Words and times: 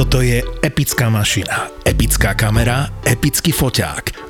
Toto 0.00 0.24
je 0.24 0.40
epická 0.64 1.12
mašina, 1.12 1.68
epická 1.84 2.32
kamera, 2.32 2.88
epický 3.04 3.52
foťák. 3.52 4.29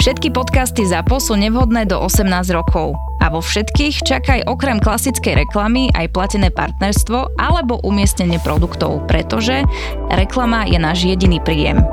Všetky 0.00 0.32
podcasty 0.32 0.88
ZAPO 0.88 1.20
sú 1.20 1.36
nevhodné 1.36 1.84
do 1.84 2.00
18 2.00 2.24
rokov. 2.56 2.96
A 3.20 3.28
vo 3.28 3.44
všetkých 3.44 4.00
čakaj 4.00 4.48
okrem 4.48 4.80
klasickej 4.80 5.44
reklamy 5.44 5.92
aj 5.92 6.08
platené 6.16 6.48
partnerstvo 6.48 7.36
alebo 7.36 7.84
umiestnenie 7.84 8.40
produktov, 8.40 9.04
pretože 9.04 9.60
reklama 10.08 10.64
je 10.64 10.80
náš 10.80 11.04
jediný 11.04 11.36
príjem. 11.44 11.84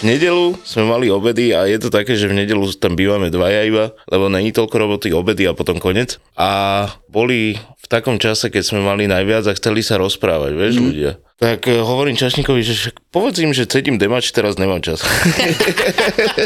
V 0.00 0.08
nedelu 0.08 0.56
sme 0.64 0.86
mali 0.86 1.10
obedy 1.10 1.52
a 1.52 1.68
je 1.68 1.76
to 1.76 1.92
také, 1.92 2.16
že 2.16 2.30
v 2.30 2.46
nedelu 2.46 2.62
tam 2.78 2.96
bývame 2.96 3.28
dvaja 3.28 3.68
iba, 3.68 3.92
lebo 4.08 4.32
není 4.32 4.54
toľko 4.54 4.76
roboty, 4.80 5.12
obedy 5.12 5.44
a 5.44 5.52
potom 5.52 5.76
konec. 5.76 6.16
A 6.40 6.88
boli 7.10 7.60
takom 7.90 8.22
čase, 8.22 8.54
keď 8.54 8.62
sme 8.62 8.80
mali 8.86 9.10
najviac 9.10 9.50
a 9.50 9.52
chceli 9.58 9.82
sa 9.82 9.98
rozprávať, 9.98 10.54
vieš, 10.54 10.78
mm. 10.78 10.84
ľudia. 10.86 11.12
Tak 11.42 11.66
uh, 11.66 11.82
hovorím 11.82 12.14
čašníkovi, 12.14 12.60
že 12.62 12.76
však 12.78 12.94
povedz 13.10 13.42
im, 13.42 13.50
že 13.50 13.66
cedím 13.66 13.98
demač, 13.98 14.30
teraz 14.30 14.54
nemám 14.62 14.78
čas. 14.78 15.02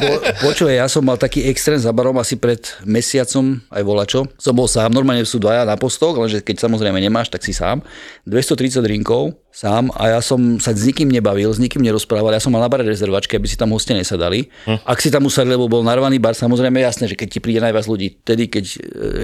po, 0.00 0.14
počuj, 0.48 0.72
ja 0.72 0.88
som 0.88 1.04
mal 1.04 1.20
taký 1.20 1.44
extrém 1.52 1.76
za 1.76 1.92
barom 1.92 2.16
asi 2.16 2.40
pred 2.40 2.64
mesiacom, 2.88 3.60
aj 3.68 3.82
volačo. 3.84 4.24
Som 4.40 4.56
bol 4.56 4.64
sám, 4.64 4.96
normálne 4.96 5.26
sú 5.28 5.36
dvaja 5.36 5.68
na 5.68 5.76
postoch, 5.76 6.16
lenže 6.16 6.40
keď 6.40 6.64
samozrejme 6.64 6.96
nemáš, 6.96 7.28
tak 7.28 7.44
si 7.44 7.52
sám. 7.52 7.84
230 8.24 8.80
drinkov, 8.80 9.36
sám 9.52 9.92
a 9.98 10.16
ja 10.16 10.20
som 10.24 10.56
sa 10.56 10.72
s 10.72 10.86
nikým 10.88 11.12
nebavil, 11.12 11.52
s 11.52 11.60
nikým 11.60 11.84
nerozprával. 11.84 12.32
Ja 12.32 12.40
som 12.40 12.56
mal 12.56 12.64
na 12.64 12.72
bare 12.72 12.88
rezervačky, 12.88 13.36
aby 13.36 13.50
si 13.50 13.60
tam 13.60 13.76
hostia 13.76 13.92
nesadali. 13.92 14.48
Hm. 14.64 14.80
Ak 14.80 15.04
si 15.04 15.12
tam 15.12 15.28
usadli, 15.28 15.52
lebo 15.52 15.68
bol 15.68 15.84
narvaný 15.84 16.16
bar, 16.16 16.32
samozrejme 16.32 16.80
jasné, 16.80 17.04
že 17.10 17.18
keď 17.18 17.28
ti 17.28 17.38
príde 17.44 17.60
najviac 17.60 17.84
ľudí, 17.84 18.16
tedy 18.24 18.48
keď 18.48 18.64
e, 18.64 18.76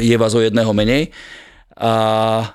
je 0.05 0.17
vás 0.21 0.37
o 0.37 0.45
jedného 0.45 0.75
menej, 0.77 1.15
a 1.81 1.93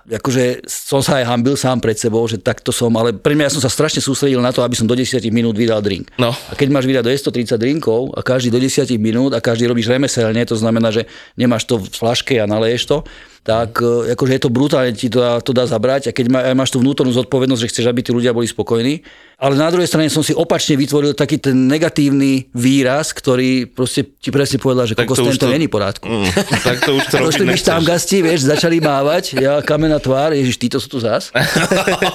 akože 0.06 0.70
som 0.70 1.02
sa 1.02 1.18
aj 1.18 1.26
hambil 1.26 1.58
sám 1.58 1.82
pred 1.82 1.98
sebou, 1.98 2.22
že 2.30 2.38
takto 2.38 2.70
som, 2.70 2.94
ale 2.94 3.10
pre 3.10 3.34
mňa 3.34 3.50
ja 3.50 3.54
som 3.58 3.64
sa 3.66 3.74
strašne 3.74 3.98
sústredil 3.98 4.38
na 4.38 4.54
to, 4.54 4.62
aby 4.62 4.78
som 4.78 4.86
do 4.86 4.94
10 4.94 5.18
minút 5.34 5.58
vydal 5.58 5.82
drink. 5.82 6.14
No. 6.22 6.30
A 6.30 6.54
keď 6.54 6.70
máš 6.70 6.86
vydať 6.86 7.02
do 7.02 7.10
130 7.34 7.58
drinkov 7.58 8.14
a 8.14 8.22
každý 8.22 8.54
do 8.54 8.62
10 8.62 8.86
minút 9.02 9.34
a 9.34 9.42
každý 9.42 9.66
robíš 9.66 9.90
remeselne, 9.90 10.46
to 10.46 10.54
znamená, 10.54 10.94
že 10.94 11.10
nemáš 11.34 11.66
to 11.66 11.82
v 11.82 11.90
flaške 11.90 12.38
a 12.38 12.46
naleješ 12.46 12.86
to, 12.86 13.02
tak 13.42 13.82
e, 13.82 14.14
akože 14.14 14.32
je 14.38 14.42
to 14.46 14.54
brutálne, 14.54 14.94
ti 14.94 15.10
to 15.10 15.18
dá, 15.18 15.42
to 15.42 15.58
dá 15.58 15.66
zabrať 15.66 16.10
a 16.10 16.12
keď 16.14 16.26
má, 16.30 16.40
máš 16.54 16.70
tú 16.70 16.86
vnútornú 16.86 17.10
zodpovednosť, 17.10 17.62
že 17.66 17.70
chceš, 17.74 17.86
aby 17.90 18.06
tí 18.06 18.14
ľudia 18.14 18.30
boli 18.30 18.46
spokojní. 18.46 19.02
Ale 19.36 19.60
na 19.60 19.68
druhej 19.68 19.92
strane 19.92 20.08
som 20.08 20.24
si 20.24 20.32
opačne 20.32 20.80
vytvoril 20.80 21.12
taký 21.12 21.44
ten 21.44 21.68
negatívny 21.68 22.48
výraz, 22.56 23.12
ktorý 23.12 23.68
proste 23.68 24.08
ti 24.16 24.32
presne 24.32 24.64
povedal, 24.64 24.88
že 24.88 24.96
kokos 24.96 25.20
tento 25.20 25.44
to... 25.44 25.52
není 25.52 25.68
porádku. 25.68 26.08
Mm, 26.08 26.32
tak 26.64 26.78
to 26.88 26.96
už 26.96 27.04
to 27.12 27.16
robiť 27.28 27.44
nechceš. 27.44 27.68
tam 27.68 27.84
gasti, 27.84 28.24
vieš, 28.24 28.48
začali 28.48 28.80
mávať, 28.80 29.36
ja 29.36 29.60
kamená 29.60 30.00
tvár, 30.00 30.32
ježiš, 30.32 30.56
títo 30.56 30.80
sú 30.80 30.88
tu 30.88 31.00
zás. 31.04 31.36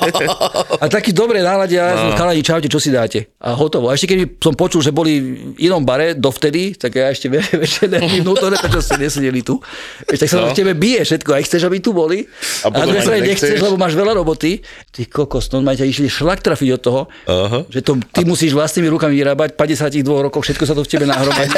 a 0.82 0.84
taký 0.88 1.12
dobre 1.12 1.44
nálade, 1.44 1.76
ja 1.76 1.92
no. 1.92 2.16
chalani, 2.16 2.40
čaute, 2.40 2.72
čo 2.72 2.80
si 2.80 2.88
dáte? 2.88 3.28
A 3.36 3.52
hotovo. 3.52 3.92
A 3.92 4.00
ešte 4.00 4.16
keď 4.16 4.40
som 4.40 4.56
počul, 4.56 4.80
že 4.80 4.88
boli 4.88 5.20
v 5.52 5.60
inom 5.60 5.84
bare 5.84 6.16
dovtedy, 6.16 6.72
tak 6.72 6.96
ja 6.96 7.12
ešte 7.12 7.28
večer 7.60 7.92
vnútorne, 8.00 8.56
prečo 8.56 8.80
ste 8.80 8.96
nesedeli 8.96 9.44
tu. 9.44 9.60
Vieš, 10.08 10.24
tak 10.24 10.28
sa 10.32 10.40
no. 10.40 10.48
v 10.48 10.56
tebe 10.56 10.72
bije 10.72 11.04
všetko, 11.04 11.36
aj 11.36 11.44
chceš, 11.44 11.68
aby 11.68 11.84
tu 11.84 11.92
boli. 11.92 12.24
A, 12.64 12.72
a 12.72 12.88
druhej 12.88 13.04
strane 13.04 13.28
nechceš, 13.28 13.60
lebo 13.60 13.76
máš 13.76 13.92
veľa 13.92 14.16
roboty. 14.16 14.64
Ty 14.88 15.04
kokos, 15.04 15.52
no 15.52 15.60
ťa 15.60 15.84
išli 15.84 16.08
šlak 16.08 16.40
trafiť 16.40 16.80
od 16.80 16.80
toho, 16.80 17.00
uh-huh. 17.26 17.62
že 17.68 17.80
to 17.82 17.98
ty 18.10 18.22
musíš 18.24 18.54
vlastnými 18.56 18.88
rukami 18.90 19.16
vyrábať 19.18 19.54
52 19.58 20.02
rokov, 20.04 20.40
všetko 20.44 20.64
sa 20.64 20.74
to 20.74 20.82
v 20.84 20.88
tebe 20.88 21.04
nahromadí. 21.06 21.54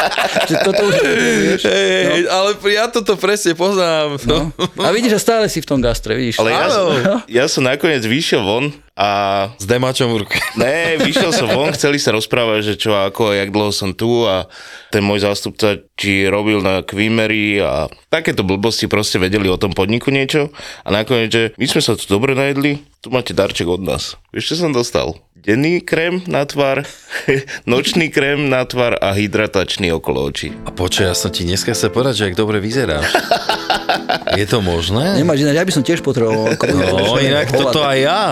že 0.50 0.56
toto 0.64 0.82
už, 0.88 0.94
vieš, 1.04 1.62
hey, 1.68 2.26
no. 2.26 2.32
Ale 2.32 2.48
ja 2.70 2.84
toto 2.90 3.14
presne 3.14 3.52
poznám. 3.54 4.18
No. 4.26 4.50
A 4.80 4.88
vidíš, 4.90 5.18
že 5.18 5.20
stále 5.20 5.46
si 5.48 5.62
v 5.62 5.66
tom 5.68 5.78
gastre, 5.80 6.16
vidíš. 6.18 6.40
Ale 6.42 6.50
ja, 6.52 6.66
som, 6.68 6.86
ja 7.28 7.44
som 7.48 7.62
nakoniec 7.64 8.02
vyšiel 8.04 8.42
von 8.42 8.72
a... 8.94 9.50
S 9.58 9.66
demačom 9.66 10.14
v 10.14 10.22
ruke. 10.22 10.38
Ne, 10.54 10.94
vyšiel 11.02 11.34
som 11.34 11.50
von, 11.50 11.74
chceli 11.74 11.98
sa 11.98 12.14
rozprávať, 12.14 12.60
že 12.62 12.74
čo, 12.78 12.94
ako, 12.94 13.34
jak 13.34 13.50
dlho 13.50 13.74
som 13.74 13.90
tu 13.90 14.22
a 14.22 14.46
ten 14.94 15.02
môj 15.02 15.26
zástupca 15.26 15.82
či 15.98 16.30
robil 16.30 16.62
na 16.62 16.86
Quimery 16.86 17.58
a 17.58 17.90
takéto 18.06 18.46
blbosti 18.46 18.86
proste 18.86 19.18
vedeli 19.18 19.50
o 19.50 19.58
tom 19.58 19.74
podniku 19.74 20.14
niečo 20.14 20.54
a 20.86 20.88
nakoniec, 20.94 21.30
že 21.34 21.42
my 21.58 21.66
sme 21.66 21.82
sa 21.82 21.98
tu 21.98 22.06
dobre 22.06 22.38
najedli, 22.38 22.86
tu 23.02 23.10
máte 23.10 23.34
darček 23.34 23.66
od 23.66 23.82
nás. 23.82 24.14
Vieš, 24.30 24.54
čo 24.54 24.62
som 24.62 24.70
dostal? 24.70 25.18
Denný 25.34 25.82
krém 25.82 26.22
na 26.30 26.46
tvar, 26.46 26.86
nočný 27.68 28.14
krém 28.14 28.46
na 28.46 28.62
tvar 28.62 28.94
a 29.02 29.10
hydratačný 29.10 29.90
okolo 29.90 30.30
očí. 30.30 30.54
A 30.64 30.70
počuj, 30.70 31.10
ja 31.10 31.18
som 31.18 31.34
ti 31.34 31.42
dneska 31.42 31.74
sa 31.74 31.90
povedať, 31.90 32.14
že 32.14 32.24
ak 32.30 32.38
dobre 32.38 32.62
vyzeráš. 32.62 33.10
Je 34.40 34.46
to 34.46 34.62
možné? 34.62 35.18
Nemáš 35.18 35.42
ináč, 35.42 35.54
ja 35.58 35.66
by 35.66 35.72
som 35.74 35.82
tiež 35.82 36.00
potreboval. 36.00 36.54
No, 36.74 37.18
inak 37.20 37.50
toto 37.50 37.82
aj 37.82 37.98
ja. 37.98 38.22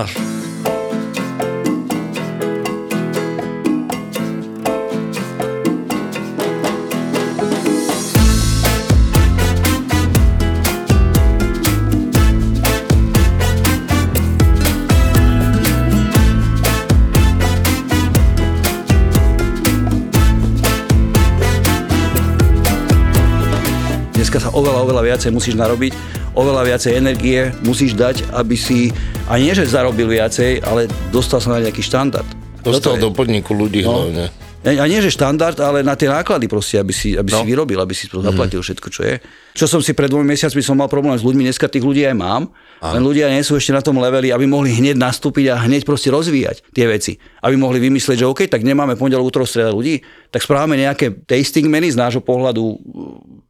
Oveľa, 24.72 24.88
oveľa 24.88 25.03
viacej 25.12 25.31
musíš 25.37 25.55
narobiť, 25.60 25.93
oveľa 26.33 26.62
viacej 26.65 26.93
energie 26.97 27.53
musíš 27.60 27.93
dať, 27.93 28.33
aby 28.33 28.56
si, 28.56 28.88
a 29.28 29.37
nie 29.37 29.53
že 29.53 29.69
zarobil 29.69 30.09
viacej, 30.09 30.65
ale 30.65 30.88
dostal 31.12 31.44
sa 31.44 31.53
na 31.53 31.60
nejaký 31.60 31.84
štandard. 31.84 32.27
Dostal 32.65 32.97
do 32.97 33.12
podniku 33.12 33.53
ľudí 33.53 33.84
no. 33.84 34.09
hlavne. 34.09 34.32
A 34.62 34.87
nie, 34.87 35.03
že 35.03 35.11
štandard, 35.11 35.59
ale 35.59 35.82
na 35.82 35.99
tie 35.99 36.06
náklady 36.06 36.47
proste, 36.47 36.78
aby 36.78 36.94
si, 36.94 37.19
aby 37.19 37.34
no. 37.34 37.43
si 37.43 37.44
vyrobil, 37.50 37.82
aby 37.82 37.94
si 37.99 38.06
to 38.06 38.22
zaplatil 38.22 38.62
mm. 38.62 38.66
všetko, 38.71 38.88
čo 38.94 39.03
je. 39.03 39.19
Čo 39.52 39.68
som 39.68 39.80
si 39.84 39.92
pred 39.92 40.08
dvomi 40.08 40.24
mesiacmi 40.24 40.64
som 40.64 40.80
mal 40.80 40.88
problém 40.88 41.12
s 41.12 41.20
ľuďmi, 41.20 41.44
dneska 41.44 41.68
tých 41.68 41.84
ľudí 41.84 42.08
aj 42.08 42.16
mám, 42.16 42.48
Aha. 42.80 42.96
len 42.96 43.02
ľudia 43.04 43.28
nie 43.28 43.44
sú 43.44 43.60
ešte 43.60 43.76
na 43.76 43.84
tom 43.84 44.00
leveli, 44.00 44.32
aby 44.32 44.48
mohli 44.48 44.72
hneď 44.72 44.96
nastúpiť 44.96 45.52
a 45.52 45.60
hneď 45.68 45.84
proste 45.84 46.08
rozvíjať 46.08 46.64
tie 46.72 46.88
veci. 46.88 47.20
Aby 47.44 47.60
mohli 47.60 47.76
vymyslieť, 47.84 48.24
že 48.24 48.26
OK, 48.26 48.48
tak 48.48 48.64
nemáme 48.64 48.96
pondelok, 48.96 49.28
útorok, 49.28 49.44
streda 49.44 49.68
ľudí, 49.68 50.00
tak 50.32 50.40
správame 50.40 50.80
nejaké 50.80 51.12
tasting 51.28 51.68
meny 51.68 51.92
z 51.92 52.00
nášho 52.00 52.24
pohľadu, 52.24 52.80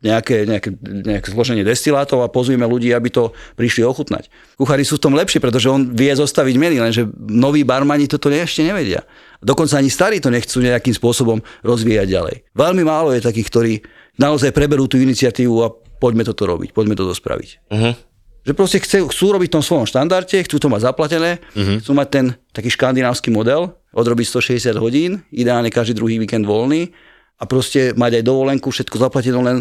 nejaké, 0.02 0.42
nejaké, 0.42 0.74
nejaké 0.82 1.28
zloženie 1.30 1.62
destilátov 1.62 2.26
a 2.26 2.32
pozvíme 2.34 2.66
ľudí, 2.66 2.90
aby 2.90 3.06
to 3.06 3.30
prišli 3.54 3.86
ochutnať. 3.86 4.26
Kuchári 4.58 4.82
sú 4.82 4.98
v 4.98 5.04
tom 5.06 5.14
lepší, 5.14 5.38
pretože 5.38 5.70
on 5.70 5.94
vie 5.94 6.10
zostaviť 6.10 6.54
meny, 6.58 6.76
lenže 6.82 7.06
noví 7.30 7.62
barmani 7.62 8.10
toto 8.10 8.26
ešte 8.26 8.66
nevedia. 8.66 9.06
Dokonca 9.38 9.78
ani 9.78 9.90
starí 9.90 10.19
to 10.19 10.34
nechcú 10.34 10.58
nejakým 10.58 10.94
spôsobom 10.94 11.38
rozvíjať 11.62 12.06
ďalej. 12.10 12.36
Veľmi 12.58 12.82
málo 12.82 13.14
je 13.14 13.22
takých, 13.22 13.48
ktorí 13.50 13.72
naozaj 14.19 14.52
preberú 14.52 14.86
tú 14.90 15.00
iniciatívu 15.00 15.56
a 15.64 15.72
poďme 16.02 16.26
toto 16.26 16.50
robiť, 16.50 16.74
poďme 16.74 16.99
toto 16.99 17.14
spraviť. 17.14 17.70
Uh-huh. 17.70 17.94
Že 18.43 18.52
proste 18.58 18.78
chcú, 18.82 19.06
chcú 19.06 19.26
robiť 19.38 19.49
v 19.49 19.54
tom 19.54 19.62
svojom 19.62 19.87
štandarde, 19.87 20.43
chcú 20.43 20.58
to 20.58 20.66
mať 20.66 20.90
zaplatené, 20.90 21.38
uh-huh. 21.38 21.78
chcú 21.78 21.93
mať 21.94 22.08
ten 22.10 22.26
taký 22.50 22.75
škandinávsky 22.75 23.31
model, 23.31 23.78
odrobiť 23.94 24.43
160 24.43 24.82
hodín, 24.82 25.22
ideálne 25.31 25.70
každý 25.70 25.94
druhý 25.94 26.19
víkend 26.19 26.43
voľný 26.43 26.90
a 27.38 27.46
proste 27.46 27.94
mať 27.94 28.19
aj 28.19 28.25
dovolenku, 28.26 28.75
všetko 28.75 28.99
zaplatené 28.99 29.38
len 29.38 29.58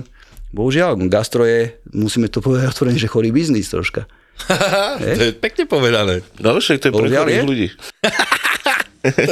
Bohužiaľ, 0.52 1.00
gastro 1.08 1.48
je, 1.48 1.80
musíme 1.96 2.28
to 2.28 2.44
povedať 2.44 2.76
otvorene, 2.76 3.00
že 3.00 3.08
chorý 3.08 3.32
biznis 3.32 3.72
troška. 3.72 4.04
to 5.00 5.32
je 5.32 5.34
pekne 5.36 5.64
povedané. 5.64 6.28
No 6.44 6.60
však 6.60 6.84
to 6.84 6.86
je 6.92 6.94
pre 6.94 7.08
chorých 7.08 7.48
ľudí. 7.48 7.68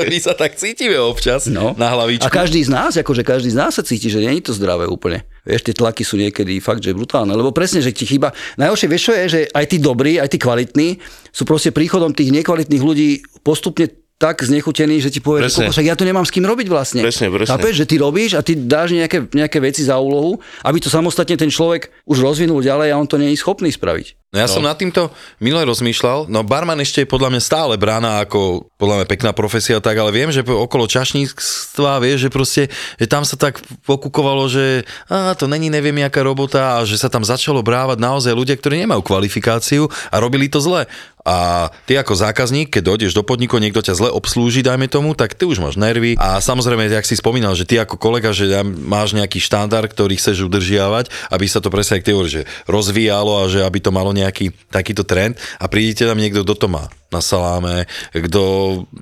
My 0.09 0.17
sa 0.17 0.33
tak 0.33 0.57
cítime 0.57 0.97
občas 0.97 1.45
no. 1.45 1.77
na 1.77 1.94
hlavičku. 1.94 2.25
A 2.25 2.33
každý 2.33 2.65
z 2.65 2.73
nás, 2.73 2.97
akože 2.97 3.21
každý 3.21 3.53
z 3.53 3.57
nás 3.59 3.77
sa 3.77 3.85
cíti, 3.85 4.09
že 4.09 4.17
nie 4.17 4.41
je 4.41 4.50
to 4.50 4.57
zdravé 4.57 4.89
úplne. 4.89 5.21
Vieš, 5.50 5.66
tie 5.66 5.74
tlaky 5.74 6.06
sú 6.06 6.22
niekedy 6.22 6.62
fakt, 6.62 6.86
že 6.86 6.94
brutálne. 6.94 7.34
Lebo 7.34 7.50
presne, 7.50 7.81
že 7.81 7.90
ti 7.90 8.06
chýba. 8.06 8.30
Najhoršie, 8.62 8.86
vieš 8.86 9.04
čo 9.10 9.13
je, 9.18 9.24
že 9.25 9.40
aj 9.50 9.66
tí 9.66 9.78
dobrí, 9.81 10.22
aj 10.22 10.30
tí 10.30 10.38
kvalitní 10.38 11.01
sú 11.34 11.50
proste 11.50 11.74
príchodom 11.74 12.13
tých 12.13 12.30
nekvalitných 12.30 12.84
ľudí 12.86 13.10
postupne 13.42 13.90
tak 14.19 14.44
znechutený, 14.44 15.00
že 15.00 15.16
ti 15.16 15.24
povie, 15.24 15.48
že 15.48 15.56
Presne. 15.56 15.71
"Koko, 15.71 15.74
však 15.80 15.88
ja 15.88 15.95
to 15.95 16.04
nemám 16.04 16.27
s 16.27 16.36
kým 16.36 16.44
robiť 16.44 16.68
vlastne. 16.68 17.00
Presne, 17.00 17.31
presne. 17.31 17.56
Chápeš, 17.56 17.74
že 17.80 17.86
ty 17.88 17.95
robíš 17.95 18.36
a 18.36 18.44
ty 18.44 18.51
dáš 18.60 18.92
nejaké, 18.92 19.31
nejaké 19.31 19.63
veci 19.63 19.88
za 19.88 19.95
úlohu, 19.95 20.44
aby 20.68 20.77
to 20.83 20.92
samostatne 20.92 21.39
ten 21.39 21.48
človek 21.48 21.88
už 22.04 22.19
rozvinul 22.19 22.60
ďalej 22.60 22.92
a 22.92 23.00
on 23.00 23.07
to 23.07 23.16
nie 23.16 23.31
je 23.31 23.39
schopný 23.39 23.71
spraviť. 23.71 24.19
No 24.30 24.38
ja 24.38 24.45
no. 24.45 24.54
som 24.54 24.62
nad 24.62 24.77
týmto 24.77 25.10
minule 25.42 25.66
rozmýšľal, 25.66 26.30
no 26.30 26.45
barman 26.45 26.77
ešte 26.77 27.01
je 27.01 27.10
podľa 27.10 27.33
mňa 27.33 27.42
stále 27.42 27.74
brána 27.81 28.21
ako 28.21 28.69
podľa 28.77 29.01
mňa 29.01 29.07
pekná 29.10 29.31
profesia, 29.33 29.81
tak, 29.81 29.98
ale 29.98 30.13
viem, 30.13 30.30
že 30.30 30.45
okolo 30.45 30.86
čašníctva, 30.86 31.98
vieš, 31.98 32.27
že 32.27 32.30
proste, 32.30 32.63
že 33.01 33.10
tam 33.10 33.25
sa 33.25 33.42
tak 33.42 33.57
pokúkovalo, 33.89 34.45
že 34.45 34.86
á, 35.10 35.33
to 35.33 35.50
není 35.50 35.74
neviem 35.74 35.98
jaká 35.98 36.22
robota 36.22 36.77
a 36.77 36.86
že 36.86 37.01
sa 37.01 37.10
tam 37.10 37.25
začalo 37.25 37.65
brávať 37.65 37.98
naozaj 37.98 38.38
ľudia, 38.38 38.54
ktorí 38.54 38.77
nemajú 38.86 39.01
kvalifikáciu 39.01 39.89
a 40.13 40.15
robili 40.22 40.45
to 40.45 40.62
zle. 40.62 40.86
A 41.29 41.69
ty 41.85 41.93
ako 41.93 42.17
zákazník, 42.17 42.73
keď 42.73 42.83
dojdeš 42.89 43.13
do 43.13 43.21
podniku, 43.21 43.61
niekto 43.61 43.85
ťa 43.85 43.93
zle 43.93 44.09
obslúži, 44.09 44.65
dajme 44.65 44.89
tomu, 44.89 45.13
tak 45.13 45.37
ty 45.37 45.45
už 45.45 45.61
máš 45.61 45.77
nervy. 45.77 46.17
A 46.17 46.41
samozrejme, 46.41 46.89
jak 46.89 47.05
si 47.05 47.13
spomínal, 47.13 47.53
že 47.53 47.69
ty 47.69 47.77
ako 47.77 48.01
kolega, 48.01 48.33
že 48.33 48.49
máš 48.65 49.13
nejaký 49.13 49.37
štandard, 49.37 49.85
ktorý 49.93 50.17
chceš 50.17 50.49
udržiavať, 50.49 51.13
aby 51.29 51.45
sa 51.45 51.61
to 51.61 51.69
presne, 51.69 52.01
ty 52.01 52.17
hovoríš, 52.17 52.41
že 52.41 52.43
rozvíjalo 52.65 53.45
a 53.45 53.51
že 53.51 53.61
aby 53.61 53.77
to 53.77 53.93
malo 53.93 54.09
nejaký 54.09 54.49
takýto 54.73 55.05
trend 55.05 55.37
a 55.61 55.69
prídete 55.69 56.09
tam 56.09 56.17
niekto, 56.17 56.41
kto 56.41 56.65
to 56.65 56.67
má 56.67 56.89
na 57.13 57.21
saláme, 57.21 57.85
kto 58.09 58.41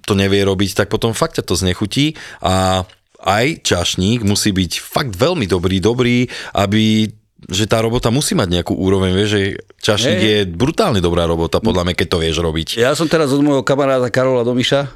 to 0.04 0.14
nevie 0.16 0.44
robiť, 0.44 0.84
tak 0.84 0.92
potom 0.92 1.16
fakt 1.16 1.40
ťa 1.40 1.48
to 1.48 1.56
znechutí 1.56 2.20
a 2.44 2.84
aj 3.24 3.66
čašník 3.66 4.22
musí 4.24 4.52
byť 4.52 4.84
fakt 4.84 5.16
veľmi 5.16 5.48
dobrý, 5.50 5.80
dobrý, 5.80 6.18
aby 6.54 7.08
že 7.46 7.70
tá 7.70 7.78
robota 7.86 8.10
musí 8.10 8.34
mať 8.34 8.50
nejakú 8.50 8.74
úroveň, 8.74 9.14
vieš, 9.14 9.30
že 9.38 9.42
čašník 9.86 10.20
je 10.20 10.38
brutálne 10.50 10.98
dobrá 10.98 11.30
robota, 11.30 11.62
podľa 11.62 11.86
mňa, 11.86 11.94
keď 11.94 12.08
to 12.10 12.18
vieš 12.18 12.38
robiť. 12.42 12.82
Ja 12.82 12.98
som 12.98 13.06
teraz 13.06 13.30
od 13.30 13.46
môjho 13.46 13.62
kamaráta 13.62 14.10
Karola 14.10 14.42
Domiša 14.42 14.82
e, 14.82 14.88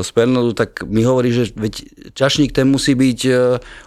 z 0.00 0.10
Pernodu, 0.16 0.56
tak 0.56 0.88
mi 0.88 1.04
hovorí, 1.04 1.28
že 1.28 1.52
veď 1.52 1.84
čašník 2.16 2.56
ten 2.56 2.72
musí 2.72 2.96
byť 2.96 3.20
e, 3.28 3.32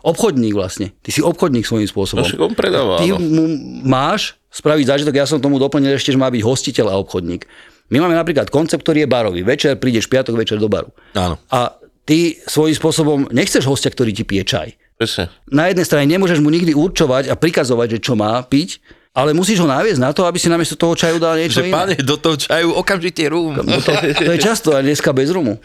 obchodník 0.06 0.54
vlastne. 0.54 0.94
Ty 1.01 1.10
si 1.10 1.25
obchodník 1.25 1.65
svojím 1.65 1.89
spôsobom. 1.89 2.21
No 2.38 2.54
on 2.54 2.54
predáva, 2.54 3.01
Ty 3.01 3.18
áno. 3.18 3.25
mu 3.25 3.45
máš 3.81 4.38
spraviť 4.54 4.86
zážitok, 4.86 5.18
ja 5.18 5.25
som 5.25 5.42
tomu 5.42 5.57
doplnil 5.57 5.98
ešte, 5.98 6.13
že 6.13 6.21
má 6.21 6.30
byť 6.30 6.42
hostiteľ 6.45 6.94
a 6.94 7.00
obchodník. 7.01 7.50
My 7.89 7.98
máme 7.98 8.13
napríklad 8.13 8.54
koncept, 8.54 8.86
ktorý 8.86 9.04
je 9.04 9.10
barový. 9.10 9.42
Večer 9.42 9.81
prídeš 9.81 10.06
piatok 10.06 10.38
večer 10.38 10.62
do 10.62 10.69
baru. 10.69 10.94
Áno. 11.18 11.42
A 11.50 11.81
ty 12.06 12.38
svojím 12.45 12.77
spôsobom 12.77 13.19
nechceš 13.33 13.65
hostia, 13.65 13.89
ktorý 13.89 14.13
ti 14.13 14.21
pije 14.21 14.45
čaj. 14.45 14.69
Presne. 15.03 15.27
Na 15.51 15.67
jednej 15.67 15.83
strane 15.83 16.07
nemôžeš 16.07 16.39
mu 16.39 16.47
nikdy 16.47 16.71
určovať 16.71 17.27
a 17.27 17.35
prikazovať, 17.35 18.00
že 18.00 18.00
čo 18.00 18.15
má 18.15 18.39
piť, 18.47 18.79
ale 19.13 19.29
musíš 19.38 19.61
ho 19.61 19.69
naviesť 19.69 20.01
na 20.01 20.09
to, 20.09 20.25
aby 20.25 20.41
si 20.41 20.50
namiesto 20.50 20.73
toho 20.73 20.97
čaju 20.97 21.21
dal 21.21 21.38
niečo 21.38 21.61
Že 21.61 21.69
iné. 21.69 21.75
pane, 21.77 21.94
do 22.01 22.17
toho 22.17 22.33
čaju 22.33 22.73
okamžite. 22.81 23.29
No 23.29 23.77
to, 23.77 23.94
to 23.94 24.31
je 24.33 24.39
často, 24.41 24.73
a 24.73 24.81
dneska 24.81 25.13
bez 25.13 25.29
rumu. 25.29 25.61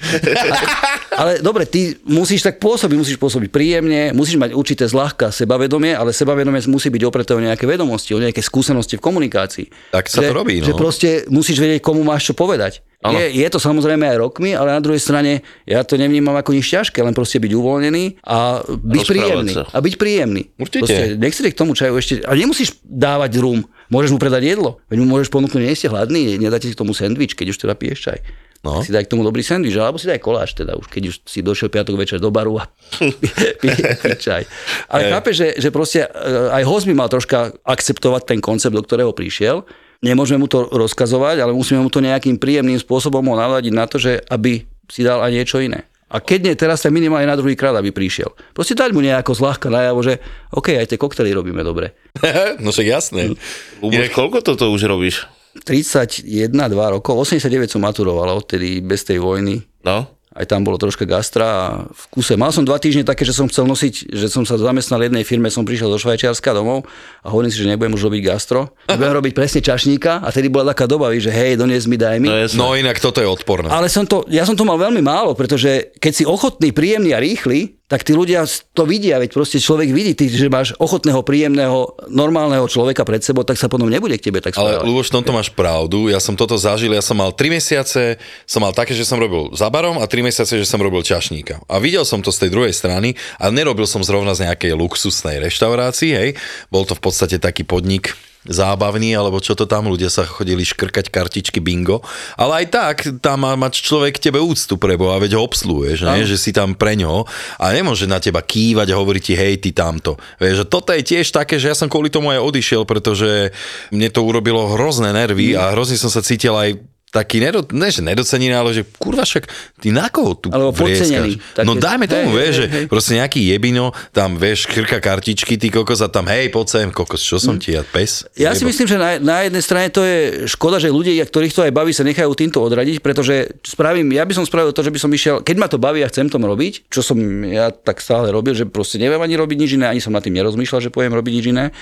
Ale 1.20 1.40
dobre, 1.40 1.64
ty 1.64 1.96
musíš 2.04 2.44
tak 2.44 2.60
pôsobiť, 2.60 2.94
musíš 2.94 3.16
pôsobiť 3.16 3.48
príjemne, 3.48 4.12
musíš 4.12 4.36
mať 4.36 4.52
určité 4.52 4.84
zľahka 4.86 5.34
sebavedomie, 5.34 5.90
ale 5.90 6.14
sebavedomie 6.14 6.62
musí 6.70 6.94
byť 6.94 7.02
opreté 7.02 7.34
o 7.34 7.42
nejaké 7.42 7.66
vedomosti, 7.66 8.14
o 8.14 8.22
nejaké 8.22 8.38
skúsenosti 8.38 8.94
v 8.94 9.02
komunikácii. 9.02 9.66
Tak 9.90 10.06
sa 10.06 10.22
že, 10.22 10.30
to 10.30 10.36
robí, 10.38 10.62
no. 10.62 10.70
Že 10.70 10.74
proste 10.78 11.08
musíš 11.26 11.58
vedieť, 11.58 11.82
komu 11.82 12.06
máš 12.06 12.30
čo 12.30 12.38
povedať. 12.38 12.86
Je, 12.98 13.46
je 13.46 13.46
to 13.46 13.62
samozrejme 13.62 14.02
aj 14.10 14.18
rokmi, 14.18 14.58
ale 14.58 14.74
na 14.74 14.82
druhej 14.82 14.98
strane 14.98 15.46
ja 15.62 15.86
to 15.86 15.94
nevnímam 15.94 16.34
ako 16.34 16.50
nič 16.50 16.66
ťažké, 16.66 16.98
len 16.98 17.14
proste 17.14 17.38
byť 17.38 17.52
uvoľnený 17.54 18.26
a 18.26 18.66
byť 18.66 19.02
Rozprávať 19.06 19.06
príjemný. 19.06 19.52
sa. 19.54 19.64
A 19.70 19.78
byť 19.78 19.94
príjemný. 19.94 20.42
Určite. 20.58 20.82
Proste, 20.82 21.04
nech 21.14 21.34
si 21.34 21.46
k 21.46 21.54
tomu 21.54 21.78
čaju 21.78 21.94
ešte, 21.94 22.26
ale 22.26 22.42
nemusíš 22.42 22.74
dávať 22.82 23.38
rum, 23.38 23.62
môžeš 23.86 24.10
mu 24.10 24.18
predať 24.18 24.50
jedlo, 24.50 24.82
veď 24.90 24.98
mu 24.98 25.06
môžeš 25.14 25.30
ponúknuť, 25.30 25.62
nie 25.62 25.78
ste 25.78 25.86
hladný, 25.86 26.42
nedáte 26.42 26.66
si 26.66 26.74
k 26.74 26.80
tomu 26.82 26.90
sendvič, 26.90 27.38
keď 27.38 27.54
už 27.54 27.58
teda 27.62 27.78
piješ 27.78 28.02
čaj. 28.02 28.18
No. 28.66 28.82
Si 28.82 28.90
daj 28.90 29.06
k 29.06 29.14
tomu 29.14 29.22
dobrý 29.22 29.46
sendvič, 29.46 29.78
alebo 29.78 30.02
si 30.02 30.10
daj 30.10 30.18
koláč, 30.18 30.58
teda 30.58 30.74
už 30.74 30.90
keď 30.90 31.14
už 31.14 31.22
si 31.22 31.46
došiel 31.46 31.70
piatok 31.70 31.94
večer 31.94 32.18
do 32.18 32.34
baru 32.34 32.58
a 32.58 32.66
pije 33.62 33.94
pi 33.94 34.18
čaj. 34.18 34.42
Ale 34.90 35.14
chápeš, 35.14 35.34
že, 35.38 35.48
že 35.62 35.68
proste 35.70 36.02
e, 36.02 36.08
aj 36.50 36.66
host 36.66 36.90
by 36.90 36.94
mal 36.98 37.06
troška 37.06 37.54
akceptovať 37.62 38.34
ten 38.34 38.42
koncept, 38.42 38.74
do 38.74 38.82
ktorého 38.82 39.14
prišiel. 39.14 39.62
Nemôžeme 39.98 40.46
mu 40.46 40.46
to 40.46 40.70
rozkazovať, 40.70 41.42
ale 41.42 41.50
musíme 41.50 41.82
mu 41.82 41.90
to 41.90 41.98
nejakým 41.98 42.38
príjemným 42.38 42.78
spôsobom 42.78 43.22
ho 43.22 43.34
navadiť 43.34 43.72
na 43.74 43.84
to, 43.90 43.98
že 43.98 44.22
aby 44.30 44.62
si 44.86 45.02
dal 45.02 45.18
aj 45.18 45.32
niečo 45.34 45.58
iné. 45.58 45.90
A 46.08 46.24
keď 46.24 46.38
nie, 46.48 46.54
teraz 46.56 46.80
sa 46.80 46.88
minimálne 46.88 47.28
na 47.28 47.36
druhý 47.36 47.52
krát, 47.52 47.76
aby 47.76 47.92
prišiel. 47.92 48.32
Proste 48.56 48.72
dať 48.72 48.96
mu 48.96 49.04
nejako 49.04 49.36
zľahka 49.36 49.68
najavo, 49.68 50.00
že 50.00 50.22
OK, 50.56 50.72
aj 50.72 50.88
tie 50.88 50.96
koktely 50.96 51.36
robíme 51.36 51.60
dobre. 51.60 51.92
no 52.64 52.72
však 52.72 52.86
jasné. 52.88 53.36
Luboš, 53.84 54.08
koľko 54.16 54.40
toto 54.40 54.72
už 54.72 54.88
robíš? 54.88 55.28
31, 55.68 56.24
2 56.48 56.94
rokov, 56.96 57.12
89 57.28 57.68
som 57.68 57.84
maturoval 57.84 58.40
odtedy 58.40 58.80
bez 58.80 59.04
tej 59.04 59.20
vojny. 59.20 59.60
No? 59.84 60.17
Aj 60.38 60.46
tam 60.46 60.62
bolo 60.62 60.78
troška 60.78 61.02
gastra 61.02 61.46
a 61.46 61.62
v 61.90 62.04
kuse. 62.14 62.38
Mal 62.38 62.54
som 62.54 62.62
dva 62.62 62.78
týždne 62.78 63.02
také, 63.02 63.26
že 63.26 63.34
som 63.34 63.50
chcel 63.50 63.66
nosiť, 63.66 64.14
že 64.14 64.30
som 64.30 64.46
sa 64.46 64.54
zamestnal 64.54 65.02
jednej 65.02 65.26
firme, 65.26 65.50
som 65.50 65.66
prišiel 65.66 65.90
do 65.90 65.98
Švajčiarska 65.98 66.54
domov 66.54 66.86
a 67.26 67.34
hovorím 67.34 67.50
si, 67.50 67.58
že 67.58 67.66
nebudem 67.66 67.98
už 67.98 68.06
robiť 68.06 68.22
gastro, 68.22 68.70
budem 68.86 69.14
robiť 69.18 69.32
presne 69.34 69.60
čašníka 69.66 70.22
a 70.22 70.28
tedy 70.30 70.46
bola 70.46 70.70
taká 70.70 70.86
doba, 70.86 71.10
že 71.18 71.34
hej, 71.34 71.58
donies 71.58 71.90
mi, 71.90 71.98
daj 71.98 72.22
mi. 72.22 72.30
No. 72.30 72.70
No 72.70 72.78
inak 72.78 73.02
toto 73.02 73.18
je 73.18 73.26
odporné. 73.26 73.66
Ale 73.66 73.90
som 73.90 74.06
to, 74.06 74.22
ja 74.30 74.46
som 74.46 74.54
to 74.54 74.62
mal 74.62 74.78
veľmi 74.78 75.02
málo, 75.02 75.34
pretože 75.34 75.90
keď 75.98 76.12
si 76.14 76.22
ochotný, 76.22 76.70
príjemný 76.70 77.10
a 77.16 77.18
rýchly, 77.18 77.77
tak 77.88 78.04
tí 78.04 78.12
ľudia 78.12 78.44
to 78.76 78.84
vidia, 78.84 79.16
veď 79.16 79.32
proste 79.32 79.56
človek 79.56 79.88
vidí, 79.96 80.12
ty, 80.12 80.28
že 80.28 80.52
máš 80.52 80.76
ochotného, 80.76 81.24
príjemného, 81.24 81.96
normálneho 82.12 82.68
človeka 82.68 83.00
pred 83.08 83.24
sebou, 83.24 83.48
tak 83.48 83.56
sa 83.56 83.72
potom 83.72 83.88
nebude 83.88 84.12
k 84.20 84.28
tebe 84.28 84.44
tak 84.44 84.60
Ale 84.60 84.76
správať. 84.76 84.84
Luboš, 84.84 85.08
v 85.08 85.14
tomto 85.16 85.32
máš 85.32 85.48
pravdu. 85.48 86.12
Ja 86.12 86.20
som 86.20 86.36
toto 86.36 86.60
zažil, 86.60 86.92
ja 86.92 87.00
som 87.00 87.16
mal 87.16 87.32
3 87.32 87.48
mesiace, 87.48 88.20
som 88.44 88.60
mal 88.60 88.76
také, 88.76 88.92
že 88.92 89.08
som 89.08 89.16
robil 89.16 89.56
za 89.56 89.72
barom 89.72 89.96
a 89.96 90.04
3 90.04 90.20
mesiace, 90.20 90.60
že 90.60 90.68
som 90.68 90.84
robil 90.84 91.00
čašníka. 91.00 91.64
A 91.64 91.80
videl 91.80 92.04
som 92.04 92.20
to 92.20 92.28
z 92.28 92.44
tej 92.44 92.50
druhej 92.52 92.76
strany 92.76 93.16
a 93.40 93.48
nerobil 93.48 93.88
som 93.88 94.04
zrovna 94.04 94.36
z 94.36 94.44
nejakej 94.44 94.76
luxusnej 94.76 95.40
reštaurácii, 95.40 96.12
hej. 96.12 96.30
Bol 96.68 96.84
to 96.84 96.92
v 96.92 97.00
podstate 97.00 97.40
taký 97.40 97.64
podnik 97.64 98.12
zábavný, 98.46 99.18
alebo 99.18 99.42
čo 99.42 99.58
to 99.58 99.66
tam, 99.66 99.90
ľudia 99.90 100.06
sa 100.06 100.22
chodili 100.22 100.62
škrkať 100.62 101.10
kartičky 101.10 101.58
bingo, 101.58 102.04
ale 102.38 102.64
aj 102.64 102.66
tak 102.70 102.96
tam 103.18 103.42
má 103.42 103.58
mať 103.58 103.82
človek 103.82 104.18
k 104.18 104.30
tebe 104.30 104.38
úctu 104.38 104.78
pre 104.78 104.94
Boha, 104.94 105.18
veď 105.18 105.38
ho 105.38 105.42
obslúješ, 105.42 106.06
ne? 106.06 106.22
že 106.22 106.38
si 106.38 106.54
tam 106.54 106.78
pre 106.78 106.94
ňo 106.94 107.26
a 107.58 107.64
nemôže 107.74 108.06
na 108.06 108.22
teba 108.22 108.38
kývať 108.44 108.94
a 108.94 108.98
hovoriť 108.98 109.22
ti 109.22 109.34
hej, 109.34 109.54
ty 109.58 109.70
tamto. 109.74 110.14
Vieš, 110.38 110.62
že 110.62 110.66
toto 110.70 110.94
je 110.94 111.02
tiež 111.02 111.34
také, 111.34 111.58
že 111.58 111.70
ja 111.72 111.76
som 111.76 111.90
kvôli 111.90 112.08
tomu 112.08 112.30
aj 112.30 112.40
odišiel, 112.40 112.86
pretože 112.86 113.50
mne 113.90 114.08
to 114.14 114.22
urobilo 114.22 114.78
hrozné 114.78 115.10
nervy 115.10 115.58
a 115.58 115.74
hrozne 115.74 115.98
som 115.98 116.12
sa 116.12 116.22
cítil 116.22 116.54
aj 116.54 116.78
taký, 117.08 117.40
nedo, 117.40 117.64
ne, 117.72 117.88
že 117.88 118.04
nedocenený, 118.04 118.52
ale 118.52 118.70
že 118.76 118.82
kurva 118.84 119.24
však, 119.24 119.48
ty 119.80 119.88
na 119.88 120.12
koho 120.12 120.36
tu 120.36 120.48
Alebo 120.52 120.76
podcenený. 120.76 121.40
No 121.64 121.76
dajme 121.76 122.04
tomu, 122.04 122.32
Hej, 122.32 122.36
vieš, 122.36 122.52
hej, 122.52 122.58
že 122.58 122.64
hej. 122.68 122.84
proste 122.88 123.12
nejaký 123.16 123.40
jebino, 123.48 123.96
tam 124.12 124.36
vieš, 124.36 124.68
krka 124.68 125.00
kartičky, 125.00 125.56
ty 125.56 125.72
kokos 125.72 126.04
a 126.04 126.08
tam 126.12 126.28
hej, 126.28 126.52
poď 126.52 126.66
sem, 126.68 126.88
kokos, 126.92 127.24
čo 127.24 127.40
som 127.40 127.56
ti, 127.56 127.72
ja 127.72 127.82
pes? 127.82 128.28
Mm. 128.28 128.48
Ja 128.48 128.50
si 128.52 128.62
Jebo. 128.62 128.70
myslím, 128.72 128.86
že 128.86 128.96
na, 129.00 129.10
na 129.18 129.36
jednej 129.48 129.64
strane 129.64 129.88
to 129.88 130.04
je 130.04 130.48
škoda, 130.50 130.76
že 130.76 130.92
ľudia, 130.92 131.24
ktorých 131.24 131.54
to 131.54 131.64
aj 131.64 131.72
baví, 131.72 131.96
sa 131.96 132.04
nechajú 132.04 132.30
týmto 132.36 132.60
odradiť, 132.60 133.00
pretože 133.00 133.56
spravím, 133.64 134.12
ja 134.12 134.28
by 134.28 134.32
som 134.36 134.44
spravil 134.44 134.76
to, 134.76 134.84
že 134.84 134.92
by 134.92 134.98
som 135.00 135.10
išiel, 135.10 135.40
keď 135.40 135.56
ma 135.56 135.66
to 135.66 135.80
baví 135.80 136.04
a 136.04 136.08
chcem 136.12 136.28
tom 136.28 136.44
robiť, 136.44 136.92
čo 136.92 137.00
som 137.00 137.16
ja 137.48 137.72
tak 137.72 138.04
stále 138.04 138.28
robil, 138.28 138.52
že 138.52 138.68
proste 138.68 139.00
neviem 139.00 139.20
ani 139.20 139.34
robiť 139.40 139.56
nič 139.56 139.70
iné, 139.80 139.88
ani 139.88 140.04
som 140.04 140.12
nad 140.12 140.20
tým 140.20 140.36
nerozmýšľal, 140.36 140.84
že 140.84 140.92
poviem 140.92 141.16
robiť 141.16 141.32
nič 141.32 141.46
iné. 141.50 141.72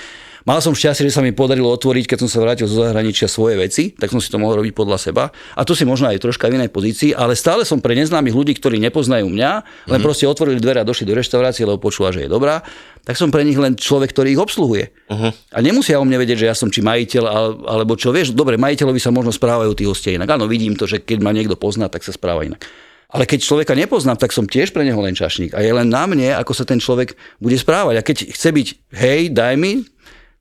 Mal 0.47 0.63
som 0.63 0.71
šťastie, 0.71 1.11
že 1.11 1.11
sa 1.11 1.19
mi 1.19 1.35
podarilo 1.35 1.67
otvoriť, 1.75 2.07
keď 2.07 2.23
som 2.23 2.29
sa 2.31 2.39
vrátil 2.39 2.71
zo 2.71 2.79
zahraničia 2.79 3.27
svoje 3.27 3.59
veci, 3.59 3.91
tak 3.91 4.07
som 4.07 4.23
si 4.23 4.31
to 4.31 4.39
mohol 4.39 4.63
robiť 4.63 4.71
podľa 4.71 4.95
seba. 4.95 5.27
A 5.59 5.67
tu 5.67 5.75
si 5.75 5.83
možno 5.83 6.07
aj 6.07 6.23
troška 6.23 6.47
v 6.47 6.55
inej 6.55 6.71
pozícii, 6.71 7.11
ale 7.11 7.35
stále 7.35 7.67
som 7.67 7.83
pre 7.83 7.91
neznámych 7.99 8.31
ľudí, 8.31 8.55
ktorí 8.55 8.79
nepoznajú 8.79 9.27
mňa, 9.27 9.51
len 9.91 9.99
proste 9.99 10.23
otvorili 10.23 10.63
dvere 10.63 10.79
a 10.79 10.87
došli 10.87 11.03
do 11.03 11.19
reštaurácie, 11.19 11.67
lebo 11.67 11.83
počula, 11.83 12.15
že 12.15 12.23
je 12.23 12.29
dobrá, 12.31 12.63
tak 13.03 13.19
som 13.19 13.27
pre 13.27 13.43
nich 13.43 13.59
len 13.59 13.75
človek, 13.75 14.15
ktorý 14.15 14.39
ich 14.39 14.39
obsluhuje. 14.39 14.95
Uh-huh. 15.11 15.35
A 15.51 15.59
nemusia 15.59 15.99
o 15.99 16.07
mne 16.07 16.15
vedieť, 16.23 16.39
že 16.39 16.47
ja 16.47 16.55
som 16.55 16.71
či 16.71 16.79
majiteľ, 16.79 17.23
ale- 17.27 17.55
alebo 17.67 17.99
čo, 17.99 18.15
vieš, 18.15 18.31
dobre, 18.31 18.55
majiteľovi 18.55 19.03
sa 19.03 19.11
možno 19.11 19.35
správajú 19.35 19.75
tí 19.75 19.83
hostia 19.83 20.15
inak. 20.15 20.31
Áno, 20.31 20.47
vidím 20.47 20.79
to, 20.79 20.87
že 20.87 21.03
keď 21.03 21.27
ma 21.27 21.35
niekto 21.35 21.59
pozná, 21.59 21.91
tak 21.91 22.07
sa 22.07 22.15
správa 22.15 22.47
inak. 22.47 22.63
Ale 23.07 23.23
keď 23.23 23.39
človeka 23.43 23.71
nepoznám, 23.71 24.19
tak 24.19 24.35
som 24.35 24.43
tiež 24.43 24.75
pre 24.75 24.83
neho 24.83 24.99
len 24.99 25.15
čašník. 25.15 25.55
A 25.55 25.63
je 25.63 25.71
len 25.71 25.87
na 25.87 26.03
mne, 26.03 26.35
ako 26.35 26.51
sa 26.51 26.67
ten 26.67 26.75
človek 26.75 27.15
bude 27.39 27.55
správať. 27.55 27.95
A 27.99 28.03
keď 28.03 28.35
chce 28.35 28.49
byť, 28.51 28.67
hej, 28.99 29.21
daj 29.31 29.55
mi, 29.55 29.87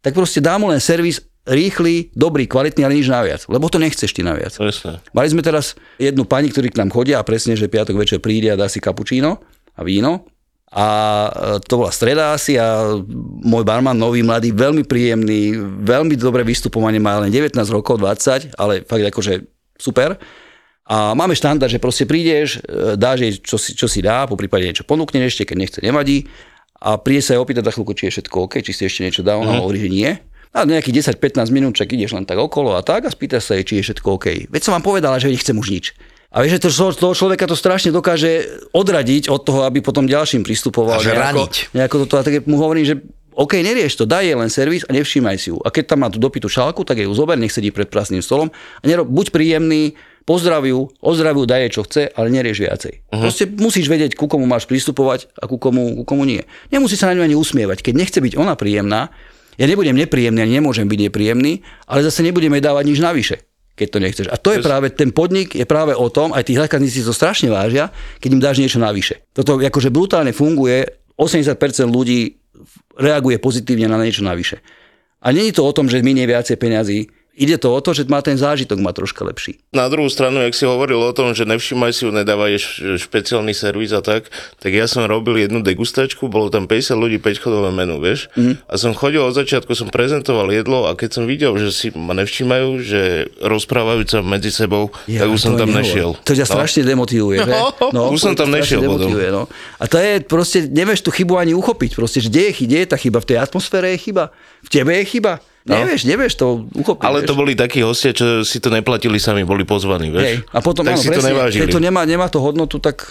tak 0.07 0.15
proste 0.15 0.39
dá 0.39 0.55
mu 0.55 0.71
len 0.71 0.79
servis 0.79 1.19
rýchly, 1.51 2.15
dobrý, 2.15 2.47
kvalitný, 2.47 2.87
ale 2.87 2.95
nič 2.95 3.11
naviac. 3.11 3.43
Lebo 3.51 3.67
to 3.67 3.83
nechceš 3.83 4.15
ty 4.15 4.23
naviac. 4.23 4.55
Presne. 4.55 5.03
Mali 5.11 5.29
sme 5.35 5.43
teraz 5.43 5.75
jednu 5.99 6.23
pani, 6.23 6.47
ktorí 6.47 6.71
k 6.71 6.79
nám 6.79 6.95
chodia 6.95 7.19
a 7.19 7.27
presne, 7.27 7.59
že 7.59 7.67
piatok 7.67 7.99
večer 7.99 8.23
príde 8.23 8.55
a 8.55 8.59
dá 8.59 8.71
si 8.71 8.79
kapučíno 8.79 9.43
a 9.75 9.81
víno. 9.83 10.31
A 10.71 10.87
e, 11.27 11.31
to 11.67 11.83
bola 11.83 11.91
streda 11.91 12.39
asi 12.39 12.55
a 12.55 12.99
môj 13.43 13.67
barman, 13.67 13.99
nový, 13.99 14.23
mladý, 14.23 14.55
veľmi 14.55 14.87
príjemný, 14.87 15.59
veľmi 15.83 16.15
dobré 16.15 16.47
vystupovanie, 16.47 17.03
má 17.03 17.23
len 17.23 17.31
19 17.35 17.59
rokov, 17.71 17.99
20, 17.99 18.55
ale 18.59 18.87
fakt 18.87 19.07
akože 19.11 19.43
super. 19.75 20.19
A 20.87 21.19
máme 21.19 21.35
štandard, 21.35 21.67
že 21.67 21.83
proste 21.83 22.07
prídeš, 22.07 22.63
e, 22.63 22.95
dáš 22.95 23.27
jej, 23.27 23.33
čo 23.43 23.59
si, 23.59 23.75
čo 23.75 23.91
si 23.91 24.03
dá, 24.03 24.27
po 24.27 24.39
prípade 24.39 24.67
niečo 24.67 24.87
ponúkne 24.87 25.27
ešte, 25.27 25.47
keď 25.47 25.57
nechce, 25.59 25.79
nevadí. 25.83 26.31
A 26.81 27.01
príde 27.01 27.25
sa 27.25 27.35
jej 27.37 27.41
opýtať 27.41 27.67
za 27.69 27.73
chvíľku, 27.73 27.93
či 27.97 28.09
je 28.09 28.13
všetko 28.21 28.37
OK, 28.47 28.55
či 28.61 28.73
si 28.77 28.83
ešte 28.85 29.01
niečo 29.05 29.23
dá, 29.25 29.41
ona 29.41 29.61
hovorí, 29.61 29.81
že 29.81 29.91
nie. 29.91 30.11
A 30.57 30.65
nejakých 30.65 31.13
10-15 31.13 31.53
minút, 31.53 31.77
čak 31.77 31.93
ideš 31.93 32.17
len 32.17 32.25
tak 32.25 32.41
okolo 32.41 32.77
a 32.77 32.81
tak 32.81 33.05
a 33.05 33.11
spýtaš 33.13 33.53
sa 33.53 33.53
jej, 33.61 33.65
či 33.65 33.75
je 33.81 33.93
všetko 33.93 34.09
OK. 34.17 34.27
Veď 34.49 34.63
som 34.65 34.73
vám 34.73 34.85
povedala, 34.85 35.21
že 35.21 35.29
nechcem 35.29 35.57
už 35.57 35.69
nič. 35.69 35.87
A 36.33 36.45
vieš, 36.45 36.61
že 36.61 36.69
to, 36.69 36.93
toho 36.97 37.15
človeka 37.17 37.49
to 37.49 37.57
strašne 37.57 37.93
dokáže 37.93 38.45
odradiť 38.73 39.33
od 39.33 39.41
toho, 39.41 39.65
aby 39.65 39.81
potom 39.81 40.05
ďalším 40.05 40.45
pristupoval. 40.45 41.01
Až 41.01 41.13
nejako, 41.13 41.23
raniť. 41.23 41.53
nejako 41.73 41.97
toto, 42.05 42.15
a 42.21 42.23
tak 42.25 42.45
mu 42.45 42.61
hovorím, 42.61 42.85
že 42.85 42.95
OK, 43.37 43.61
nerieš 43.61 44.01
to, 44.01 44.09
daj 44.09 44.25
jej 44.25 44.37
len 44.37 44.49
servis 44.49 44.85
a 44.89 44.97
nevšímaj 44.97 45.37
si 45.37 45.53
ju. 45.53 45.61
A 45.61 45.69
keď 45.69 45.93
tam 45.93 46.05
má 46.05 46.09
tú 46.09 46.17
dopitú 46.17 46.49
šálku, 46.49 46.89
tak 46.89 47.05
jej 47.05 47.07
ju 47.09 47.13
zober, 47.13 47.37
nech 47.37 47.53
sedí 47.53 47.69
pred 47.69 47.85
prázdnym 47.85 48.25
stolom 48.25 48.49
a 48.81 48.85
nerob, 48.89 49.13
buď 49.13 49.29
príjemný, 49.29 49.93
pozdraviu, 50.27 50.91
ozdraviu, 50.99 51.47
daj 51.47 51.61
jej 51.65 51.73
čo 51.73 51.83
chce, 51.87 52.03
ale 52.13 52.29
nerieš 52.35 52.59
viacej. 52.67 52.93
Uh-huh. 53.09 53.23
Proste 53.23 53.47
musíš 53.47 53.87
vedieť, 53.87 54.19
ku 54.19 54.27
komu 54.27 54.45
máš 54.45 54.67
pristupovať 54.67 55.31
a 55.39 55.47
ku 55.47 55.57
komu, 55.57 56.03
ku 56.03 56.05
komu 56.05 56.27
nie. 56.27 56.43
Nemusí 56.75 56.99
sa 56.99 57.09
na 57.09 57.17
ňu 57.17 57.23
ani 57.31 57.37
usmievať. 57.39 57.87
Keď 57.87 57.95
nechce 57.95 58.19
byť 58.19 58.35
ona 58.35 58.59
príjemná, 58.59 59.15
ja 59.57 59.65
nebudem 59.65 59.97
nepríjemný, 59.97 60.43
ani 60.43 60.59
nemôžem 60.61 60.85
byť 60.85 61.01
nepríjemný, 61.09 61.63
ale 61.89 62.05
zase 62.05 62.21
nebudeme 62.27 62.61
dávať 62.61 62.85
nič 62.91 63.01
navyše 63.01 63.39
keď 63.77 63.89
to 63.93 63.99
nechceš. 64.01 64.27
A 64.33 64.41
to 64.41 64.57
je 64.57 64.65
práve, 64.65 64.89
ten 64.89 65.13
podnik 65.13 65.53
je 65.53 65.69
práve 65.69 65.93
o 65.93 66.09
tom, 66.09 66.33
aj 66.33 66.49
tí 66.49 66.57
zákazníci 66.57 67.05
to 67.05 67.13
strašne 67.13 67.53
vážia, 67.53 67.93
keď 68.25 68.29
im 68.33 68.41
dáš 68.41 68.57
niečo 68.57 68.81
navyše. 68.81 69.21
Toto 69.37 69.61
akože 69.61 69.93
brutálne 69.93 70.33
funguje, 70.33 70.89
80% 71.21 71.61
ľudí 71.85 72.41
reaguje 72.97 73.37
pozitívne 73.37 73.85
na 73.85 74.01
niečo 74.01 74.25
navyše. 74.25 74.65
A 75.21 75.29
není 75.29 75.53
to 75.53 75.61
o 75.61 75.77
tom, 75.77 75.93
že 75.93 76.01
minie 76.01 76.25
viacej 76.25 76.57
peňazí, 76.57 77.13
Ide 77.37 77.61
to 77.61 77.69
o 77.69 77.81
to, 77.85 77.93
že 77.93 78.09
má 78.09 78.25
ten 78.25 78.41
zážitok 78.41 78.81
má 78.81 78.97
troška 78.97 79.21
lepší. 79.21 79.61
Na 79.77 79.93
druhú 79.93 80.09
stranu, 80.09 80.41
jak 80.41 80.57
si 80.57 80.65
hovoril 80.65 80.97
o 80.97 81.13
tom, 81.13 81.37
že 81.37 81.45
nevšimaj 81.45 81.93
si 81.93 82.09
ju, 82.09 82.11
nedávaj 82.11 82.57
špeciálny 82.97 83.53
servis 83.53 83.93
a 83.93 84.01
tak, 84.01 84.33
tak 84.57 84.73
ja 84.73 84.89
som 84.89 85.05
robil 85.05 85.45
jednu 85.45 85.61
degustačku, 85.61 86.33
bolo 86.33 86.49
tam 86.49 86.65
50 86.65 86.97
ľudí, 86.97 87.21
5 87.21 87.45
chodové 87.45 87.69
menu, 87.77 88.01
vieš? 88.01 88.33
Mm. 88.41 88.57
A 88.65 88.75
som 88.81 88.97
chodil 88.97 89.21
od 89.21 89.37
začiatku, 89.37 89.69
som 89.77 89.93
prezentoval 89.93 90.49
jedlo 90.49 90.89
a 90.89 90.97
keď 90.97 91.11
som 91.13 91.25
videl, 91.29 91.53
že 91.61 91.77
si 91.77 91.93
ma 91.93 92.17
nevšímajú, 92.17 92.69
že 92.81 93.29
rozprávajú 93.45 94.01
sa 94.09 94.25
medzi 94.25 94.49
sebou, 94.49 94.89
ja, 95.05 95.29
tak 95.29 95.37
už 95.37 95.41
som 95.45 95.61
tam 95.61 95.77
nešiel. 95.77 96.17
To 96.17 96.33
ťa 96.33 96.49
no. 96.49 96.53
strašne 96.57 96.83
demotivuje, 96.89 97.45
že? 97.45 97.53
No, 97.93 98.17
už 98.17 98.21
som 98.21 98.33
tam 98.33 98.49
nešiel 98.49 98.81
potom. 98.81 99.13
No. 99.13 99.45
A 99.77 99.85
to 99.85 100.01
je 100.01 100.25
proste, 100.25 100.73
nevieš 100.73 101.05
tú 101.05 101.13
chybu 101.13 101.37
ani 101.37 101.53
uchopiť, 101.53 102.01
proste, 102.01 102.25
že 102.25 102.33
kde 102.33 102.43
je, 102.49 102.53
kde 102.65 102.79
je 102.81 102.89
tá 102.89 102.97
chyba, 102.97 103.21
v 103.21 103.29
tej 103.29 103.39
atmosfére 103.45 103.93
je 103.93 104.09
chyba, 104.09 104.33
v 104.65 104.69
tebe 104.73 104.97
je 104.97 105.05
chyba. 105.05 105.45
No. 105.67 105.83
Nevieš, 105.83 106.07
nevieš 106.07 106.35
to 106.39 106.71
uchopiť. 106.79 107.03
Ale 107.03 107.27
to 107.27 107.35
vieš. 107.35 107.41
boli 107.43 107.53
takí 107.59 107.83
hostia, 107.83 108.15
čo 108.15 108.47
si 108.47 108.63
to 108.63 108.71
neplatili 108.71 109.19
sami, 109.19 109.43
boli 109.43 109.67
pozvaní, 109.67 110.15
vieš. 110.15 110.23
Hej. 110.23 110.37
A 110.55 110.63
potom, 110.63 110.87
tak 110.87 110.95
áno, 110.95 111.03
si 111.03 111.11
presne, 111.11 111.19
to 111.19 111.31
nevážili. 111.35 111.61
Keď 111.67 111.69
to 111.75 111.83
nemá, 111.83 112.03
nemá 112.07 112.27
to 112.31 112.39
hodnotu, 112.39 112.79
tak 112.79 113.03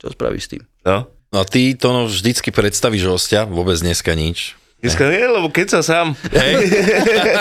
čo 0.00 0.08
spravíš 0.08 0.44
s 0.44 0.48
tým? 0.56 0.62
No. 0.88 1.04
No 1.28 1.36
a 1.36 1.44
ty 1.44 1.76
to 1.76 1.92
no, 1.92 2.08
vždycky 2.08 2.48
predstavíš 2.48 3.04
hostia, 3.04 3.44
vôbec 3.44 3.76
dneska 3.76 4.16
nič. 4.16 4.56
Dneska 4.80 5.10
nie, 5.10 5.20
lebo 5.20 5.52
keď 5.52 5.66
sa 5.76 5.80
sám. 5.82 6.14
Hej. 6.30 6.70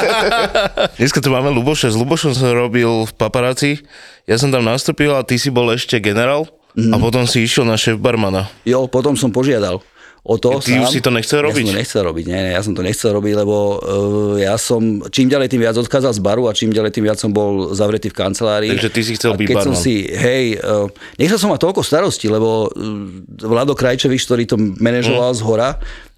Dneska 1.00 1.22
tu 1.22 1.30
máme 1.30 1.54
Luboša. 1.54 1.94
S 1.94 1.96
Lubošom 1.96 2.34
som 2.34 2.50
robil 2.50 2.90
v 3.06 3.14
paparáci. 3.14 3.86
Ja 4.26 4.42
som 4.42 4.50
tam 4.50 4.66
nastúpil 4.66 5.14
a 5.14 5.22
ty 5.22 5.38
si 5.38 5.54
bol 5.54 5.70
ešte 5.70 6.02
generál. 6.02 6.50
Mm. 6.74 6.92
A 6.92 6.96
potom 6.98 7.30
si 7.30 7.46
išiel 7.46 7.70
na 7.70 7.78
šéf 7.78 8.02
barmana. 8.02 8.50
Jo, 8.66 8.90
potom 8.90 9.14
som 9.14 9.30
požiadal 9.30 9.86
o 10.24 10.36
to 10.42 10.60
Ty 10.60 10.80
sám. 10.80 10.84
už 10.84 10.90
si 10.92 11.00
to 11.00 11.12
nechcel 11.14 11.40
robiť? 11.46 11.64
Ja 11.64 11.68
som 11.68 11.74
to 11.74 11.80
nechcel 11.80 12.02
robiť, 12.08 12.26
nie, 12.28 12.40
nie, 12.40 12.54
ja 12.54 12.62
som 12.64 12.74
to 12.74 12.84
nechcel 12.84 13.10
robiť, 13.16 13.34
lebo 13.38 13.56
uh, 13.78 14.36
ja 14.42 14.56
som 14.58 14.82
čím 15.14 15.28
ďalej 15.30 15.48
tým 15.54 15.62
viac 15.64 15.76
odchádzal 15.78 16.14
z 16.18 16.22
baru 16.22 16.50
a 16.50 16.56
čím 16.58 16.74
ďalej 16.74 16.92
tým 16.96 17.06
viac 17.08 17.18
som 17.22 17.32
bol 17.32 17.72
zavretý 17.72 18.12
v 18.12 18.18
kancelárii. 18.18 18.72
Takže 18.74 18.90
ty 18.92 19.02
si 19.06 19.14
chcel 19.16 19.38
byť 19.38 19.48
keď 19.48 19.58
barman. 19.62 19.68
som 19.72 19.76
si, 19.78 20.08
hej, 20.10 20.60
uh, 20.60 20.88
nechcel 21.16 21.40
som 21.40 21.50
mať 21.54 21.62
toľko 21.64 21.82
starosti, 21.84 22.28
lebo 22.28 22.68
uh, 22.68 23.46
Vlado 23.46 23.78
Krajčevič, 23.78 24.28
ktorý 24.28 24.44
to 24.48 24.58
manažoval 24.60 25.32
mm. 25.32 25.38
z 25.38 25.42
hora, 25.46 25.70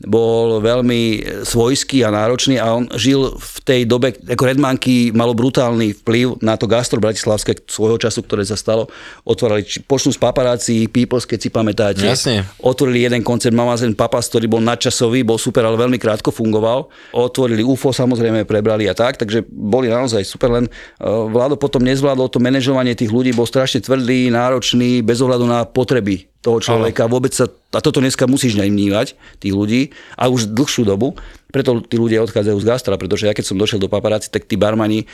bol 0.07 0.63
veľmi 0.63 1.01
svojský 1.43 2.07
a 2.07 2.09
náročný 2.13 2.55
a 2.55 2.71
on 2.71 2.87
žil 2.95 3.35
v 3.35 3.57
tej 3.67 3.81
dobe, 3.83 4.15
ako 4.15 4.43
Redmanky 4.47 5.11
malo 5.11 5.35
brutálny 5.35 5.91
vplyv 5.99 6.39
na 6.39 6.55
to 6.55 6.71
gastro 6.71 7.03
bratislavské 7.03 7.67
svojho 7.67 7.99
času, 7.99 8.23
ktoré 8.23 8.47
sa 8.47 8.55
stalo. 8.55 8.87
Otvorili 9.27 9.67
počnú 9.83 10.15
z 10.15 10.19
paparácií, 10.23 10.87
Peoples, 10.87 11.27
keď 11.27 11.39
si 11.43 11.49
pamätáte. 11.51 12.07
Jasne. 12.07 12.47
Otvorili 12.63 13.03
jeden 13.03 13.27
koncert 13.27 13.51
Mamazen 13.51 13.91
Papas, 13.91 14.31
ktorý 14.31 14.47
bol 14.47 14.63
nadčasový, 14.63 15.27
bol 15.27 15.35
super, 15.35 15.67
ale 15.67 15.75
veľmi 15.75 15.99
krátko 15.99 16.31
fungoval. 16.31 16.87
Otvorili 17.11 17.59
UFO, 17.59 17.91
samozrejme 17.91 18.47
prebrali 18.47 18.87
a 18.87 18.95
tak, 18.95 19.19
takže 19.19 19.43
boli 19.51 19.91
naozaj 19.91 20.23
super, 20.23 20.47
len 20.55 20.71
uh, 21.03 21.27
Vládo 21.27 21.59
potom 21.59 21.83
nezvládol 21.83 22.31
to 22.31 22.39
manažovanie 22.39 22.95
tých 22.95 23.11
ľudí, 23.11 23.35
bol 23.35 23.43
strašne 23.43 23.83
tvrdý, 23.83 24.31
náročný, 24.31 25.03
bez 25.03 25.19
ohľadu 25.19 25.43
na 25.43 25.67
potreby 25.67 26.28
toho 26.39 26.63
človeka. 26.63 27.11
Vôbec 27.11 27.35
sa, 27.35 27.51
a 27.51 27.79
toto 27.83 27.99
dneska 27.99 28.23
musíš 28.23 28.55
nevnívať, 28.55 29.15
tých 29.43 29.53
ľudí, 29.53 29.81
a 30.15 30.31
už 30.31 30.55
dlhšiu 30.55 30.87
dobu. 30.87 31.19
Preto 31.49 31.81
tí 31.81 31.97
ľudia 31.97 32.21
odchádzajú 32.29 32.57
z 32.61 32.65
gastra, 32.65 32.93
pretože 32.93 33.25
ja 33.25 33.33
keď 33.33 33.45
som 33.49 33.57
došiel 33.57 33.81
do 33.81 33.89
paparáci, 33.89 34.29
tak 34.29 34.45
tí 34.45 34.53
barmani 34.53 35.03
e, 35.03 35.05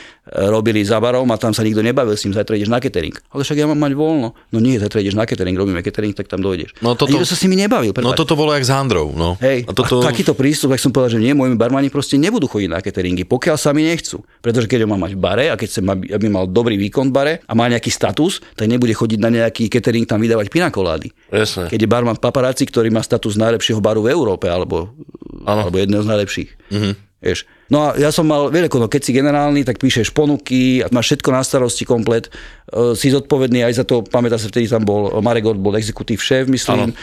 robili 0.52 0.84
za 0.84 1.00
barom 1.00 1.24
a 1.32 1.40
tam 1.40 1.56
sa 1.56 1.64
nikto 1.64 1.80
nebavil 1.80 2.12
s 2.12 2.28
ním, 2.28 2.36
zajtra 2.36 2.60
ideš 2.60 2.68
na 2.68 2.76
catering. 2.76 3.16
Ale 3.32 3.40
však 3.40 3.56
ja 3.56 3.64
mám 3.64 3.80
mať 3.80 3.92
voľno. 3.96 4.36
No 4.52 4.58
nie, 4.60 4.76
zajtra 4.76 5.00
ideš 5.00 5.16
na 5.16 5.24
catering, 5.24 5.56
robíme 5.56 5.80
catering, 5.80 6.12
tak 6.12 6.28
tam 6.28 6.44
dojdeš. 6.44 6.76
No 6.84 6.92
toto, 6.92 7.08
a 7.08 7.16
nikto 7.16 7.24
sa 7.24 7.40
s 7.40 7.42
nimi 7.48 7.56
nebavil. 7.56 7.96
Prepáč. 7.96 8.04
No 8.04 8.12
toto 8.12 8.36
bolo 8.36 8.52
jak 8.52 8.68
s 8.68 8.70
Handrou. 8.70 9.16
No. 9.16 9.40
Hej, 9.40 9.64
a, 9.64 9.72
toto... 9.72 10.04
a 10.04 10.12
takýto 10.12 10.36
prístup, 10.36 10.76
ak 10.76 10.80
som 10.84 10.92
povedal, 10.92 11.16
že 11.16 11.24
nie, 11.24 11.32
moji 11.32 11.56
barmani 11.56 11.88
proste 11.88 12.20
nebudú 12.20 12.52
chodiť 12.52 12.68
na 12.68 12.84
cateringy, 12.84 13.24
pokiaľ 13.24 13.56
sami 13.56 13.88
nechcú. 13.88 14.20
Pretože 14.44 14.68
keď 14.68 14.84
ho 14.84 14.88
má 14.92 15.00
mať 15.00 15.16
v 15.16 15.20
bare 15.24 15.46
a 15.48 15.56
keď 15.56 15.68
sa 15.72 15.80
má, 15.80 15.96
aby 15.96 16.26
mal 16.28 16.44
dobrý 16.44 16.76
výkon 16.76 17.08
v 17.08 17.14
bare 17.16 17.34
a 17.48 17.52
má 17.56 17.64
nejaký 17.72 17.88
status, 17.88 18.44
tak 18.52 18.68
nebude 18.68 18.92
chodiť 18.92 19.18
na 19.24 19.32
nejaký 19.32 19.72
catering 19.72 20.04
tam 20.04 20.20
vydávať 20.20 20.52
pinakolády. 20.52 21.08
Jasne. 21.32 21.72
Keď 21.72 21.80
je 21.80 21.88
barman 21.88 22.20
paparáci, 22.20 22.68
ktorý 22.68 22.92
má 22.92 23.00
status 23.00 23.40
najlepšieho 23.40 23.80
baru 23.80 24.04
v 24.04 24.12
Európe, 24.12 24.46
alebo, 24.52 24.92
alebo 25.48 25.80
jedného 25.80 26.04
z 26.04 26.08
najlepších. 26.12 26.25
Mm-hmm. 26.26 26.94
Vieš. 27.16 27.48
No 27.72 27.90
a 27.90 27.98
ja 27.98 28.12
som 28.12 28.28
mal, 28.28 28.52
vieš, 28.52 28.70
no, 28.76 28.86
keď 28.86 29.02
si 29.02 29.10
generálny, 29.16 29.64
tak 29.66 29.80
píšeš 29.80 30.12
ponuky 30.12 30.84
a 30.84 30.92
máš 30.92 31.16
všetko 31.16 31.28
na 31.32 31.42
starosti 31.42 31.82
komplet. 31.88 32.28
Uh, 32.70 32.92
si 32.92 33.10
zodpovedný 33.10 33.64
aj 33.64 33.82
za 33.82 33.84
to, 33.88 34.04
pamätá 34.04 34.36
sa, 34.36 34.46
vtedy 34.46 34.68
tam 34.68 34.84
bol 34.84 35.10
Marek 35.24 35.48
Gord, 35.48 35.58
bol 35.58 35.74
exekutív 35.74 36.22
šéf, 36.22 36.46
myslím. 36.46 36.92
Ano. 36.92 36.94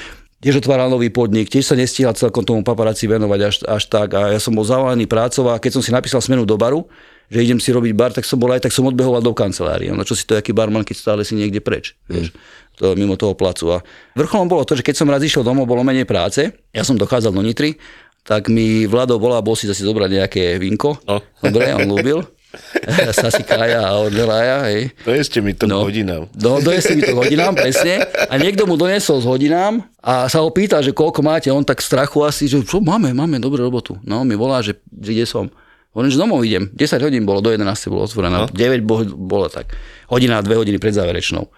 Tiež 0.44 0.60
otváral 0.60 0.92
nový 0.92 1.08
podnik, 1.08 1.48
tiež 1.48 1.72
sa 1.72 1.76
nestíhal 1.76 2.20
celkom 2.20 2.44
tomu 2.44 2.68
paparáci 2.68 3.08
venovať 3.08 3.40
až, 3.48 3.56
až 3.64 3.84
tak. 3.88 4.12
A 4.12 4.36
ja 4.36 4.40
som 4.44 4.52
bol 4.52 4.68
zavalený 4.68 5.08
prácov 5.08 5.48
a 5.48 5.56
keď 5.56 5.80
som 5.80 5.84
si 5.84 5.96
napísal 5.96 6.20
smenu 6.20 6.44
do 6.44 6.60
baru, 6.60 6.84
že 7.32 7.48
idem 7.48 7.64
si 7.64 7.72
robiť 7.72 7.96
bar, 7.96 8.12
tak 8.12 8.28
som 8.28 8.36
bol 8.36 8.52
aj, 8.52 8.68
tak 8.68 8.76
som 8.76 8.84
odbehoval 8.84 9.24
do 9.24 9.32
kancelárie. 9.32 9.90
No 9.96 10.04
čo 10.04 10.20
si 10.20 10.28
to, 10.28 10.36
aký 10.36 10.52
barman, 10.52 10.84
keď 10.84 10.96
stále 11.00 11.22
si 11.24 11.40
niekde 11.40 11.64
preč. 11.64 11.96
Vieš. 12.12 12.36
Mm. 12.36 12.62
To, 12.74 12.98
mimo 12.98 13.16
toho 13.16 13.38
placu. 13.38 13.72
A 13.72 13.86
vrcholom 14.18 14.50
bolo 14.50 14.68
to, 14.68 14.76
že 14.76 14.84
keď 14.84 14.96
som 15.00 15.08
raz 15.08 15.22
išiel 15.24 15.46
domov, 15.46 15.70
bolo 15.70 15.86
menej 15.86 16.10
práce, 16.10 16.52
ja 16.76 16.84
som 16.84 16.98
dochádzal 16.98 17.32
do 17.32 17.46
Nitry 17.46 17.78
tak 18.24 18.48
mi 18.48 18.88
Vlado 18.88 19.20
volá, 19.20 19.44
bol 19.44 19.56
si 19.56 19.68
zase 19.68 19.84
zobrať 19.84 20.10
nejaké 20.10 20.44
vinko. 20.56 20.96
No. 21.04 21.20
Dobre, 21.44 21.76
on 21.76 21.88
ľúbil. 21.92 22.24
Sasikája 23.18 23.82
a 23.82 23.98
Ordelája, 23.98 24.70
hej. 24.70 24.94
Dojeste 25.02 25.42
mi 25.42 25.58
to 25.58 25.66
no, 25.66 25.84
k 25.84 25.90
hodinám. 25.90 26.30
No, 26.38 26.62
dojeste 26.62 26.94
mi 26.94 27.02
to 27.02 27.18
k 27.18 27.20
hodinám, 27.20 27.58
presne. 27.58 28.06
A 28.30 28.38
niekto 28.38 28.70
mu 28.70 28.78
donesol 28.78 29.20
s 29.20 29.26
hodinám 29.26 29.82
a 30.00 30.30
sa 30.30 30.46
ho 30.46 30.50
pýta, 30.54 30.80
že 30.86 30.94
koľko 30.94 31.26
máte. 31.26 31.50
On 31.50 31.66
tak 31.66 31.82
strachu 31.82 32.22
asi, 32.22 32.46
že 32.46 32.62
čo 32.62 32.78
máme, 32.78 33.12
máme 33.12 33.42
dobrú 33.42 33.60
robotu. 33.66 33.98
No, 34.06 34.22
mi 34.22 34.38
volá, 34.38 34.62
že, 34.62 34.78
že 35.02 35.12
kde 35.18 35.26
som. 35.26 35.46
Hovorím, 35.94 36.10
že 36.14 36.18
domov 36.18 36.42
idem. 36.42 36.70
10 36.74 37.06
hodín 37.06 37.22
bolo, 37.26 37.42
do 37.42 37.54
11 37.54 37.70
bolo 37.90 38.06
otvorené. 38.06 38.38
No. 38.46 38.50
9 38.50 38.82
bolo, 38.82 39.04
bolo 39.14 39.46
tak. 39.50 39.74
Hodina 40.10 40.42
a 40.42 40.46
2 40.46 40.50
hodiny 40.58 40.78
pred 40.82 40.94
záverečnou. 40.94 41.50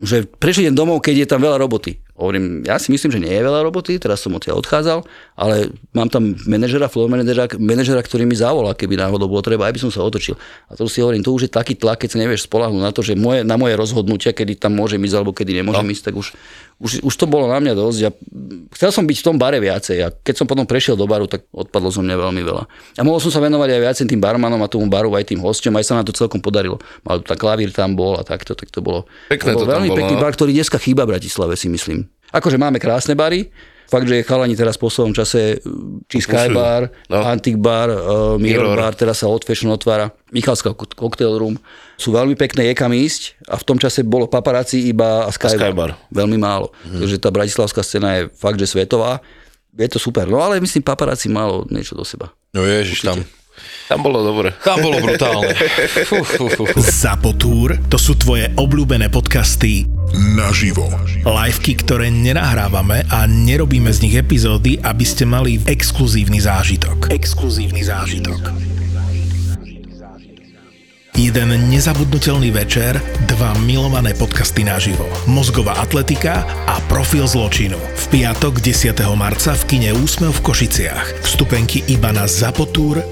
Že 0.00 0.28
prečo 0.36 0.64
idem 0.64 0.76
domov, 0.76 1.04
keď 1.04 1.24
je 1.24 1.26
tam 1.28 1.40
veľa 1.44 1.60
roboty? 1.60 2.00
Hovorím, 2.22 2.62
ja 2.62 2.78
si 2.78 2.94
myslím, 2.94 3.10
že 3.10 3.18
nie 3.18 3.34
je 3.34 3.42
veľa 3.42 3.66
roboty, 3.66 3.98
teraz 3.98 4.22
som 4.22 4.30
odtiaľ 4.30 4.62
odchádzal, 4.62 5.02
ale 5.34 5.74
mám 5.90 6.06
tam 6.06 6.38
manažera, 6.46 6.86
floor 6.86 7.10
manažera, 7.10 7.50
manažera, 7.58 7.98
ktorý 7.98 8.30
mi 8.30 8.38
zavolá, 8.38 8.78
keby 8.78 8.94
náhodou 8.94 9.26
bolo 9.26 9.42
treba, 9.42 9.66
aby 9.66 9.82
som 9.82 9.90
sa 9.90 10.06
otočil. 10.06 10.38
A 10.70 10.78
to 10.78 10.86
si 10.86 11.02
hovorím, 11.02 11.26
to 11.26 11.34
už 11.34 11.50
je 11.50 11.50
taký 11.50 11.74
tlak, 11.74 11.98
keď 12.06 12.14
sa 12.14 12.18
nevieš 12.22 12.46
spolahnúť 12.46 12.78
na 12.78 12.94
to, 12.94 13.02
že 13.02 13.18
moje, 13.18 13.42
na 13.42 13.58
moje 13.58 13.74
rozhodnutia, 13.74 14.30
kedy 14.30 14.54
tam 14.54 14.78
môžem 14.78 15.02
ísť 15.02 15.18
alebo 15.18 15.34
kedy 15.34 15.50
nemôžem 15.50 15.82
no. 15.82 15.90
ísť, 15.90 16.02
tak 16.06 16.14
už, 16.14 16.30
už, 16.78 16.90
už, 17.02 17.14
to 17.18 17.26
bolo 17.26 17.50
na 17.50 17.58
mňa 17.58 17.74
dosť. 17.74 17.98
Ja, 17.98 18.14
chcel 18.78 18.90
som 18.94 19.02
byť 19.02 19.18
v 19.18 19.26
tom 19.26 19.36
bare 19.42 19.58
viacej 19.58 19.98
a 20.06 20.14
keď 20.14 20.34
som 20.38 20.46
potom 20.46 20.62
prešiel 20.62 20.94
do 20.94 21.10
baru, 21.10 21.26
tak 21.26 21.50
odpadlo 21.50 21.90
zo 21.90 22.06
mňa 22.06 22.14
veľmi 22.22 22.42
veľa. 22.46 22.62
A 22.98 23.02
mohol 23.02 23.18
som 23.18 23.34
sa 23.34 23.42
venovať 23.42 23.66
aj 23.66 23.80
viacej 23.82 24.04
tým 24.14 24.22
barmanom 24.22 24.62
a 24.62 24.70
tomu 24.70 24.86
baru, 24.86 25.10
aj 25.18 25.34
tým 25.34 25.42
hostom, 25.42 25.74
aj 25.74 25.90
sa 25.90 25.98
na 25.98 26.06
to 26.06 26.14
celkom 26.14 26.38
podarilo. 26.38 26.78
Mal 27.02 27.18
tam 27.26 27.34
klavír 27.34 27.74
tam 27.74 27.98
bol 27.98 28.14
a 28.14 28.22
takto, 28.22 28.54
tak 28.54 28.70
to 28.70 28.78
bolo, 28.78 29.10
Pekné 29.26 29.58
to 29.58 29.58
bol 29.58 29.66
to 29.66 29.72
veľmi 29.74 29.88
bolo, 29.90 29.98
pekný 29.98 30.14
no. 30.14 30.22
bar, 30.22 30.30
ktorý 30.38 30.54
dneska 30.54 30.78
chýba 30.78 31.02
v 31.02 31.18
Bratislave, 31.18 31.58
si 31.58 31.66
myslím. 31.72 32.11
Akože 32.32 32.56
máme 32.56 32.80
krásne 32.80 33.12
bary, 33.12 33.52
fakt, 33.92 34.08
že 34.08 34.24
chalani 34.24 34.56
teraz 34.56 34.80
v 34.80 34.88
poslednom 34.88 35.12
čase, 35.12 35.60
či 36.08 36.24
Sky 36.24 36.48
Bar, 36.48 36.88
no. 37.12 37.20
Antique 37.28 37.60
Bar, 37.60 37.92
uh, 37.92 38.40
Mirror, 38.40 38.72
Mirror 38.72 38.76
Bar, 38.80 38.92
teraz 38.96 39.20
sa 39.20 39.28
od 39.28 39.44
Fashion 39.44 39.68
otvára, 39.68 40.08
Michalská 40.32 40.72
Cocktail 40.72 41.36
Room, 41.36 41.60
sú 42.00 42.16
veľmi 42.16 42.32
pekné, 42.32 42.72
je 42.72 42.74
kam 42.74 42.96
ísť 42.96 43.36
a 43.52 43.60
v 43.60 43.64
tom 43.68 43.76
čase 43.76 44.00
bolo 44.00 44.24
paparazzi 44.32 44.88
iba 44.88 45.28
a 45.28 45.30
Sky, 45.30 45.60
Sky 45.60 45.76
Bar. 45.76 45.76
Bar. 45.76 45.90
Veľmi 46.08 46.40
málo. 46.40 46.72
Hmm. 46.88 47.04
Takže 47.04 47.20
tá 47.20 47.28
bratislavská 47.28 47.84
scéna 47.84 48.08
je 48.16 48.22
fakt, 48.32 48.56
že 48.56 48.64
svetová. 48.64 49.20
Je 49.76 49.88
to 49.92 50.00
super, 50.00 50.24
no 50.24 50.40
ale 50.40 50.60
myslím, 50.60 50.80
paparazzi 50.80 51.28
malo 51.28 51.68
niečo 51.68 51.92
do 51.92 52.04
seba. 52.04 52.32
No 52.56 52.64
ježiš, 52.64 53.04
tam, 53.04 53.20
tam 53.92 54.00
bolo 54.00 54.24
dobre. 54.24 54.56
Tam 54.64 54.80
bolo 54.80 55.04
brutálne. 55.04 55.52
Zapotúr, 56.80 57.76
to 57.92 58.00
sú 58.00 58.16
tvoje 58.16 58.48
obľúbené 58.56 59.12
podcasty 59.12 59.84
naživo. 60.36 60.88
Liveky, 61.24 61.76
ktoré 61.80 62.08
nenahrávame 62.12 63.04
a 63.08 63.24
nerobíme 63.28 63.92
z 63.92 64.08
nich 64.08 64.14
epizódy, 64.16 64.80
aby 64.80 65.04
ste 65.04 65.24
mali 65.24 65.60
exkluzívny 65.64 66.40
zážitok. 66.40 67.12
Exkluzívny 67.12 67.84
zážitok. 67.84 68.40
Jeden 71.22 71.54
nezabudnutelný 71.70 72.50
večer, 72.50 72.98
dva 73.30 73.54
milované 73.62 74.10
podcasty 74.10 74.66
naživo. 74.66 75.06
Mozgová 75.30 75.78
atletika 75.78 76.42
a 76.66 76.82
profil 76.90 77.30
zločinu. 77.30 77.78
V 77.78 78.04
piatok 78.10 78.58
10. 78.58 78.90
marca 79.14 79.54
v 79.54 79.62
kine 79.70 79.94
Úsmev 79.94 80.34
v 80.34 80.50
Košiciach. 80.50 81.22
Vstupenky 81.22 81.86
iba 81.86 82.10
na 82.10 82.26
Zapotur 82.26 83.06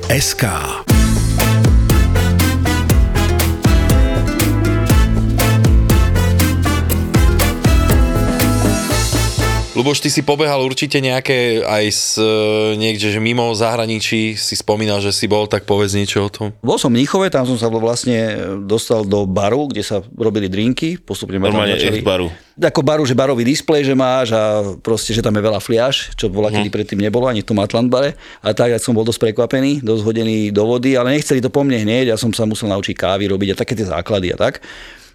Luboš, 9.80 10.04
ty 10.04 10.12
si 10.12 10.20
pobehal 10.20 10.60
určite 10.60 11.00
nejaké 11.00 11.64
aj 11.64 11.84
s, 11.88 12.20
e, 12.20 12.76
niekde, 12.76 13.08
že 13.08 13.16
mimo 13.16 13.48
zahraničí 13.56 14.36
si 14.36 14.52
spomínal, 14.52 15.00
že 15.00 15.08
si 15.08 15.24
bol, 15.24 15.48
tak 15.48 15.64
povedz 15.64 15.96
niečo 15.96 16.20
o 16.20 16.28
tom. 16.28 16.52
Bol 16.60 16.76
som 16.76 16.92
v 16.92 17.00
Mníchove, 17.00 17.32
tam 17.32 17.48
som 17.48 17.56
sa 17.56 17.72
vlastne 17.72 18.36
dostal 18.68 19.08
do 19.08 19.24
baru, 19.24 19.72
kde 19.72 19.80
sa 19.80 20.04
robili 20.12 20.52
drinky, 20.52 21.00
postupne 21.00 21.40
ma 21.40 21.48
tam 21.48 21.64
Normálne 21.64 21.80
začali- 21.80 22.04
v 22.04 22.04
baru. 22.04 22.28
Ako 22.60 22.84
baru, 22.84 23.08
že 23.08 23.16
barový 23.16 23.40
displej, 23.40 23.88
že 23.88 23.96
máš 23.96 24.36
a 24.36 24.76
proste, 24.84 25.16
že 25.16 25.24
tam 25.24 25.32
je 25.32 25.48
veľa 25.48 25.64
fliaž, 25.64 26.12
čo 26.12 26.28
bola 26.28 26.52
kedy 26.52 26.68
predtým 26.68 27.00
nebolo, 27.00 27.24
ani 27.24 27.40
v 27.40 27.48
tom 27.48 27.56
Atlant 27.64 27.88
bare. 27.88 28.20
A 28.44 28.52
tak, 28.52 28.76
tak 28.76 28.84
som 28.84 28.92
bol 28.92 29.08
dosť 29.08 29.32
prekvapený, 29.32 29.80
dosť 29.80 30.04
hodený 30.04 30.52
do 30.52 30.68
vody, 30.68 30.92
ale 30.92 31.16
nechceli 31.16 31.40
to 31.40 31.48
po 31.48 31.64
mne 31.64 31.80
hneď, 31.88 32.12
ja 32.12 32.16
som 32.20 32.28
sa 32.36 32.44
musel 32.44 32.68
naučiť 32.68 32.92
kávy 32.92 33.32
robiť 33.32 33.56
a 33.56 33.60
také 33.64 33.72
tie 33.72 33.88
základy 33.88 34.36
a 34.36 34.36
tak. 34.36 34.60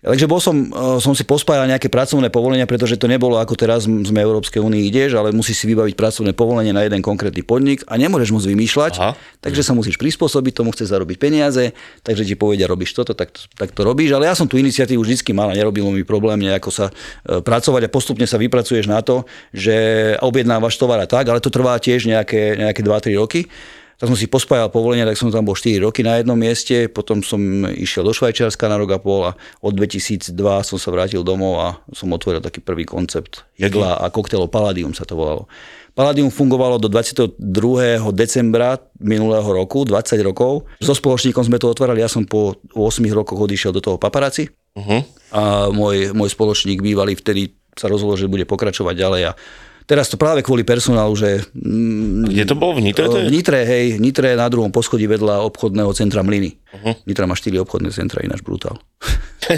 Takže 0.06 0.30
bol 0.30 0.38
som, 0.38 0.54
eh, 0.54 1.02
som 1.02 1.18
si 1.18 1.26
pospájal 1.26 1.66
nejaké 1.66 1.90
pracovné 1.90 2.30
povolenia, 2.30 2.70
pretože 2.70 2.94
to 2.94 3.10
nebolo 3.10 3.42
ako 3.42 3.58
teraz 3.58 3.90
sme 3.90 4.20
Európskej 4.22 4.62
únii 4.62 4.86
ideš, 4.86 5.18
ale 5.18 5.34
musíš 5.34 5.66
si 5.66 5.66
vybaviť 5.74 5.98
pracovné 5.98 6.38
povolenie 6.38 6.70
na 6.70 6.86
jeden 6.86 7.02
konkrétny 7.02 7.42
podnik 7.42 7.82
a 7.90 7.98
nemôžeš 7.98 8.30
moc 8.30 8.46
vymýšľať, 8.46 8.94
Aha. 9.02 9.18
takže 9.42 9.66
sa 9.66 9.74
musíš 9.74 9.98
prispôsobiť, 9.98 10.54
tomu 10.54 10.70
chceš 10.78 10.94
zarobiť 10.94 11.18
peniaze, 11.18 11.74
takže 12.06 12.22
ti 12.22 12.38
povedia, 12.38 12.70
robíš 12.70 12.94
toto, 12.94 13.18
tak, 13.18 13.34
to- 13.34 13.50
tak 13.58 13.74
to 13.74 13.82
robíš. 13.82 14.14
Ale 14.14 14.30
ja 14.30 14.38
som 14.38 14.46
tú 14.46 14.62
iniciatívu 14.62 15.02
vždy 15.02 15.34
mal 15.34 15.50
a 15.50 15.58
nerobilo 15.58 15.90
mi 15.90 16.06
problém 16.06 16.38
nejako 16.38 16.70
sa 16.70 16.86
e, 17.26 17.42
pracovať 17.42 17.90
a 17.90 17.90
postupne 17.90 18.30
sa 18.30 18.38
vypracuješ 18.38 18.86
na 18.86 19.02
to, 19.02 19.26
že 19.50 19.74
objednávaš 20.22 20.78
tovar 20.78 21.02
a 21.02 21.10
tak, 21.10 21.26
ale 21.26 21.42
to 21.42 21.50
trvá 21.50 21.82
tiež 21.82 22.06
nejaké, 22.06 22.62
nejaké 22.62 22.86
2-3 22.86 23.18
roky. 23.18 23.50
Tak 23.96 24.12
som 24.12 24.18
si 24.20 24.28
pospájal 24.28 24.68
povolenia, 24.68 25.08
tak 25.08 25.16
som 25.16 25.32
tam 25.32 25.48
bol 25.48 25.56
4 25.56 25.80
roky 25.80 26.04
na 26.04 26.20
jednom 26.20 26.36
mieste, 26.36 26.92
potom 26.92 27.24
som 27.24 27.40
išiel 27.72 28.04
do 28.04 28.12
Švajčiarska 28.12 28.68
na 28.68 28.76
rok 28.76 28.92
a 28.92 29.00
pol 29.00 29.28
a 29.28 29.32
od 29.64 29.74
2002 29.74 30.36
som 30.68 30.78
sa 30.78 30.90
vrátil 30.92 31.24
domov 31.24 31.54
a 31.64 31.68
som 31.96 32.12
otvoril 32.12 32.44
taký 32.44 32.60
prvý 32.60 32.84
koncept 32.84 33.48
jedla 33.56 33.96
a 34.00 34.12
koktejlov 34.12 34.52
Palladium 34.52 34.92
sa 34.92 35.08
to 35.08 35.16
volalo. 35.16 35.48
Palladium 35.96 36.28
fungovalo 36.28 36.76
do 36.76 36.92
22. 36.92 37.40
decembra 38.12 38.76
minulého 39.00 39.48
roku, 39.48 39.88
20 39.88 40.28
rokov. 40.28 40.68
So 40.84 40.92
spoločníkom 40.92 41.48
sme 41.48 41.56
to 41.56 41.72
otvárali, 41.72 42.04
ja 42.04 42.12
som 42.12 42.28
po 42.28 42.60
8 42.76 43.00
rokoch 43.16 43.40
odišiel 43.40 43.72
do 43.72 43.80
toho 43.80 43.96
paparáci 43.96 44.52
Uh-huh. 44.76 45.08
a 45.32 45.72
môj, 45.72 46.12
môj 46.12 46.36
spoločník 46.36 46.84
bývalý 46.84 47.16
vtedy 47.16 47.56
sa 47.80 47.88
rozhodol, 47.88 48.20
že 48.20 48.28
bude 48.28 48.44
pokračovať 48.44 48.92
ďalej 48.92 49.22
a 49.28 49.32
teraz 49.86 50.10
to 50.10 50.18
práve 50.18 50.42
kvôli 50.42 50.66
personálu, 50.66 51.14
že 51.16 51.46
Kde 51.54 52.44
to 52.46 52.58
bolo? 52.58 52.78
V 52.78 52.86
Nitre 52.86 53.06
to 53.08 53.22
v 53.22 53.30
je? 53.30 53.34
Nitre, 53.34 53.60
hej, 53.64 53.86
Nitre 54.02 54.34
na 54.34 54.50
druhom 54.50 54.74
poschodí 54.74 55.06
vedľa 55.06 55.46
obchodného 55.46 55.90
centra 55.94 56.26
Mlyny. 56.26 56.58
Uh-huh. 56.76 56.94
Nitra 57.08 57.24
má 57.24 57.34
4 57.34 57.56
obchodné 57.64 57.90
centra, 57.90 58.20
ináč 58.20 58.44
brutál. 58.44 58.76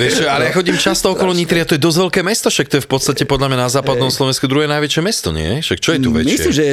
Vieš, 0.00 0.28
ale 0.28 0.48
ja 0.48 0.52
chodím 0.52 0.76
často 0.76 1.08
okolo 1.10 1.32
Nitry 1.32 1.64
a 1.64 1.66
to 1.66 1.74
je 1.74 1.80
dosť 1.80 1.98
veľké 2.04 2.20
mesto, 2.20 2.52
však 2.52 2.68
to 2.68 2.76
je 2.78 2.82
v 2.84 2.90
podstate 2.90 3.22
podľa 3.24 3.48
mňa 3.48 3.58
na 3.64 3.70
západnom 3.72 4.12
Slovensku 4.12 4.44
druhé 4.44 4.68
najväčšie 4.68 5.00
mesto, 5.00 5.32
nie? 5.32 5.64
Však 5.64 5.78
čo 5.80 5.90
je 5.96 5.98
tu 5.98 6.12
väčšie? 6.12 6.36
Myslím, 6.36 6.52
že 6.52 6.64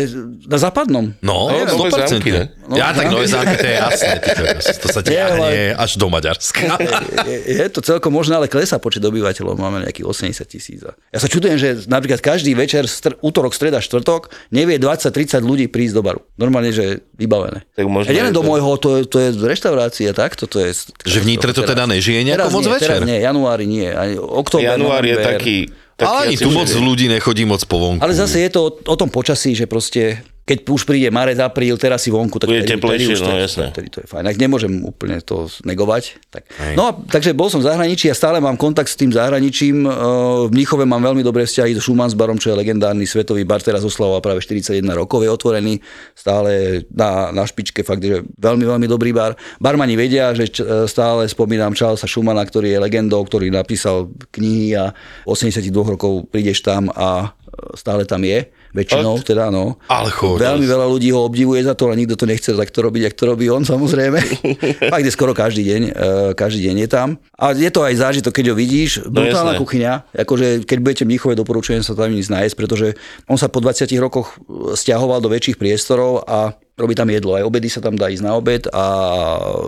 na 0.46 0.58
západnom. 0.60 1.06
No, 1.24 1.48
No, 1.50 1.66
Nové 1.66 1.90
100%. 1.92 2.20
zámky, 2.20 2.30
ne? 2.30 2.44
No, 2.68 2.76
ja 2.76 2.92
tak 2.92 3.10
nové 3.10 3.26
zámky, 3.28 3.56
to 3.58 3.68
je 3.68 3.76
jasné. 3.76 4.14
To 4.60 4.88
sa 4.92 5.02
ťahne 5.02 5.52
až 5.74 5.92
do 5.96 6.08
Maďarska. 6.12 6.62
je, 7.32 7.38
je 7.64 7.68
to 7.72 7.80
celkom 7.80 8.12
možné, 8.12 8.36
ale 8.36 8.52
klesá 8.52 8.78
počet 8.78 9.02
obyvateľov, 9.02 9.56
máme 9.56 9.88
nejakých 9.88 10.06
80 10.06 10.44
tisíc. 10.46 10.80
Ja 10.84 11.20
sa 11.20 11.28
čudujem, 11.32 11.56
že 11.56 11.88
napríklad 11.88 12.20
každý 12.20 12.52
večer, 12.54 12.86
str- 12.86 13.16
útorok, 13.24 13.56
streda, 13.56 13.80
štvrtok, 13.80 14.30
nevie 14.52 14.76
20-30 14.78 15.40
ľudí 15.42 15.66
prísť 15.72 15.96
do 15.96 16.04
baru. 16.04 16.20
Normálne, 16.36 16.76
že 16.76 17.02
vybavené. 17.16 17.64
Tak 17.74 17.88
možno 17.88 18.12
a 18.12 18.16
nielen 18.16 18.36
je 18.36 18.38
do 18.38 18.44
môjho, 18.44 18.76
to 18.78 19.00
je, 19.00 19.02
to 19.08 19.18
je 19.20 19.30
reštaurácia, 19.64 20.12
tak? 20.12 20.36
Toto 20.36 20.60
je, 20.60 20.76
Že 21.08 21.18
v 21.24 21.26
Nitre 21.26 21.56
to 21.56 21.64
teda 21.64 21.88
nežije 21.88 22.28
nejako 22.28 22.52
teraz 22.52 22.52
moc 22.52 22.64
nie, 22.68 22.74
večer? 22.76 22.90
Teraz 23.00 23.08
nie, 23.08 23.20
januári 23.24 23.66
nie, 23.66 23.88
ani 23.88 24.14
október, 24.20 24.76
Január 24.76 25.04
je 25.08 25.16
taký... 25.16 25.56
taký 25.96 26.12
Ale 26.12 26.20
ani 26.28 26.36
tu 26.36 26.52
moc 26.52 26.68
ľudí 26.68 27.08
nechodí 27.08 27.48
moc 27.48 27.64
po 27.64 27.80
vonku. 27.80 28.04
Ale 28.04 28.12
zase 28.12 28.44
je 28.44 28.50
to 28.52 28.60
o, 28.68 28.70
o 28.76 28.96
tom 29.00 29.08
počasí, 29.08 29.56
že 29.56 29.64
proste 29.64 30.20
keď 30.44 30.68
už 30.68 30.84
príde 30.84 31.08
marec, 31.08 31.40
apríl, 31.40 31.72
teraz 31.76 32.04
si 32.04 32.12
vonku, 32.12 32.36
tak 32.36 32.52
Bude 32.52 32.68
teplejšie, 32.68 33.16
no, 33.18 33.32
jasné. 33.34 33.72
Vtedy 33.72 33.88
to 33.88 34.04
je 34.04 34.08
fajn. 34.08 34.28
Tak 34.28 34.36
nemôžem 34.38 34.84
úplne 34.84 35.16
to 35.20 35.48
negovať. 35.64 36.20
Tak. 36.28 36.44
No 36.76 36.84
a 36.84 36.92
takže 36.92 37.32
bol 37.32 37.48
som 37.48 37.58
v 37.58 37.66
zahraničí 37.66 38.06
a 38.06 38.14
stále 38.14 38.38
mám 38.38 38.56
kontakt 38.56 38.88
s 38.88 38.96
tým 38.96 39.08
zahraničím. 39.10 39.82
Eh, 39.82 39.92
V 40.44 40.52
Mníchove 40.52 40.84
mám 40.84 41.00
veľmi 41.02 41.22
dobré 41.22 41.44
vzťahy 41.44 41.72
so 41.74 41.82
Schumanns 41.82 42.12
barom, 42.12 42.36
čo 42.36 42.52
je 42.52 42.60
legendárny 42.60 43.04
svetový 43.04 43.42
bar, 43.42 43.60
teraz 43.60 43.82
oslavoval 43.82 44.20
práve 44.20 44.40
41 44.40 44.84
rokov, 44.94 45.24
je 45.24 45.30
otvorený, 45.30 45.80
stále 46.14 46.52
na, 46.90 47.32
na 47.32 47.44
špičke, 47.44 47.80
fakt, 47.82 48.02
že 48.02 48.22
veľmi, 48.36 48.66
veľmi 48.66 48.86
dobrý 48.86 49.12
bar. 49.12 49.34
Barmani 49.58 49.96
vedia, 49.96 50.32
že 50.32 50.50
č- 50.50 50.60
eh, 50.60 50.84
stále 50.86 51.24
spomínam 51.26 51.72
Charlesa 51.72 52.04
Schumana, 52.04 52.44
ktorý 52.44 52.68
je 52.70 52.80
legendou, 52.82 53.24
ktorý 53.24 53.48
napísal 53.48 54.12
knihy 54.30 54.76
a 54.76 54.92
82 55.24 55.64
rokov 55.90 56.28
prídeš 56.28 56.60
tam 56.60 56.88
a 56.90 57.32
eh, 57.32 57.80
stále 57.80 58.04
tam 58.04 58.20
je. 58.22 58.52
Väčšinou 58.74 59.22
teda, 59.22 59.54
no. 59.54 59.78
Ale 59.86 60.10
chod. 60.10 60.42
Veľmi 60.42 60.66
veľa 60.66 60.90
ľudí 60.90 61.14
ho 61.14 61.22
obdivuje 61.22 61.62
za 61.62 61.78
to, 61.78 61.94
ale 61.94 62.02
nikto 62.02 62.18
to 62.18 62.26
nechce 62.26 62.50
takto 62.50 62.82
robiť, 62.82 63.10
ak 63.10 63.14
to 63.14 63.24
robí 63.30 63.46
on 63.54 63.62
samozrejme. 63.74 64.18
Fakt 64.90 65.06
je 65.06 65.14
skoro 65.14 65.38
každý 65.38 65.62
deň, 65.62 65.82
e, 65.90 65.92
každý 66.34 66.74
deň 66.74 66.76
je 66.84 66.90
tam. 66.90 67.22
A 67.38 67.54
je 67.54 67.70
to 67.70 67.86
aj 67.86 67.94
zážitok, 68.02 68.34
keď 68.34 68.46
ho 68.52 68.56
vidíš. 68.58 69.06
Brutálna 69.06 69.54
jasné. 69.54 69.62
kuchyňa, 69.62 69.92
akože 70.26 70.48
keď 70.66 70.78
budete 70.82 71.04
v 71.06 71.10
Mníchove, 71.14 71.34
doporučujem 71.38 71.86
sa 71.86 71.94
tam 71.94 72.10
ísť 72.10 72.34
nájsť, 72.34 72.56
pretože 72.58 72.98
on 73.30 73.38
sa 73.38 73.46
po 73.46 73.62
20 73.62 73.86
rokoch 74.02 74.42
stiahoval 74.74 75.22
do 75.22 75.30
väčších 75.30 75.62
priestorov 75.62 76.26
a 76.26 76.58
robí 76.74 76.98
tam 76.98 77.10
jedlo. 77.14 77.38
Aj 77.38 77.46
obedy 77.46 77.70
sa 77.70 77.86
tam 77.86 77.94
dá 77.94 78.10
ísť 78.10 78.26
na 78.26 78.34
obed 78.34 78.66
a 78.74 78.86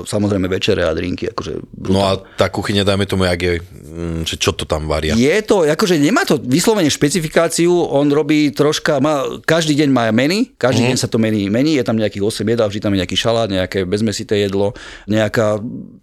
samozrejme 0.09 0.49
večere 0.49 0.81
a 0.81 0.91
drinky. 0.97 1.29
Akože 1.29 1.61
No 1.85 2.01
a 2.01 2.17
tá 2.17 2.49
kuchyňa, 2.49 2.81
dajme 2.81 3.05
tomu, 3.05 3.29
jak 3.29 3.41
je, 3.45 3.55
mm, 3.61 4.25
čo 4.25 4.51
to 4.57 4.65
tam 4.65 4.89
varia. 4.89 5.13
je 5.13 5.37
to, 5.45 5.69
akože 5.69 6.01
nemá 6.01 6.25
to 6.25 6.41
vyslovene 6.41 6.89
špecifikáciu, 6.89 7.69
on 7.69 8.09
robí 8.09 8.49
troška, 8.49 8.94
má, 8.99 9.25
každý 9.43 9.75
deň 9.77 9.89
má 9.91 10.07
meny, 10.11 10.55
každý 10.59 10.85
mm. 10.85 10.89
deň 10.93 10.97
sa 10.97 11.07
to 11.07 11.17
mení, 11.17 11.47
mení, 11.49 11.75
je 11.79 11.83
tam 11.83 11.97
nejakých 11.97 12.23
8 12.23 12.45
jedál, 12.45 12.67
vždy 12.69 12.81
tam 12.81 12.93
je 12.93 12.99
nejaký 13.03 13.17
šalát, 13.17 13.49
nejaké 13.49 13.83
bezmesité 13.83 14.41
jedlo, 14.41 14.75
nejaká 15.07 15.59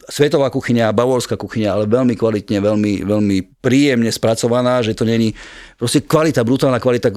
svetová 0.09 0.50
kuchyňa, 0.50 0.94
bavorská 0.94 1.38
kuchyňa, 1.38 1.68
ale 1.72 1.85
veľmi 1.87 2.14
kvalitne, 2.18 2.59
veľmi, 2.61 3.02
veľmi 3.07 3.37
príjemne 3.62 4.11
spracovaná, 4.11 4.83
že 4.83 4.96
to 4.96 5.07
není 5.07 5.33
proste 5.78 6.02
kvalita, 6.02 6.42
brutálna 6.42 6.78
kvalita, 6.78 7.11
e, 7.11 7.16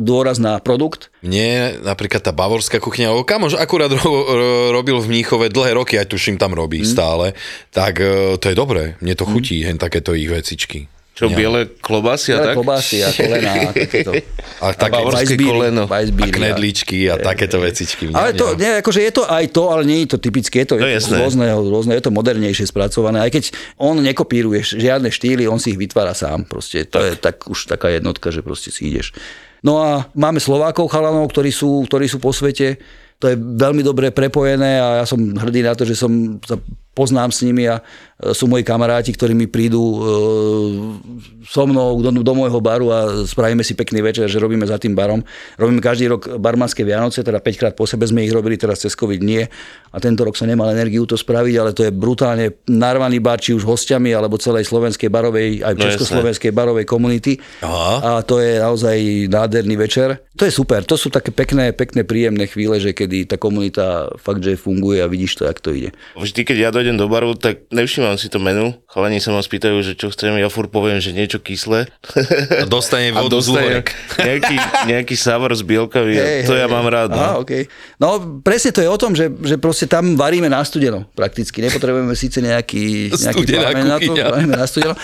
dôraz 0.00 0.40
na 0.40 0.60
produkt. 0.60 1.12
Mne 1.24 1.80
napríklad 1.84 2.24
tá 2.24 2.32
bavorská 2.32 2.80
kuchyňa, 2.80 3.12
lebo 3.12 3.24
kamož 3.24 3.56
akurát 3.56 3.92
ro, 3.92 4.00
ro, 4.04 4.48
robil 4.72 4.96
v 5.00 5.10
Mníchove 5.12 5.52
dlhé 5.52 5.76
roky, 5.76 5.96
aj 5.96 6.08
tuším 6.08 6.36
tam 6.40 6.56
robí 6.56 6.84
Mhm. 6.84 6.88
stále, 6.88 7.26
tak 7.72 8.00
e, 8.00 8.36
to 8.36 8.46
je 8.48 8.56
dobré, 8.56 8.96
mne 9.00 9.14
to 9.16 9.24
chutí, 9.28 9.60
hen 9.64 9.76
takéto 9.80 10.16
ich 10.16 10.28
vecičky. 10.28 10.88
Čo, 11.22 11.30
Ja. 11.30 11.38
biele 11.38 11.60
klobásy 11.78 12.28
a 12.28 12.36
Veľa 12.36 12.44
tak? 12.44 12.54
klobásy 12.58 12.96
a 12.98 13.08
kolena 13.08 13.50
a 13.62 13.70
takéto. 13.70 14.10
A 14.58 14.64
také 14.74 14.92
bavorské 14.92 15.22
Weissbiery, 15.32 15.50
koleno. 15.54 15.82
a 15.86 15.98
knedličky 16.28 16.98
a 17.06 17.14
takéto 17.16 17.56
vecičky. 17.56 18.02
Mňa, 18.06 18.16
Ale 18.16 18.30
to, 18.34 18.46
mňa. 18.48 18.58
nie, 18.58 18.70
akože 18.78 19.00
je 19.00 19.12
to 19.12 19.22
aj 19.24 19.44
to, 19.48 19.62
ale 19.70 19.82
nie 19.82 19.98
je 20.02 20.08
to 20.10 20.18
typické, 20.18 20.56
je 20.62 20.68
to, 20.68 20.76
No 20.76 20.86
je 20.86 20.98
to 20.98 21.14
rôzne, 21.14 21.46
rôzne, 21.48 21.92
je 21.94 22.02
to 22.02 22.10
modernejšie 22.10 22.66
spracované, 22.66 23.22
aj 23.22 23.30
keď 23.30 23.44
on 23.78 23.96
nekopíruje 23.96 24.58
žiadne 24.66 25.08
štýly, 25.08 25.46
on 25.46 25.62
si 25.62 25.70
ich 25.70 25.78
vytvára 25.78 26.10
sám, 26.10 26.42
proste 26.42 26.82
to 26.84 26.98
je 26.98 27.14
tak 27.14 27.46
už 27.46 27.66
taká 27.66 27.86
jednotka, 27.88 28.28
že 28.28 28.42
proste 28.42 28.68
si 28.68 28.90
ideš. 28.90 29.14
No 29.62 29.78
a 29.78 30.10
máme 30.12 30.42
Slovákov 30.42 30.90
chalanov, 30.90 31.30
ktorí 31.30 31.54
sú, 31.54 31.86
ktorí 31.86 32.10
sú 32.10 32.18
po 32.18 32.34
svete, 32.34 32.82
to 33.16 33.30
je 33.30 33.38
veľmi 33.38 33.80
dobre 33.80 34.10
prepojené 34.10 34.82
a 34.82 34.88
ja 34.98 35.06
som 35.06 35.22
hrdý 35.22 35.62
na 35.62 35.78
to, 35.78 35.86
že 35.86 35.94
som 35.94 36.10
sa 36.42 36.58
poznám 36.92 37.32
s 37.32 37.40
nimi 37.44 37.64
a 37.68 37.80
e, 37.80 38.32
sú 38.36 38.48
moji 38.48 38.64
kamaráti, 38.64 39.16
ktorí 39.16 39.32
mi 39.32 39.48
prídu 39.48 39.80
e, 39.80 39.98
so 41.48 41.64
mnou 41.64 42.00
do, 42.04 42.12
do 42.20 42.32
môjho 42.36 42.60
baru 42.60 42.92
a 42.92 42.98
spravíme 43.24 43.64
si 43.64 43.72
pekný 43.72 44.04
večer, 44.04 44.28
že 44.28 44.36
robíme 44.36 44.64
za 44.68 44.76
tým 44.76 44.92
barom. 44.92 45.24
Robíme 45.56 45.80
každý 45.80 46.12
rok 46.12 46.36
barmanské 46.36 46.84
Vianoce, 46.84 47.24
teda 47.24 47.40
5 47.40 47.60
krát 47.60 47.72
po 47.72 47.88
sebe 47.88 48.04
sme 48.04 48.24
ich 48.24 48.32
robili, 48.32 48.60
teraz 48.60 48.84
cez 48.84 48.92
COVID 48.92 49.20
nie. 49.24 49.44
A 49.92 49.96
tento 50.00 50.24
rok 50.24 50.36
som 50.36 50.48
nemal 50.48 50.68
energiu 50.72 51.04
to 51.08 51.16
spraviť, 51.16 51.54
ale 51.56 51.70
to 51.76 51.84
je 51.84 51.92
brutálne 51.92 52.64
narvaný 52.68 53.20
bar, 53.20 53.40
či 53.40 53.52
už 53.52 53.64
hostiami, 53.64 54.12
alebo 54.12 54.40
celej 54.40 54.68
slovenskej 54.68 55.08
barovej, 55.08 55.64
aj 55.64 55.74
No 55.76 55.84
československej 55.88 56.52
barovej 56.52 56.84
komunity. 56.88 57.36
Aha. 57.64 57.94
A 58.00 58.10
to 58.24 58.40
je 58.40 58.60
naozaj 58.60 59.28
nádherný 59.28 59.76
večer. 59.76 60.28
To 60.36 60.48
je 60.48 60.52
super, 60.52 60.80
to 60.84 60.96
sú 60.96 61.12
také 61.12 61.28
pekné, 61.28 61.76
pekné, 61.76 62.08
príjemné 62.08 62.48
chvíle, 62.48 62.80
že 62.80 62.96
kedy 62.96 63.28
tá 63.28 63.36
komunita 63.36 64.08
fakt, 64.16 64.40
že 64.40 64.56
funguje 64.56 65.04
a 65.04 65.06
vidíš 65.06 65.36
to, 65.36 65.42
jak 65.44 65.60
to 65.60 65.70
ide. 65.76 65.90
Vždy, 66.16 66.40
keď 66.40 66.56
ja 66.56 66.70
dojdem 66.82 66.98
do 66.98 67.06
baru, 67.06 67.32
tak 67.32 67.70
nevšímam 67.70 68.18
si 68.18 68.26
to 68.26 68.36
menu. 68.36 68.74
Chalani 68.90 69.22
sa 69.22 69.30
ma 69.30 69.38
spýtajú, 69.38 69.78
že 69.80 69.94
čo 69.94 70.10
chcem, 70.10 70.34
ja 70.34 70.50
furt 70.50 70.66
poviem, 70.66 70.98
že 70.98 71.14
niečo 71.14 71.38
kyslé. 71.38 71.86
A 72.50 72.66
dostane 72.66 73.14
A 73.14 73.22
vodu 73.22 73.38
z 73.38 73.54
dostane 73.54 73.86
nejaký, 74.28 74.56
nejaký 74.90 75.14
savor 75.14 75.54
z 75.54 75.62
bielkavy. 75.62 76.18
a 76.18 76.24
to 76.42 76.58
ja 76.58 76.66
mám 76.66 76.90
rád. 76.90 77.14
Aha, 77.14 77.38
No. 77.38 77.46
okay. 77.46 77.70
no 77.96 78.18
presne 78.42 78.74
to 78.74 78.82
je 78.82 78.90
o 78.90 78.98
tom, 78.98 79.14
že, 79.14 79.30
že 79.30 79.54
proste 79.56 79.86
tam 79.86 80.18
varíme 80.18 80.50
na 80.50 80.58
studeno 80.60 81.06
prakticky. 81.14 81.62
Nepotrebujeme 81.62 82.18
síce 82.18 82.42
nejaký, 82.42 83.14
nejaký 83.14 83.42
na 83.86 83.96
to, 83.96 84.12
varíme 84.12 84.58
na 84.58 84.66
studeno. 84.66 84.98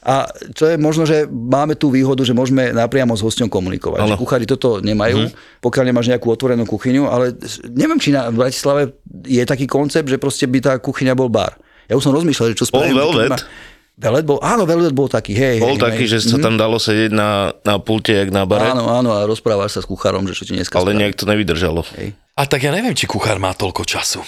A 0.00 0.24
čo 0.54 0.66
je 0.66 0.76
možno, 0.76 1.02
že 1.02 1.26
máme 1.26 1.74
tú 1.74 1.90
výhodu, 1.90 2.22
že 2.22 2.30
môžeme 2.30 2.70
napriamo 2.70 3.12
s 3.12 3.20
hosťom 3.20 3.46
komunikovať. 3.46 4.04
Že 4.04 4.14
kuchári 4.16 4.46
toto 4.46 4.78
nemajú, 4.78 5.28
pokiaľ 5.58 5.84
nemáš 5.84 6.06
nejakú 6.08 6.28
otvorenú 6.28 6.64
kuchyňu, 6.64 7.06
ale 7.06 7.34
neviem, 7.68 7.98
či 7.98 8.14
na 8.14 8.30
Bratislave 8.30 8.94
je 9.24 9.42
taký 9.42 9.66
koncept, 9.66 10.06
že 10.06 10.16
proste 10.16 10.46
by 10.46 10.58
tá 10.60 10.72
kuchyňa 10.78 11.18
bol 11.18 11.26
bar. 11.26 11.58
Ja 11.88 11.96
už 11.96 12.04
som 12.04 12.14
rozmýšľal, 12.14 12.52
že 12.52 12.58
čo 12.58 12.66
Bol 12.68 12.84
spravím. 12.84 12.94
keď 12.94 13.02
Velvet. 13.02 13.30
ma- 13.32 13.46
Velvet 13.98 14.26
bol, 14.30 14.38
áno, 14.38 14.62
Velvet 14.62 14.94
bol 14.94 15.10
taký, 15.10 15.34
hej. 15.34 15.58
Bol 15.58 15.74
hej, 15.74 15.82
taký, 15.82 16.06
hej. 16.06 16.22
že 16.22 16.30
sa 16.30 16.38
tam 16.38 16.54
dalo 16.54 16.78
sedieť 16.78 17.10
na, 17.10 17.50
na 17.66 17.82
pulte, 17.82 18.14
jak 18.14 18.30
na 18.30 18.46
bare, 18.46 18.70
Áno, 18.70 18.86
áno, 18.86 19.10
a 19.10 19.26
rozprávaš 19.26 19.74
sa 19.74 19.80
s 19.82 19.90
kuchárom, 19.90 20.22
že 20.22 20.38
čo 20.38 20.46
ti 20.46 20.54
dneska 20.54 20.78
ale 20.78 20.94
spravím. 20.94 21.00
nejak 21.02 21.18
to 21.18 21.26
nevydržalo. 21.26 21.82
A 22.38 22.42
tak 22.46 22.62
ja 22.62 22.70
neviem, 22.70 22.94
či 22.94 23.10
kuchár 23.10 23.42
má 23.42 23.50
toľko 23.50 23.82
času 23.82 24.22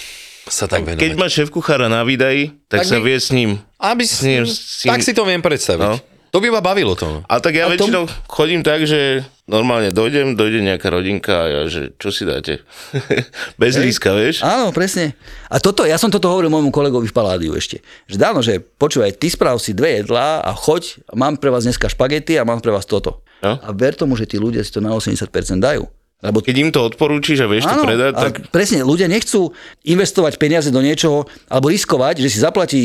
sa 0.50 0.66
tak 0.66 0.82
venovať. 0.82 1.00
Keď 1.00 1.12
má 1.14 1.26
šéf 1.26 1.48
kuchára 1.48 1.86
na 1.86 2.02
výdaji, 2.02 2.52
tak, 2.66 2.82
Tak 2.82 2.86
sa 2.86 2.96
my- 2.98 3.04
vie 3.04 3.16
s 3.16 3.30
ním. 3.30 3.50
Aby 3.76 4.04
s 4.04 4.20
ním- 4.20 4.44
s 4.44 4.84
ním- 4.84 4.92
tak 4.92 5.00
si 5.00 5.14
to 5.14 5.22
viem 5.22 5.40
predstaviť. 5.40 5.80
No. 5.80 5.96
To 6.30 6.38
by 6.38 6.46
ma 6.46 6.60
bavilo 6.60 6.94
to. 6.94 7.06
no. 7.08 7.18
A 7.26 7.38
tak 7.38 7.54
ja 7.54 7.66
A 7.66 7.74
tom- 7.74 7.90
väčšinou 7.90 8.04
chodím 8.26 8.62
tak, 8.62 8.86
že 8.86 9.26
normálne 9.46 9.90
dojdem, 9.90 10.38
dojde 10.38 10.62
nejaká 10.62 10.86
rodinka 10.86 11.34
a 11.34 11.46
ja, 11.48 11.60
že 11.66 11.90
čo 11.96 12.14
si 12.14 12.22
dáte? 12.22 12.62
Bez 13.58 13.74
líska, 13.74 14.14
vieš? 14.14 14.38
Áno, 14.40 14.70
presne. 14.70 15.18
A 15.46 15.58
toto, 15.58 15.82
ja 15.82 15.98
som 15.98 16.06
toto 16.06 16.30
hovoril 16.30 16.46
môjmu 16.46 16.70
kolegovi 16.70 17.10
v 17.10 17.14
Paládiu 17.14 17.58
ešte. 17.58 17.82
Že 18.06 18.16
dáno, 18.16 18.38
že 18.40 18.62
počúvaj, 18.62 19.18
ty 19.18 19.26
správ 19.26 19.58
si 19.58 19.74
dve 19.74 20.02
jedlá 20.02 20.38
a 20.38 20.54
choď, 20.54 21.02
mám 21.10 21.34
pre 21.34 21.50
vás 21.50 21.66
dneska 21.66 21.90
špagety 21.90 22.38
a 22.38 22.46
mám 22.46 22.62
pre 22.62 22.70
vás 22.70 22.86
toto. 22.86 23.26
No. 23.42 23.58
A 23.58 23.74
ver 23.74 23.98
tomu, 23.98 24.14
že 24.14 24.30
tí 24.30 24.38
ľudia 24.38 24.62
si 24.62 24.70
to 24.70 24.78
na 24.78 24.94
80% 24.94 25.26
dajú. 25.58 25.82
Lebo 26.20 26.44
Keď 26.44 26.56
im 26.60 26.68
to 26.68 26.84
odporúčiš 26.84 27.40
a 27.40 27.48
vieš 27.48 27.64
to 27.64 27.80
predať, 27.80 28.12
tak 28.12 28.34
presne, 28.52 28.84
ľudia 28.84 29.08
nechcú 29.08 29.56
investovať 29.88 30.36
peniaze 30.36 30.68
do 30.68 30.84
niečoho, 30.84 31.24
alebo 31.48 31.72
riskovať, 31.72 32.20
že 32.20 32.28
si 32.28 32.38
zaplatí 32.44 32.82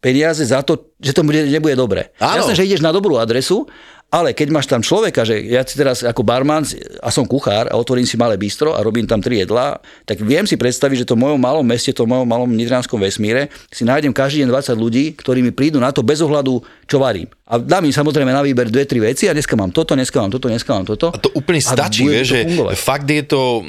peniaze 0.00 0.40
za 0.40 0.64
to, 0.64 0.96
že 0.96 1.12
to 1.12 1.20
bude, 1.20 1.52
nebude 1.52 1.76
dobre. 1.76 2.16
Áno. 2.16 2.48
Jasné, 2.48 2.56
že 2.56 2.64
ideš 2.64 2.80
na 2.80 2.88
dobrú 2.88 3.20
adresu, 3.20 3.68
ale 4.08 4.32
keď 4.32 4.48
máš 4.48 4.64
tam 4.64 4.80
človeka, 4.80 5.20
že 5.28 5.36
ja 5.44 5.60
si 5.60 5.76
teraz 5.76 6.00
ako 6.00 6.24
barman 6.24 6.64
a 7.04 7.12
som 7.12 7.28
kuchár 7.28 7.68
a 7.68 7.76
otvorím 7.76 8.08
si 8.08 8.16
malé 8.16 8.40
bistro 8.40 8.72
a 8.72 8.80
robím 8.80 9.04
tam 9.04 9.20
tri 9.20 9.44
jedlá, 9.44 9.76
tak 10.08 10.24
viem 10.24 10.48
si 10.48 10.56
predstaviť, 10.56 11.04
že 11.04 11.08
to 11.12 11.14
v 11.14 11.28
mojom 11.28 11.36
malom 11.36 11.60
meste, 11.60 11.92
to 11.92 12.08
v 12.08 12.16
mojom 12.16 12.24
malom 12.24 12.48
nitrianskom 12.48 12.96
vesmíre 12.96 13.52
si 13.68 13.84
nájdem 13.84 14.16
každý 14.16 14.48
deň 14.48 14.48
20 14.48 14.80
ľudí, 14.80 15.04
ktorí 15.12 15.44
mi 15.44 15.52
prídu 15.52 15.76
na 15.76 15.92
to 15.92 16.00
bez 16.00 16.24
ohľadu, 16.24 16.64
čo 16.88 16.96
varím. 16.96 17.28
A 17.48 17.60
dám 17.60 17.84
im 17.84 17.92
samozrejme 17.92 18.28
na 18.28 18.44
výber 18.44 18.68
dve, 18.68 18.88
tri 18.88 19.00
veci 19.00 19.28
a 19.28 19.32
dneska 19.32 19.56
mám 19.56 19.72
toto, 19.72 19.92
dneska 19.92 20.20
mám 20.20 20.32
toto, 20.32 20.52
dneska 20.52 20.68
mám 20.72 20.84
toto. 20.88 21.12
A 21.12 21.20
to 21.20 21.32
úplne 21.32 21.60
stačí, 21.60 22.04
to 22.04 22.24
že 22.24 22.44
fungovať. 22.44 22.74
fakt 22.76 23.08
je 23.08 23.24
to, 23.24 23.64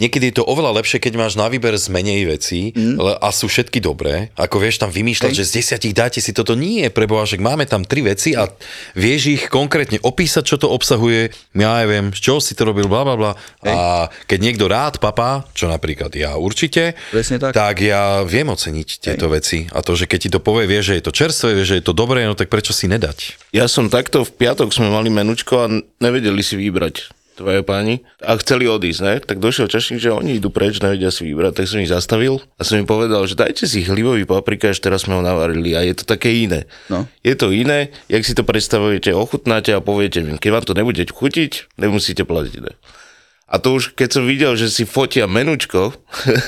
niekedy 0.00 0.32
je 0.32 0.40
to 0.40 0.44
oveľa 0.44 0.80
lepšie, 0.80 1.00
keď 1.00 1.16
máš 1.16 1.36
na 1.36 1.48
výber 1.48 1.72
z 1.76 1.88
menej 1.92 2.28
vecí 2.28 2.76
mm. 2.76 3.00
a 3.00 3.28
sú 3.32 3.48
všetky 3.48 3.80
dobré, 3.80 4.32
ako 4.36 4.56
vieš 4.60 4.84
tam 4.84 4.92
vymýšľať, 4.92 5.32
Hej. 5.32 5.38
že 5.40 5.48
z 5.48 5.52
desiatich 5.60 5.96
dáte 5.96 6.20
si 6.20 6.36
toto, 6.36 6.52
nie, 6.52 6.84
preboha, 6.92 7.24
máme 7.40 7.64
tam 7.64 7.88
tri 7.88 8.04
veci 8.04 8.36
a 8.36 8.52
vieš 8.96 9.22
ich 9.32 9.42
konkrétne 9.48 9.81
opísať, 10.02 10.44
čo 10.46 10.56
to 10.60 10.70
obsahuje, 10.70 11.32
ja 11.56 11.82
neviem, 11.82 12.14
z 12.14 12.20
čoho 12.20 12.38
si 12.38 12.54
to 12.54 12.68
robil, 12.68 12.86
bla 12.86 13.02
bla 13.02 13.16
bla. 13.16 13.32
A 13.66 14.06
keď 14.28 14.38
niekto 14.38 14.64
rád 14.70 15.02
papá, 15.02 15.46
čo 15.56 15.66
napríklad 15.66 16.12
ja 16.14 16.36
určite, 16.38 16.94
Presne 17.10 17.40
tak. 17.40 17.56
tak 17.56 17.82
ja 17.82 18.22
viem 18.22 18.46
oceniť 18.46 18.88
tieto 19.02 19.26
veci. 19.32 19.66
A 19.72 19.80
to, 19.80 19.96
že 19.98 20.06
keď 20.06 20.18
ti 20.18 20.30
to 20.30 20.40
povie, 20.42 20.68
vieš, 20.68 20.92
že 20.92 20.96
je 21.00 21.04
to 21.08 21.12
čerstvé, 21.12 21.48
vieš, 21.56 21.68
že 21.74 21.78
je 21.80 21.86
to 21.86 21.94
dobré, 21.96 22.24
no 22.28 22.38
tak 22.38 22.52
prečo 22.52 22.70
si 22.76 22.86
nedať? 22.86 23.38
ja 23.52 23.68
som 23.68 23.92
takto 23.92 24.24
v 24.24 24.32
piatok 24.32 24.72
sme 24.72 24.88
mali 24.88 25.12
menučko 25.12 25.54
a 25.60 25.66
nevedeli 26.00 26.40
si 26.40 26.56
vybrať 26.56 27.21
tvoje 27.34 27.60
páni 27.64 28.04
a 28.20 28.36
chceli 28.38 28.68
odísť, 28.68 29.00
ne? 29.00 29.14
Tak 29.20 29.40
došiel 29.40 29.66
čašník, 29.68 30.00
že 30.00 30.12
oni 30.12 30.38
idú 30.38 30.52
preč, 30.52 30.78
nevedia 30.78 31.08
si 31.08 31.28
vybrať, 31.28 31.52
tak 31.58 31.66
som 31.68 31.80
ich 31.80 31.90
zastavil 31.90 32.40
a 32.56 32.62
som 32.62 32.80
im 32.80 32.88
povedal, 32.88 33.24
že 33.24 33.38
dajte 33.38 33.64
si 33.64 33.84
chlivový 33.84 34.28
paprikáš, 34.28 34.80
teraz 34.80 35.08
sme 35.08 35.18
ho 35.18 35.22
navarili 35.24 35.72
a 35.72 35.82
je 35.82 35.94
to 35.96 36.04
také 36.04 36.32
iné. 36.32 36.68
No. 36.92 37.08
Je 37.24 37.34
to 37.34 37.50
iné, 37.50 37.92
jak 38.06 38.22
si 38.22 38.36
to 38.36 38.44
predstavujete, 38.44 39.12
ochutnáte 39.16 39.72
a 39.72 39.84
poviete 39.84 40.20
mi, 40.20 40.36
keď 40.36 40.50
vám 40.52 40.64
to 40.68 40.74
nebude 40.76 41.02
chutiť, 41.02 41.76
nemusíte 41.76 42.24
platiť. 42.24 42.58
Ne? 42.62 42.72
A 43.52 43.60
to 43.60 43.76
už, 43.76 43.92
keď 43.92 44.08
som 44.08 44.24
videl, 44.24 44.56
že 44.56 44.72
si 44.72 44.88
fotia 44.88 45.28
menučko, 45.28 45.92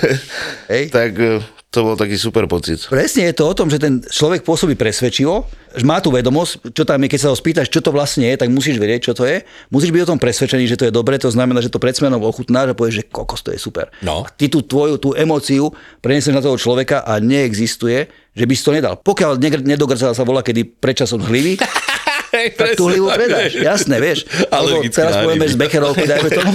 Hej. 0.72 0.88
tak 0.88 1.12
eh, 1.20 1.44
to 1.74 1.82
bol 1.82 1.98
taký 1.98 2.14
super 2.14 2.46
pocit. 2.46 2.86
Presne 2.86 3.26
je 3.26 3.34
to 3.34 3.50
o 3.50 3.54
tom, 3.58 3.66
že 3.66 3.82
ten 3.82 3.98
človek 3.98 4.46
pôsobí 4.46 4.78
presvedčivo, 4.78 5.50
že 5.74 5.82
má 5.82 5.98
tú 5.98 6.14
vedomosť, 6.14 6.70
čo 6.70 6.86
tam 6.86 7.02
je, 7.02 7.10
keď 7.10 7.20
sa 7.26 7.28
ho 7.34 7.36
spýtaš, 7.36 7.66
čo 7.66 7.82
to 7.82 7.90
vlastne 7.90 8.30
je, 8.30 8.38
tak 8.38 8.46
musíš 8.54 8.78
vedieť, 8.78 9.10
čo 9.10 9.12
to 9.18 9.26
je. 9.26 9.42
Musíš 9.74 9.90
byť 9.90 10.02
o 10.06 10.10
tom 10.14 10.22
presvedčený, 10.22 10.70
že 10.70 10.78
to 10.78 10.86
je 10.86 10.94
dobre, 10.94 11.18
to 11.18 11.34
znamená, 11.34 11.58
že 11.58 11.74
to 11.74 11.82
pred 11.82 11.98
smenom 11.98 12.22
ochutnáš 12.22 12.70
a 12.70 12.78
povieš, 12.78 13.02
že 13.02 13.04
kokos, 13.10 13.42
to 13.42 13.50
je 13.50 13.58
super. 13.58 13.90
No. 14.06 14.22
A 14.22 14.30
ty 14.30 14.46
tú 14.46 14.62
tvoju 14.62 15.02
tú 15.02 15.18
emóciu 15.18 15.74
preniesieš 15.98 16.38
na 16.38 16.44
toho 16.46 16.54
človeka 16.54 17.02
a 17.02 17.18
neexistuje, 17.18 18.06
že 18.34 18.44
by 18.46 18.54
si 18.54 18.62
to 18.62 18.70
nedal. 18.70 18.94
Pokiaľ 19.02 19.42
nedogrcal 19.66 20.14
sa 20.14 20.22
volá, 20.22 20.46
kedy 20.46 20.78
predčasom 20.78 21.18
hlivy, 22.34 22.58
tak 22.58 22.68
tú 22.74 22.90
hlivu 22.90 23.06
predáš, 23.14 23.54
jasné, 23.54 23.96
vieš. 24.02 24.26
Alergický 24.50 24.90
teraz 24.90 25.14
povieme 25.22 25.46
z 25.46 25.56
Becherovky, 25.56 26.04
dajme 26.04 26.30
tomu. 26.34 26.52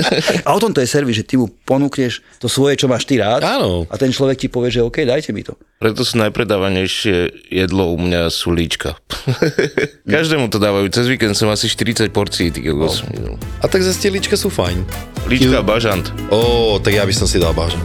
a 0.46 0.48
o 0.52 0.58
tom 0.60 0.70
to 0.76 0.84
je 0.84 0.88
servis, 0.88 1.16
že 1.16 1.24
ty 1.24 1.40
mu 1.40 1.48
ponúkneš 1.64 2.20
to 2.36 2.46
svoje, 2.46 2.76
čo 2.76 2.86
máš 2.86 3.08
ty 3.08 3.16
rád. 3.16 3.40
Áno. 3.42 3.88
A 3.88 3.94
ten 3.96 4.12
človek 4.12 4.36
ti 4.36 4.48
povie, 4.52 4.68
že 4.68 4.84
OK, 4.84 5.02
dajte 5.08 5.32
mi 5.32 5.40
to. 5.40 5.56
Preto 5.80 6.04
sú 6.04 6.20
najpredávanejšie 6.20 7.48
jedlo 7.52 7.92
u 7.92 7.96
mňa 8.00 8.28
sú 8.28 8.52
líčka. 8.52 8.96
Každému 10.08 10.48
to 10.48 10.60
dávajú. 10.60 10.88
Cez 10.92 11.08
víkend 11.08 11.36
som 11.36 11.50
asi 11.52 11.68
40 11.68 12.08
porcií 12.12 12.48
ty 12.52 12.64
kokos. 12.64 13.04
A 13.60 13.66
tak 13.68 13.84
zase 13.84 14.00
tie 14.00 14.10
líčka 14.12 14.36
sú 14.36 14.48
fajn. 14.48 14.80
Líčka 15.28 15.60
a 15.60 15.64
bažant. 15.64 16.08
Ó, 16.28 16.76
tak 16.80 16.96
ja 16.96 17.04
by 17.04 17.12
som 17.12 17.28
si 17.28 17.40
dal 17.40 17.52
bážant. 17.52 17.84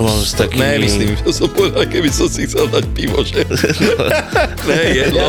To 0.00 0.08
mám 0.08 0.16
s 0.24 0.32
takými... 0.32 0.64
Ne, 0.64 0.78
myslím, 0.80 1.12
že 1.12 1.28
som 1.28 1.52
povedal, 1.52 1.84
keby 1.84 2.08
som 2.08 2.24
si 2.24 2.48
chcel 2.48 2.72
dať 2.72 2.84
pivo, 2.96 3.20
že? 3.20 3.44
ne, 4.68 4.80
jedlo. 4.96 5.28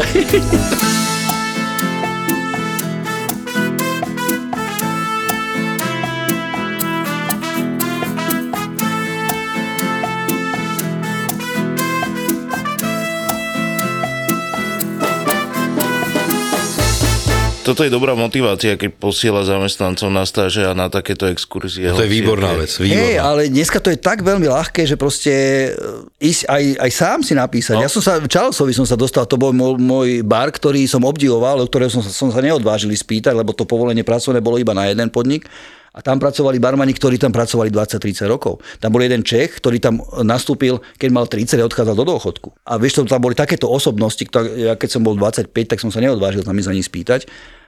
Toto 17.71 17.87
je 17.87 17.95
dobrá 17.95 18.19
motivácia, 18.19 18.75
keď 18.75 18.99
posiela 18.99 19.47
zamestnancov 19.47 20.11
na 20.11 20.27
stáže 20.27 20.67
a 20.67 20.75
na 20.75 20.91
takéto 20.91 21.23
exkurzie. 21.31 21.87
To 21.87 22.03
je 22.03 22.11
výborná 22.11 22.51
vec, 22.59 22.67
výborná. 22.67 23.23
ale 23.23 23.47
dneska 23.47 23.79
to 23.79 23.87
je 23.87 23.95
tak 23.95 24.27
veľmi 24.27 24.43
ľahké, 24.43 24.83
že 24.83 24.99
proste 24.99 25.31
e, 25.71 26.19
ísť 26.19 26.51
aj, 26.51 26.63
aj 26.83 26.91
sám 26.91 27.19
si 27.23 27.31
napísať. 27.31 27.79
No. 27.79 27.87
Ja 27.87 27.87
som 27.87 28.03
sa, 28.03 28.19
Charlesovi 28.19 28.75
som 28.75 28.83
sa 28.83 28.99
dostal, 28.99 29.23
to 29.23 29.39
bol 29.39 29.55
môj, 29.55 29.79
môj 29.79 30.19
bar, 30.19 30.51
ktorý 30.51 30.83
som 30.83 31.07
obdivoval, 31.07 31.63
o 31.63 31.65
ktorého 31.71 31.87
som, 31.87 32.03
sa- 32.03 32.11
som 32.11 32.27
sa 32.27 32.43
neodvážili 32.43 32.91
spýtať, 32.91 33.31
lebo 33.31 33.55
to 33.55 33.63
povolenie 33.63 34.03
pracovné 34.03 34.43
bolo 34.43 34.59
iba 34.59 34.75
na 34.75 34.91
jeden 34.91 35.07
podnik. 35.07 35.47
A 35.95 36.03
tam 36.03 36.19
pracovali 36.19 36.59
barmani, 36.59 36.91
ktorí 36.91 37.19
tam 37.19 37.31
pracovali 37.31 37.71
20-30 37.71 38.27
rokov. 38.27 38.59
Tam 38.83 38.91
bol 38.91 39.03
jeden 39.03 39.23
Čech, 39.23 39.63
ktorý 39.63 39.79
tam 39.79 40.03
nastúpil, 40.23 40.79
keď 40.99 41.09
mal 41.11 41.27
30 41.27 41.55
a 41.59 41.67
odchádzal 41.67 41.95
do 41.95 42.05
dôchodku. 42.07 42.51
A 42.67 42.75
vieš, 42.79 43.03
tam 43.03 43.19
boli 43.19 43.35
takéto 43.35 43.67
osobnosti, 43.67 44.23
ktoré, 44.23 44.71
ja 44.71 44.73
keď 44.75 44.87
som 44.99 45.03
bol 45.03 45.15
25, 45.15 45.51
tak 45.51 45.79
som 45.79 45.91
sa 45.91 45.99
neodvážil 45.99 46.47
tam 46.47 46.55
ísť 46.55 46.67
za 46.67 46.75
ní 46.75 46.83
spýtať. 46.83 47.21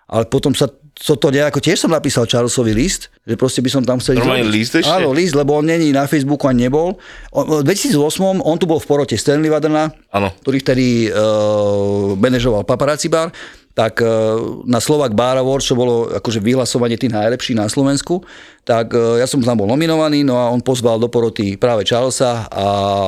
Ale 0.07 0.27
potom 0.27 0.51
sa 0.51 0.67
so 0.93 1.17
to 1.17 1.33
nejako, 1.33 1.57
tiež 1.57 1.81
som 1.83 1.91
napísal 1.91 2.29
Charlesovi 2.29 2.71
list, 2.71 3.09
že 3.25 3.33
proste 3.33 3.65
by 3.65 3.69
som 3.69 3.83
tam 3.83 3.97
chcel 3.97 4.21
Normálne 4.21 4.45
list 4.45 4.77
ešte? 4.77 4.93
Áno, 4.93 5.09
list, 5.09 5.33
lebo 5.33 5.57
on 5.57 5.65
není 5.65 5.89
na 5.89 6.05
Facebooku 6.05 6.45
ani 6.45 6.69
nebol. 6.69 7.01
V 7.33 7.65
2008 7.65 8.39
on 8.39 8.55
tu 8.61 8.69
bol 8.69 8.77
v 8.77 8.85
porote 8.85 9.17
Stanley 9.17 9.49
Waderna, 9.49 9.89
Áno. 10.13 10.29
ktorý 10.45 10.57
vtedy 10.61 10.87
uh, 11.09 12.13
manažoval 12.13 12.61
paparazzi 12.61 13.09
bar, 13.09 13.33
tak 13.73 14.05
uh, 14.05 14.61
na 14.69 14.77
Slovak 14.77 15.17
Bar 15.17 15.41
Awards, 15.41 15.65
čo 15.65 15.73
bolo 15.73 16.13
akože 16.13 16.37
vyhlasovanie 16.45 16.93
tých 16.93 17.09
najlepších 17.09 17.57
na 17.57 17.65
Slovensku, 17.65 18.21
tak 18.61 18.93
uh, 18.93 19.17
ja 19.17 19.25
som 19.25 19.41
tam 19.41 19.65
bol 19.65 19.67
nominovaný, 19.67 20.21
no 20.21 20.37
a 20.37 20.53
on 20.53 20.61
pozval 20.61 21.01
do 21.01 21.09
poroty 21.09 21.57
práve 21.57 21.89
Charlesa 21.89 22.45
a 22.53 22.65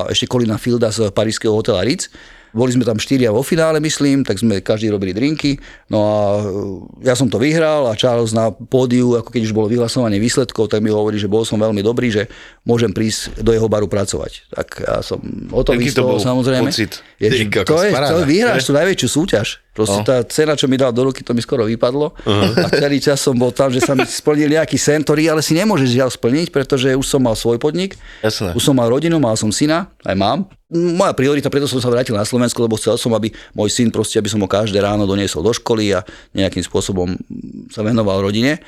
ešte 0.09 0.25
Colina 0.25 0.57
Fielda 0.57 0.89
z 0.89 1.13
parískeho 1.13 1.53
hotela 1.53 1.85
Ritz. 1.85 2.09
Boli 2.55 2.71
sme 2.71 2.87
tam 2.87 2.95
štyria 2.95 3.35
vo 3.35 3.43
finále, 3.43 3.83
myslím, 3.83 4.23
tak 4.23 4.39
sme 4.39 4.63
každý 4.63 4.87
robili 4.87 5.11
drinky. 5.11 5.59
No 5.91 5.99
a 5.99 6.19
uh, 6.39 7.03
ja 7.03 7.11
som 7.19 7.27
to 7.27 7.35
vyhral 7.35 7.91
a 7.91 7.99
Charles 7.99 8.31
na 8.31 8.47
pódiu, 8.55 9.19
ako 9.19 9.27
keď 9.27 9.41
už 9.43 9.53
bolo 9.53 9.67
vyhlasovanie 9.67 10.15
výsledkov, 10.23 10.71
tak 10.71 10.79
mi 10.79 10.87
hovorí, 10.87 11.19
že 11.19 11.27
bol 11.27 11.43
som 11.43 11.59
veľmi 11.59 11.83
dobrý, 11.83 12.15
že 12.15 12.31
môžem 12.63 12.95
prísť 12.95 13.43
do 13.43 13.51
jeho 13.51 13.67
baru 13.67 13.91
pracovať. 13.91 14.47
Tak 14.55 14.67
ja 14.87 15.03
som 15.03 15.19
o 15.51 15.61
tom 15.67 15.75
Aký 15.75 15.91
to 15.91 16.07
bol 16.07 16.15
samozrejme. 16.15 16.71
pocit? 16.71 17.03
Je, 17.19 17.27
Ty, 17.27 17.67
to, 17.67 17.75
je, 17.83 17.91
to 17.91 18.17
vyhráš 18.23 18.63
tú 18.63 18.71
najväčšiu 18.71 19.09
súťaž. 19.11 19.64
Proste 19.75 20.07
tá 20.07 20.23
cena, 20.23 20.55
čo 20.55 20.71
mi 20.71 20.79
dal 20.79 20.95
do 20.95 21.11
ruky, 21.11 21.19
to 21.19 21.35
mi 21.35 21.43
skoro 21.43 21.67
vypadlo. 21.67 22.15
A 22.63 22.71
celý 22.71 23.03
čas 23.03 23.19
som 23.19 23.35
bol 23.35 23.51
tam, 23.51 23.67
že 23.67 23.83
sa 23.83 23.91
mi 23.91 24.07
splnil 24.07 24.55
nejaký 24.55 24.79
sen, 24.79 25.03
ktorý 25.03 25.27
ale 25.27 25.43
si 25.43 25.51
nemôžeš 25.51 25.89
žiaľ 25.91 26.09
splniť, 26.15 26.47
pretože 26.55 26.95
už 26.95 27.03
som 27.03 27.19
mal 27.19 27.35
svoj 27.35 27.59
podnik, 27.59 27.99
Jasné. 28.23 28.55
už 28.55 28.63
som 28.63 28.71
mal 28.71 28.87
rodinu, 28.87 29.19
mal 29.19 29.35
som 29.35 29.51
syna, 29.51 29.91
aj 30.07 30.15
mám. 30.15 30.47
Moja 30.71 31.11
priorita, 31.11 31.51
preto 31.51 31.67
som 31.67 31.83
sa 31.83 31.91
vrátil 31.91 32.15
na 32.15 32.23
Slovensku, 32.23 32.55
lebo 32.63 32.79
chcel 32.79 32.95
som, 32.95 33.11
aby 33.11 33.35
môj 33.51 33.67
syn 33.67 33.91
proste, 33.91 34.15
aby 34.15 34.31
som 34.31 34.39
ho 34.39 34.47
každé 34.47 34.79
ráno 34.79 35.03
doniesol 35.03 35.43
do 35.43 35.51
školy 35.51 35.91
a 35.91 36.07
nejakým 36.31 36.63
spôsobom 36.63 37.11
sa 37.67 37.83
venoval 37.83 38.23
rodine. 38.23 38.63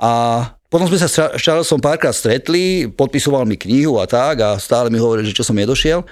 A 0.00 0.55
potom 0.76 0.92
sme 0.92 1.00
sa 1.00 1.08
s 1.08 1.40
Charlesom 1.40 1.80
párkrát 1.80 2.12
stretli, 2.12 2.84
podpisoval 2.84 3.48
mi 3.48 3.56
knihu 3.56 3.96
a 3.96 4.04
tak 4.04 4.44
a 4.44 4.60
stále 4.60 4.92
mi 4.92 5.00
hovoril, 5.00 5.24
že 5.24 5.32
čo 5.32 5.40
som 5.40 5.56
nedošiel. 5.56 6.04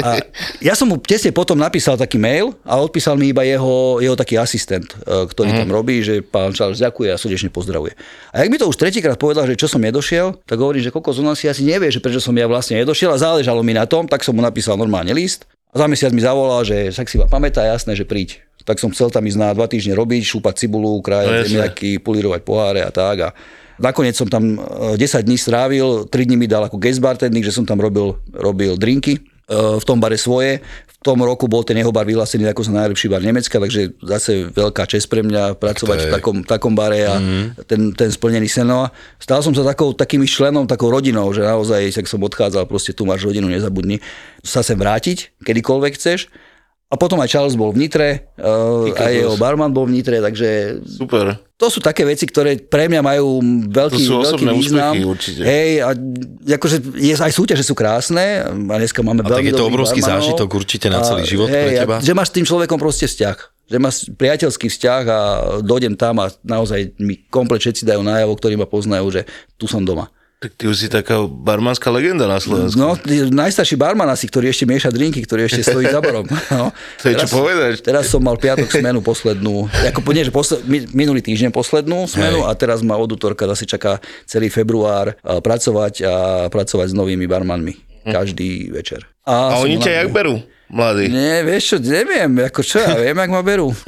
A 0.00 0.24
ja 0.64 0.72
som 0.72 0.88
mu 0.88 0.96
tesne 0.96 1.36
potom 1.36 1.60
napísal 1.60 2.00
taký 2.00 2.16
mail 2.16 2.56
a 2.64 2.80
odpísal 2.80 3.12
mi 3.20 3.36
iba 3.36 3.44
jeho, 3.44 4.00
jeho 4.00 4.16
taký 4.16 4.40
asistent, 4.40 4.88
e, 5.04 5.28
ktorý 5.28 5.52
tam 5.52 5.68
robí, 5.68 6.00
že 6.00 6.24
pán 6.24 6.56
Charles 6.56 6.80
ďakuje 6.80 7.12
a 7.12 7.20
srdečne 7.20 7.52
pozdravuje. 7.52 7.92
A 8.32 8.40
jak 8.40 8.48
mi 8.48 8.56
to 8.56 8.72
už 8.72 8.80
tretíkrát 8.80 9.20
povedal, 9.20 9.44
že 9.44 9.60
čo 9.60 9.68
som 9.68 9.84
nedošiel, 9.84 10.40
tak 10.48 10.56
hovorí, 10.56 10.80
že 10.80 10.88
kokos, 10.88 11.20
on 11.20 11.36
si 11.36 11.44
asi 11.44 11.60
nevie, 11.60 11.92
že 11.92 12.00
prečo 12.00 12.24
som 12.24 12.32
ja 12.32 12.48
vlastne 12.48 12.80
nedošiel 12.80 13.12
a 13.12 13.20
záležalo 13.20 13.60
mi 13.60 13.76
na 13.76 13.84
tom, 13.84 14.08
tak 14.08 14.24
som 14.24 14.32
mu 14.32 14.40
napísal 14.40 14.80
normálne 14.80 15.12
list. 15.12 15.44
A 15.76 15.84
za 15.84 15.84
mesiac 15.84 16.08
mi 16.16 16.24
zavolal, 16.24 16.64
že 16.64 16.88
však 16.88 17.04
si 17.04 17.20
ma 17.20 17.28
pamätá, 17.28 17.68
jasné, 17.68 17.92
že 17.92 18.08
príď. 18.08 18.40
Tak 18.66 18.76
som 18.76 18.90
chcel 18.90 19.08
tam 19.08 19.22
ísť 19.22 19.38
na 19.38 19.54
dva 19.54 19.64
týždne 19.64 19.94
robiť, 19.94 20.26
šúpať 20.26 20.54
cibulu, 20.58 20.90
No 20.90 21.00
krájať 21.00 21.46
zemiaky, 21.46 22.02
polírovať 22.02 22.42
poháre 22.42 22.82
a 22.82 22.90
tak. 22.90 23.16
A 23.22 23.28
nakoniec 23.78 24.12
som 24.12 24.26
tam 24.26 24.58
e, 24.58 24.98
10 24.98 25.22
dní 25.22 25.38
strávil, 25.38 26.04
3 26.04 26.10
dní 26.10 26.36
mi 26.36 26.46
dal 26.46 26.66
ako 26.66 26.76
guest 26.76 26.98
bartending, 26.98 27.40
že 27.40 27.54
som 27.54 27.62
tam 27.62 27.78
robil, 27.78 28.18
robil 28.28 28.74
drinky 28.74 29.16
e, 29.16 29.20
v 29.78 29.84
tom 29.86 29.96
bare 29.96 30.18
svoje. 30.18 30.58
V 30.86 31.04
tom 31.04 31.22
roku 31.22 31.46
bol 31.46 31.62
ten 31.62 31.78
jeho 31.78 31.94
bar 31.94 32.02
vyhlásený 32.02 32.50
ako 32.50 32.66
za 32.66 32.74
najlepší 32.74 33.06
bar 33.06 33.22
Nemecka, 33.22 33.62
takže 33.62 33.94
zase 34.02 34.50
veľká 34.50 34.90
čest 34.90 35.06
pre 35.06 35.22
mňa 35.22 35.54
pracovať 35.54 35.96
je- 35.96 36.02
v 36.02 36.10
takom, 36.10 36.36
takom 36.42 36.74
bare 36.74 37.06
a 37.06 37.14
ten, 37.62 37.94
ten 37.94 38.10
splnený 38.10 38.50
sen. 38.50 38.66
No 38.66 38.82
a 38.82 38.90
Stal 39.22 39.38
som 39.38 39.54
sa 39.54 39.62
takou, 39.62 39.94
takým 39.94 40.26
členom, 40.26 40.66
takou 40.66 40.90
rodinou, 40.90 41.30
že 41.30 41.46
naozaj, 41.46 41.94
tak 41.94 42.10
som 42.10 42.18
odchádzal, 42.18 42.66
proste 42.66 42.90
tu 42.90 43.06
máš 43.06 43.22
rodinu, 43.22 43.46
nezabudni 43.46 44.02
sa 44.42 44.66
sem 44.66 44.74
vrátiť, 44.74 45.38
kedykoľvek 45.46 45.94
chceš. 45.94 46.26
A 46.86 46.94
potom 46.94 47.18
aj 47.18 47.34
Charles 47.34 47.58
bol 47.58 47.74
v 47.74 47.82
Nitre, 47.82 48.30
uh, 48.38 48.86
aj 48.94 49.10
jeho 49.10 49.34
barman 49.34 49.74
bol 49.74 49.90
v 49.90 49.98
Nitre, 49.98 50.22
takže 50.22 50.78
Super. 50.86 51.34
to 51.58 51.66
sú 51.66 51.82
také 51.82 52.06
veci, 52.06 52.30
ktoré 52.30 52.62
pre 52.62 52.86
mňa 52.86 53.02
majú 53.02 53.42
veľký, 53.66 54.04
To 54.06 54.06
sú 54.06 54.14
veľký 54.22 54.46
osobné 54.46 54.50
význam. 54.54 54.92
úspechy 54.94 55.02
určite. 55.02 55.40
Hej, 55.42 55.70
a 55.82 55.90
akože 56.54 56.76
je, 56.94 57.14
aj 57.18 57.32
súťaže 57.34 57.66
sú 57.66 57.74
krásne 57.74 58.46
a 58.46 58.78
dneska 58.78 59.02
máme 59.02 59.26
A 59.26 59.26
tak 59.26 59.42
veľmi 59.42 59.50
je 59.50 59.58
to 59.58 59.66
obrovský 59.66 59.98
barmanov. 59.98 60.30
zážitok 60.30 60.48
určite 60.54 60.86
na 60.86 61.02
celý 61.02 61.22
A, 61.22 61.26
život 61.26 61.50
hej, 61.50 61.58
pre 61.58 61.74
a 61.74 61.80
teba. 61.82 61.96
Že 61.98 62.12
máš 62.14 62.28
s 62.30 62.34
tým 62.38 62.46
človekom 62.46 62.78
proste 62.78 63.06
vzťah. 63.10 63.36
Že 63.66 63.76
máš 63.82 63.96
priateľský 64.14 64.66
vzťah 64.70 65.02
a 65.10 65.20
dojdem 65.66 65.98
tam 65.98 66.22
a 66.22 66.30
naozaj 66.46 66.94
mi 67.02 67.18
komplet 67.26 67.66
všetci 67.66 67.82
dajú 67.82 68.06
najavo, 68.06 68.30
ktorí 68.38 68.54
ma 68.54 68.70
poznajú, 68.70 69.10
že 69.10 69.26
tu 69.58 69.66
som 69.66 69.82
doma. 69.82 70.06
Tak 70.36 70.52
ty 70.52 70.68
už 70.68 70.76
si 70.76 70.88
taká 70.92 71.24
barmanská 71.24 71.88
legenda 71.88 72.28
na 72.28 72.36
Slovensku. 72.36 72.76
No, 72.76 72.92
najstarší 73.32 73.80
barman 73.80 74.04
asi, 74.04 74.28
ktorý 74.28 74.52
ešte 74.52 74.68
mieša 74.68 74.92
drinky, 74.92 75.24
ktorý 75.24 75.48
ešte 75.48 75.64
stojí 75.64 75.88
za 75.88 76.04
barom. 76.04 76.28
No. 76.52 76.70
To 77.00 77.06
je 77.08 77.16
čo 77.16 77.28
povedať. 77.32 77.80
Teraz 77.80 78.12
som 78.12 78.20
mal 78.20 78.36
piatok 78.36 78.68
smenu 78.68 79.00
poslednú, 79.00 79.64
ako 79.68 79.98
nie, 80.12 80.28
že 80.28 80.32
posled, 80.32 80.60
mi- 80.68 80.84
minulý 80.92 81.24
týždeň 81.24 81.50
poslednú 81.50 82.04
smenu 82.04 82.44
Hej. 82.44 82.48
a 82.48 82.50
teraz 82.52 82.84
ma 82.84 83.00
od 83.00 83.08
útorka 83.08 83.48
zase 83.48 83.64
čaká 83.64 83.98
celý 84.28 84.52
február 84.52 85.16
a 85.24 85.40
pracovať 85.40 85.94
a 86.04 86.14
pracovať 86.52 86.92
s 86.92 86.94
novými 86.94 87.24
barmanmi 87.24 87.76
každý 88.06 88.70
večer. 88.70 89.08
A 89.26 89.58
som 89.58 89.66
oni 89.66 89.80
ťa 89.82 90.06
jak 90.06 90.08
berú, 90.14 90.38
mladí? 90.70 91.10
Nie, 91.10 91.42
vieš 91.42 91.74
čo, 91.74 91.76
neviem, 91.82 92.30
ako 92.46 92.60
čo 92.62 92.78
ja 92.78 92.94
viem, 92.94 93.16
jak 93.16 93.30
ma 93.32 93.42
berú. 93.42 93.72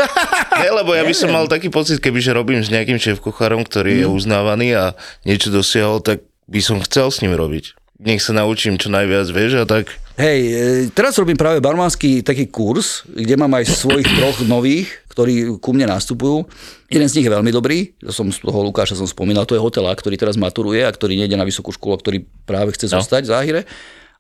Ne, 0.58 0.74
lebo 0.74 0.90
ja 0.90 1.06
by 1.06 1.14
som 1.14 1.30
mal 1.30 1.46
taký 1.46 1.70
pocit, 1.70 2.02
keby 2.02 2.18
že 2.18 2.34
robím 2.34 2.58
s 2.58 2.66
nejakým 2.66 2.98
šéf-kuchárom, 2.98 3.62
ktorý 3.62 4.02
je 4.02 4.06
uznávaný 4.10 4.74
a 4.74 4.98
niečo 5.22 5.54
dosiahol, 5.54 6.02
tak 6.02 6.26
by 6.48 6.60
som 6.64 6.80
chcel 6.80 7.12
s 7.12 7.20
ním 7.20 7.36
robiť. 7.36 7.76
Nech 7.98 8.22
sa 8.22 8.30
naučím 8.30 8.78
čo 8.78 8.88
najviac, 8.88 9.26
vieš, 9.28 9.62
a 9.62 9.64
tak... 9.66 9.90
Hej, 10.18 10.40
e, 10.50 10.54
teraz 10.94 11.18
robím 11.18 11.38
práve 11.38 11.58
barmanský 11.58 12.22
taký 12.22 12.46
kurz, 12.50 13.02
kde 13.06 13.34
mám 13.34 13.54
aj 13.58 13.70
svojich 13.70 14.06
troch 14.18 14.38
nových, 14.46 15.02
ktorí 15.10 15.58
ku 15.58 15.74
mne 15.74 15.90
nastupujú. 15.90 16.46
Jeden 16.86 17.10
z 17.10 17.18
nich 17.18 17.26
je 17.26 17.34
veľmi 17.34 17.50
dobrý, 17.50 17.98
som 18.06 18.30
z 18.30 18.38
toho 18.38 18.62
Lukáša 18.66 18.94
som 18.94 19.06
spomínal, 19.06 19.50
to 19.50 19.58
je 19.58 19.62
hotelár, 19.62 19.98
ktorý 19.98 20.14
teraz 20.14 20.38
maturuje 20.38 20.86
a 20.86 20.94
ktorý 20.94 21.18
nejde 21.18 21.34
na 21.34 21.42
vysokú 21.42 21.74
školu, 21.74 21.98
ktorý 21.98 22.18
práve 22.46 22.70
chce 22.78 22.94
zostať 22.94 23.26
v 23.26 23.30
Záhire. 23.34 23.60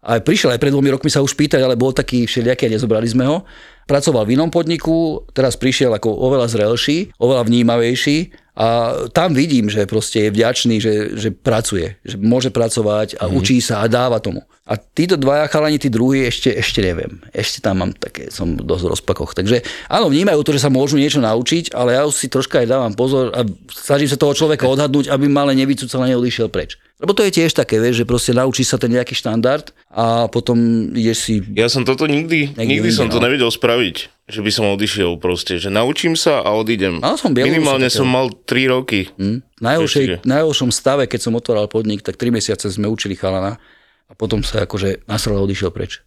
A 0.08 0.24
prišiel 0.24 0.56
aj 0.56 0.60
pred 0.64 0.72
dvomi 0.72 0.88
rokmi 0.88 1.12
sa 1.12 1.20
už 1.20 1.36
pýtať, 1.36 1.60
ale 1.60 1.76
bol 1.76 1.92
taký 1.92 2.24
všelijaký 2.24 2.64
a 2.64 2.74
nezobrali 2.80 3.04
sme 3.04 3.28
ho. 3.28 3.44
Pracoval 3.84 4.24
v 4.24 4.40
inom 4.40 4.48
podniku, 4.48 5.28
teraz 5.36 5.60
prišiel 5.60 5.92
ako 5.92 6.08
oveľa 6.08 6.48
zrelší, 6.48 7.12
oveľa 7.20 7.44
vnímavejší 7.44 8.32
a 8.58 8.90
tam 9.14 9.38
vidím, 9.38 9.70
že 9.70 9.86
proste 9.86 10.28
je 10.28 10.34
vďačný, 10.34 10.76
že, 10.82 10.94
že 11.14 11.30
pracuje, 11.30 11.94
že 12.02 12.18
môže 12.18 12.50
pracovať 12.50 13.20
a 13.20 13.30
učí 13.30 13.62
sa 13.62 13.84
a 13.84 13.86
dáva 13.86 14.18
tomu. 14.18 14.42
A 14.68 14.76
títo 14.76 15.16
dvaja 15.16 15.48
chalani, 15.48 15.80
tí 15.80 15.88
druhí, 15.88 16.26
ešte, 16.28 16.52
ešte 16.52 16.84
neviem. 16.84 17.22
Ešte 17.32 17.64
tam 17.64 17.80
mám 17.80 17.92
také, 17.96 18.28
som 18.28 18.58
dosť 18.58 18.82
v 18.84 18.92
rozpakoch. 18.92 19.32
Takže 19.32 19.64
áno, 19.88 20.12
vnímajú 20.12 20.44
to, 20.44 20.52
že 20.52 20.64
sa 20.66 20.74
môžu 20.74 21.00
niečo 21.00 21.22
naučiť, 21.24 21.72
ale 21.72 21.96
ja 21.96 22.04
už 22.04 22.18
si 22.18 22.26
troška 22.28 22.60
aj 22.60 22.68
dávam 22.68 22.92
pozor 22.92 23.32
a 23.32 23.46
snažím 23.72 24.10
sa 24.10 24.20
toho 24.20 24.36
človeka 24.36 24.68
odhadnúť, 24.68 25.08
aby 25.08 25.24
ma 25.30 25.48
ale 25.48 25.56
nevycúcal 25.56 26.04
a 26.04 26.10
neodišiel 26.10 26.52
preč. 26.52 26.76
Lebo 26.98 27.14
to 27.14 27.22
je 27.22 27.30
tiež 27.30 27.54
také, 27.54 27.78
vieš, 27.78 28.02
že 28.02 28.10
proste 28.10 28.34
naučí 28.34 28.66
sa 28.66 28.74
ten 28.74 28.90
nejaký 28.90 29.14
štandard 29.14 29.70
a 29.86 30.26
potom 30.26 30.90
ideš 30.90 31.18
si... 31.30 31.34
Ja 31.54 31.70
som 31.70 31.86
toto 31.86 32.10
nikdy, 32.10 32.58
Niekde 32.58 32.66
nikdy 32.66 32.90
som 32.90 33.06
inde, 33.06 33.14
to 33.14 33.22
no. 33.22 33.26
nevedel 33.30 33.50
spraviť, 33.54 34.26
že 34.26 34.40
by 34.42 34.50
som 34.50 34.66
odišiel 34.74 35.14
proste, 35.22 35.62
že 35.62 35.70
naučím 35.70 36.18
sa 36.18 36.42
a 36.42 36.50
odídem. 36.58 36.98
Áno, 36.98 37.14
som 37.14 37.30
Bielorusi 37.30 37.54
Minimálne 37.54 37.86
som 37.86 38.10
mal 38.10 38.34
3 38.34 38.74
roky. 38.74 39.14
Hm? 39.14 39.46
Najhoršej, 39.62 40.04
Určite. 40.10 40.26
najhoršom 40.26 40.70
stave, 40.74 41.06
keď 41.06 41.20
som 41.22 41.38
otváral 41.38 41.70
podnik, 41.70 42.02
tak 42.02 42.18
3 42.18 42.34
mesiace 42.34 42.66
sme 42.66 42.90
učili 42.90 43.14
chalana 43.14 43.62
a 44.10 44.12
potom 44.18 44.42
sa 44.42 44.66
akože 44.66 45.06
nasral 45.06 45.38
a 45.38 45.46
odišiel 45.46 45.70
preč. 45.70 46.02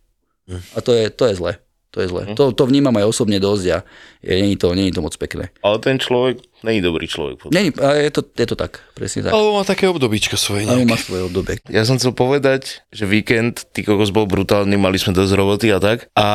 A 0.75 0.83
to 0.83 0.91
je, 0.91 1.07
to 1.07 1.23
je 1.31 1.39
zle. 1.39 1.55
To 1.91 1.99
je 1.99 2.07
zle. 2.07 2.23
To, 2.39 2.55
to 2.55 2.63
vnímam 2.71 2.95
aj 2.95 3.03
osobne 3.03 3.35
dosť 3.35 3.65
a 3.75 3.77
je, 4.23 4.31
není, 4.39 4.55
to, 4.55 4.71
není 4.71 4.95
to 4.95 5.03
moc 5.03 5.11
pekné. 5.19 5.51
Ale 5.59 5.75
ten 5.83 5.99
človek 5.99 6.39
není 6.63 6.79
dobrý 6.79 7.03
človek. 7.03 7.51
Není, 7.51 7.75
a 7.83 7.99
je 7.99 8.11
to, 8.15 8.23
je 8.31 8.47
to 8.47 8.55
tak, 8.55 8.79
presne 8.95 9.27
tak. 9.27 9.35
Alebo 9.35 9.59
má 9.59 9.67
také 9.67 9.91
obdobíčko 9.91 10.39
svoje 10.39 10.71
nejaké. 10.71 10.87
má 10.87 10.95
svoje 10.95 11.27
obdobie. 11.27 11.59
Ja 11.67 11.83
som 11.83 11.99
chcel 11.99 12.15
povedať, 12.15 12.87
že 12.95 13.03
víkend, 13.03 13.67
ty 13.75 13.83
kokos 13.83 14.15
bol 14.15 14.23
brutálny, 14.23 14.79
mali 14.79 14.95
sme 15.03 15.11
dosť 15.11 15.35
roboty 15.35 15.67
a 15.75 15.83
tak. 15.83 16.07
A 16.15 16.27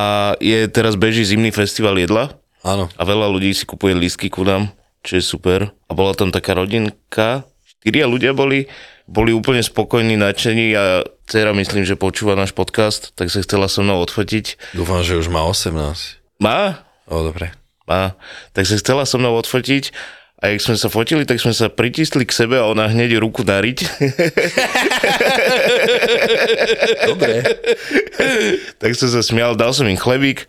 je 0.44 0.68
teraz 0.68 0.92
beží 0.92 1.24
zimný 1.24 1.48
festival 1.56 1.96
jedla 1.96 2.36
Áno. 2.60 2.92
a 2.92 3.02
veľa 3.08 3.24
ľudí 3.32 3.56
si 3.56 3.64
kupuje 3.64 3.96
lístky 3.96 4.28
ku 4.28 4.44
nám, 4.44 4.68
čo 5.00 5.16
je 5.16 5.24
super. 5.24 5.72
A 5.88 5.92
bola 5.96 6.12
tam 6.12 6.28
taká 6.28 6.52
rodinka, 6.52 7.48
štyria 7.64 8.04
ľudia 8.04 8.36
boli, 8.36 8.68
boli 9.06 9.30
úplne 9.30 9.62
spokojní, 9.62 10.18
nadšení 10.18 10.74
a 10.74 10.84
dcera 11.26 11.54
myslím, 11.54 11.82
že 11.82 11.94
počúva 11.94 12.34
náš 12.34 12.50
podcast, 12.50 13.14
tak 13.14 13.30
sa 13.30 13.38
chcela 13.40 13.66
so 13.66 13.80
mnou 13.80 14.02
odfotiť. 14.02 14.74
Dúfam, 14.74 15.02
že 15.02 15.14
už 15.14 15.30
má 15.30 15.46
18. 15.46 16.18
Má? 16.38 16.82
O, 17.06 17.22
dobre. 17.22 17.54
Má. 17.86 18.18
Tak 18.50 18.66
sa 18.66 18.74
chcela 18.76 19.06
so 19.06 19.16
mnou 19.16 19.38
odfotiť 19.38 19.94
a 20.36 20.52
jak 20.52 20.60
sme 20.60 20.76
sa 20.76 20.90
fotili, 20.90 21.24
tak 21.24 21.38
sme 21.38 21.54
sa 21.54 21.70
pritisli 21.70 22.26
k 22.26 22.34
sebe 22.34 22.58
a 22.58 22.66
ona 22.66 22.90
hneď 22.90 23.16
ruku 23.16 23.40
dariť. 23.40 23.78
Dobre. 27.06 27.40
tak 28.76 28.92
som 28.94 29.08
sa 29.08 29.22
smial, 29.22 29.56
dal 29.56 29.72
som 29.72 29.86
im 29.86 29.96
chlebík, 29.96 30.44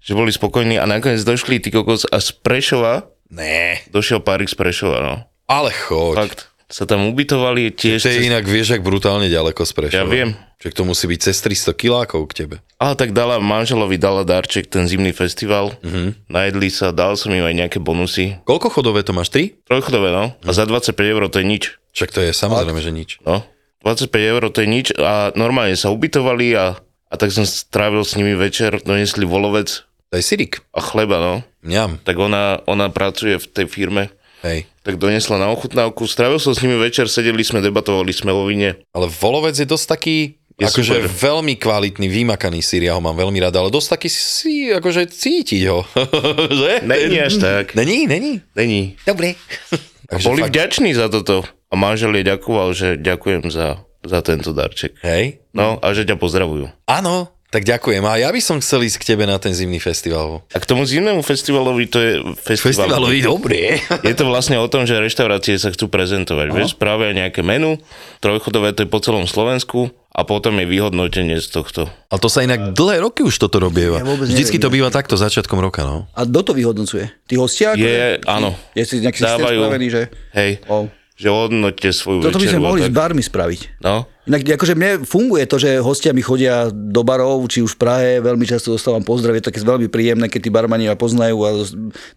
že 0.00 0.14
boli 0.14 0.30
spokojní 0.30 0.78
a 0.78 0.86
nakoniec 0.86 1.20
došli 1.20 1.60
ty 1.60 1.68
kokos 1.68 2.06
a 2.08 2.16
z 2.16 2.32
Prešova, 2.32 3.10
Ne. 3.26 3.82
došiel 3.90 4.22
párik 4.22 4.46
z 4.46 4.54
Prešova, 4.54 5.02
no. 5.02 5.14
Ale 5.50 5.74
choď. 5.74 6.14
Fakt, 6.16 6.40
sa 6.66 6.82
tam 6.82 7.06
ubytovali 7.06 7.70
tiež. 7.70 8.02
To 8.02 8.10
je 8.10 8.18
cez- 8.18 8.26
inak, 8.26 8.42
vieš, 8.42 8.74
ak 8.74 8.82
brutálne 8.82 9.30
ďaleko 9.30 9.62
z 9.62 9.72
Prešova. 9.72 10.02
Ja 10.02 10.06
viem. 10.06 10.34
Že 10.56 10.72
to 10.72 10.82
musí 10.88 11.04
byť 11.06 11.20
cez 11.20 11.36
300 11.44 11.76
kilákov 11.76 12.26
k 12.32 12.32
tebe. 12.42 12.56
Ale 12.80 12.96
tak 12.96 13.12
dala 13.14 13.38
manželovi, 13.38 14.00
dala 14.00 14.24
darček, 14.26 14.66
ten 14.66 14.88
zimný 14.88 15.12
festival. 15.12 15.76
Mm-hmm. 15.84 16.26
Najedli 16.26 16.68
sa, 16.72 16.90
dal 16.90 17.14
som 17.14 17.30
im 17.30 17.44
aj 17.44 17.54
nejaké 17.54 17.78
bonusy. 17.78 18.40
Koľko 18.48 18.72
chodové 18.72 19.04
to 19.06 19.12
máš? 19.14 19.30
3? 19.30 19.62
Trojchodové, 19.68 20.10
no. 20.10 20.32
A 20.42 20.50
za 20.50 20.64
25 20.64 20.96
eur 20.96 21.22
to 21.28 21.38
je 21.38 21.46
nič. 21.46 21.76
Však 21.92 22.10
to 22.10 22.20
je 22.24 22.32
samozrejme, 22.34 22.80
že 22.82 22.90
nič. 22.90 23.10
No. 23.22 23.44
25 23.84 24.10
eur 24.10 24.42
to 24.50 24.58
je 24.64 24.68
nič 24.68 24.86
a 24.98 25.30
normálne 25.38 25.78
sa 25.78 25.94
ubytovali 25.94 26.56
a, 26.58 26.74
a 26.82 27.14
tak 27.14 27.30
som 27.30 27.46
strávil 27.46 28.02
s 28.02 28.18
nimi 28.18 28.34
večer, 28.34 28.82
donesli 28.82 29.22
volovec 29.22 29.86
To 30.10 30.14
je 30.18 30.24
Sirik. 30.24 30.64
a 30.74 30.80
chleba, 30.82 31.22
no. 31.22 31.34
Mňam. 31.62 32.02
Tak 32.02 32.16
ona, 32.18 32.58
ona 32.66 32.90
pracuje 32.90 33.38
v 33.38 33.46
tej 33.46 33.66
firme, 33.70 34.10
Hej. 34.46 34.58
tak 34.86 35.02
donesla 35.02 35.42
na 35.42 35.50
ochutnávku, 35.50 36.06
strávil 36.06 36.38
som 36.38 36.54
s 36.54 36.62
nimi 36.62 36.78
večer, 36.78 37.10
sedeli 37.10 37.42
sme, 37.42 37.58
debatovali 37.58 38.14
sme 38.14 38.30
o 38.30 38.46
vine. 38.46 38.78
Ale 38.94 39.10
volovec 39.10 39.58
je 39.58 39.66
dosť 39.66 39.86
taký, 39.90 40.16
Je 40.56 40.64
akože 40.64 40.94
super. 41.04 41.10
veľmi 41.10 41.58
kvalitný, 41.58 42.06
vymakaný 42.06 42.62
sír, 42.62 42.86
ja 42.88 42.94
ho 42.96 43.02
mám 43.02 43.18
veľmi 43.18 43.36
rád, 43.42 43.58
ale 43.58 43.68
dosť 43.68 43.98
taký 43.98 44.08
si, 44.08 44.70
akože 44.72 45.10
cítiť 45.10 45.62
ho. 45.68 45.82
že? 46.62 46.86
Není 46.86 47.18
až 47.20 47.34
tak. 47.42 47.74
Není, 47.74 48.06
není. 48.06 48.40
Není. 48.54 48.94
Dobre. 49.04 49.34
A 50.14 50.22
boli 50.22 50.46
vďační 50.46 50.94
za 50.94 51.10
toto. 51.10 51.42
A 51.66 51.74
manžel 51.74 52.14
jej 52.14 52.22
ďakoval, 52.22 52.70
že 52.78 52.94
ďakujem 52.94 53.50
za, 53.50 53.82
za 54.06 54.22
tento 54.22 54.54
darček. 54.54 54.94
Hej. 55.02 55.42
No 55.50 55.82
a 55.82 55.90
že 55.98 56.06
ťa 56.06 56.14
pozdravujú. 56.14 56.70
Áno, 56.86 57.26
Tak 57.56 57.64
ďakujem. 57.64 58.04
A 58.04 58.20
ja 58.20 58.28
by 58.28 58.36
som 58.44 58.60
chcel 58.60 58.84
ísť 58.84 59.00
k 59.00 59.16
tebe 59.16 59.24
na 59.24 59.40
ten 59.40 59.56
zimný 59.56 59.80
festival. 59.80 60.44
A 60.52 60.60
k 60.60 60.68
tomu 60.68 60.84
zimnému 60.84 61.24
festivalovi 61.24 61.88
to 61.88 61.96
je 62.04 62.12
festival. 62.36 62.84
Festivalový 62.84 63.24
dobre. 63.24 63.80
Je 64.04 64.12
to 64.12 64.28
vlastne 64.28 64.60
o 64.60 64.68
tom, 64.68 64.84
že 64.84 65.00
reštaurácie 65.00 65.56
sa 65.56 65.72
chcú 65.72 65.88
prezentovať. 65.88 66.52
Vieš, 66.52 66.76
spravia 66.76 67.16
nejaké 67.16 67.40
menu, 67.40 67.80
trojchodové 68.20 68.76
to 68.76 68.84
je 68.84 68.92
po 68.92 69.00
celom 69.00 69.24
Slovensku 69.24 69.88
a 70.12 70.28
potom 70.28 70.52
je 70.60 70.68
vyhodnotenie 70.68 71.40
z 71.40 71.48
tohto. 71.48 71.88
Ale 72.12 72.20
to 72.20 72.28
sa 72.28 72.44
inak 72.44 72.76
dlhé 72.76 73.00
roky 73.00 73.24
už 73.24 73.32
toto 73.40 73.56
robieva. 73.56 74.00
Ja 74.00 74.04
Vždycky 74.04 74.60
neviem, 74.60 74.64
to 74.68 74.74
býva 74.76 74.88
takto 74.92 75.16
začiatkom 75.16 75.56
roka, 75.56 75.80
no. 75.88 76.12
A 76.12 76.28
kto 76.28 76.40
to 76.40 76.52
vyhodnocuje? 76.52 77.08
Tí 77.24 77.40
hostia? 77.40 77.72
Je, 77.72 78.20
áno. 78.28 78.52
Je 78.76 78.84
si 78.84 79.00
nejaký 79.00 79.24
systém 79.24 79.32
Dávajú, 79.40 79.60
spravený, 79.64 79.86
že... 79.88 80.02
hej, 80.36 80.60
O. 80.68 80.92
že 81.16 81.32
hodnoťte 81.32 81.88
svoju 81.96 82.20
Toto 82.20 82.36
by 82.36 82.46
sme 82.46 82.60
mohli 82.60 82.84
s 82.84 82.92
tak. 82.92 82.96
barmi 82.96 83.24
spraviť. 83.24 83.80
No, 83.80 84.04
Inak 84.28 84.42
akože 84.58 84.74
mne 84.76 85.06
funguje 85.06 85.48
to, 85.48 85.56
že 85.56 85.80
hostia 85.80 86.10
mi 86.12 86.20
chodia 86.20 86.68
do 86.68 87.00
barov, 87.06 87.46
či 87.48 87.62
už 87.62 87.78
v 87.78 87.80
Prahe, 87.80 88.10
veľmi 88.20 88.44
často 88.44 88.74
dostávam 88.74 89.00
pozdrav, 89.00 89.38
je 89.38 89.48
také 89.48 89.62
veľmi 89.62 89.88
príjemné, 89.88 90.26
keď 90.28 90.40
tí 90.44 90.50
barmani 90.52 90.90
ma 90.90 90.98
poznajú 90.98 91.36
a 91.46 91.50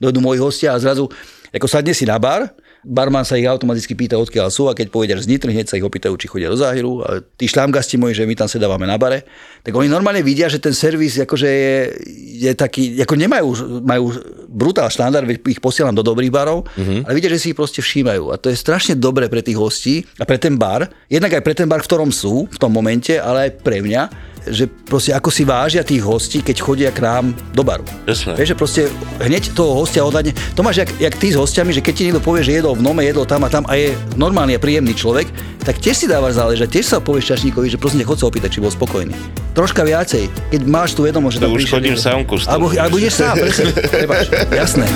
dojdú 0.01 0.19
moji 0.19 0.41
hostia 0.41 0.73
a 0.73 0.81
zrazu, 0.81 1.07
ako 1.53 1.69
sadne 1.69 1.93
si 1.95 2.03
na 2.09 2.19
bar, 2.19 2.49
barman 2.83 3.27
sa 3.27 3.35
ich 3.35 3.47
automaticky 3.47 3.95
pýta, 3.95 4.15
odkiaľ 4.15 4.47
sú 4.47 4.71
a 4.71 4.77
keď 4.77 4.91
že 5.19 5.27
z 5.27 5.29
Nitry, 5.35 5.51
hneď 5.51 5.67
sa 5.67 5.75
ich 5.75 5.83
opýtajú, 5.83 6.15
či 6.15 6.27
chodia 6.31 6.47
do 6.47 6.55
Záhiru. 6.55 7.03
A 7.03 7.19
tí 7.35 7.47
šlámgasti 7.47 7.99
moji, 7.99 8.15
že 8.15 8.27
my 8.27 8.35
tam 8.35 8.47
sedávame 8.47 8.87
na 8.87 8.95
bare, 8.95 9.27
tak 9.63 9.75
oni 9.75 9.91
normálne 9.91 10.23
vidia, 10.23 10.47
že 10.47 10.63
ten 10.63 10.71
servis 10.71 11.19
akože 11.19 11.49
je, 11.49 11.77
je 12.47 12.51
taký, 12.55 13.03
ako 13.03 13.13
nemajú, 13.19 13.47
majú 13.83 14.05
brutál 14.47 14.87
štandard, 14.87 15.27
ich 15.27 15.59
posielam 15.59 15.93
do 15.93 16.01
dobrých 16.01 16.31
barov, 16.31 16.65
mm-hmm. 16.75 17.03
ale 17.03 17.13
vidia, 17.15 17.31
že 17.35 17.39
si 17.39 17.47
ich 17.51 17.57
proste 17.59 17.83
všímajú. 17.83 18.31
A 18.31 18.39
to 18.39 18.47
je 18.47 18.57
strašne 18.57 18.95
dobré 18.95 19.27
pre 19.27 19.43
tých 19.43 19.59
hostí 19.59 20.07
a 20.15 20.23
pre 20.23 20.39
ten 20.39 20.55
bar, 20.55 20.87
jednak 21.11 21.35
aj 21.35 21.43
pre 21.43 21.55
ten 21.55 21.67
bar, 21.67 21.83
v 21.83 21.89
ktorom 21.89 22.09
sú 22.15 22.47
v 22.47 22.57
tom 22.57 22.71
momente, 22.71 23.19
ale 23.19 23.51
aj 23.51 23.51
pre 23.59 23.83
mňa, 23.83 24.29
že 24.47 24.67
proste 24.67 25.11
ako 25.11 25.29
si 25.33 25.43
vážia 25.43 25.83
tých 25.83 26.03
hostí, 26.03 26.39
keď 26.39 26.57
chodia 26.63 26.89
k 26.93 27.03
nám 27.03 27.35
do 27.51 27.63
baru. 27.65 27.83
Jasné. 28.07 28.39
Vieš, 28.39 28.49
že 28.53 28.57
proste 28.57 28.81
hneď 29.19 29.51
toho 29.51 29.75
hostia 29.75 30.05
odhadne. 30.05 30.31
To 30.55 30.61
máš 30.63 30.85
jak, 30.85 30.89
jak 30.99 31.15
ty 31.19 31.33
s 31.33 31.37
hostiami, 31.39 31.75
že 31.75 31.83
keď 31.83 31.93
ti 31.95 32.03
niekto 32.07 32.23
povie, 32.23 32.45
že 32.45 32.55
jedol 32.55 32.77
v 32.77 32.83
nome, 32.85 33.03
jedol 33.03 33.27
tam 33.27 33.43
a 33.43 33.49
tam 33.51 33.67
a 33.67 33.75
je 33.75 33.95
normálny 34.15 34.55
a 34.55 34.59
príjemný 34.59 34.95
človek, 34.95 35.27
tak 35.63 35.81
tiež 35.83 35.95
si 35.95 36.05
dávaš 36.07 36.39
záležať, 36.39 36.79
tiež 36.79 36.85
sa 36.87 36.97
povieš 37.03 37.35
čašníkovi, 37.35 37.67
že 37.67 37.77
prosím, 37.81 38.01
ťa, 38.01 38.07
chod 38.07 38.19
sa 38.21 38.25
opýtať, 38.31 38.49
či 38.55 38.59
bol 38.63 38.71
spokojný. 38.71 39.13
Troška 39.57 39.83
viacej, 39.83 40.31
keď 40.55 40.61
máš 40.69 40.95
tu 40.95 41.03
vedomosť, 41.03 41.35
že 41.35 41.41
tam 41.43 41.51
už 41.51 41.67
chodím 41.67 41.97
sám. 41.99 42.23
Alebo, 42.47 42.71
alebo 42.71 42.95
ideš 42.95 43.19
sám, 43.19 43.35
presne. 43.35 43.73
Prepač, 43.75 44.31
jasné. 44.53 44.87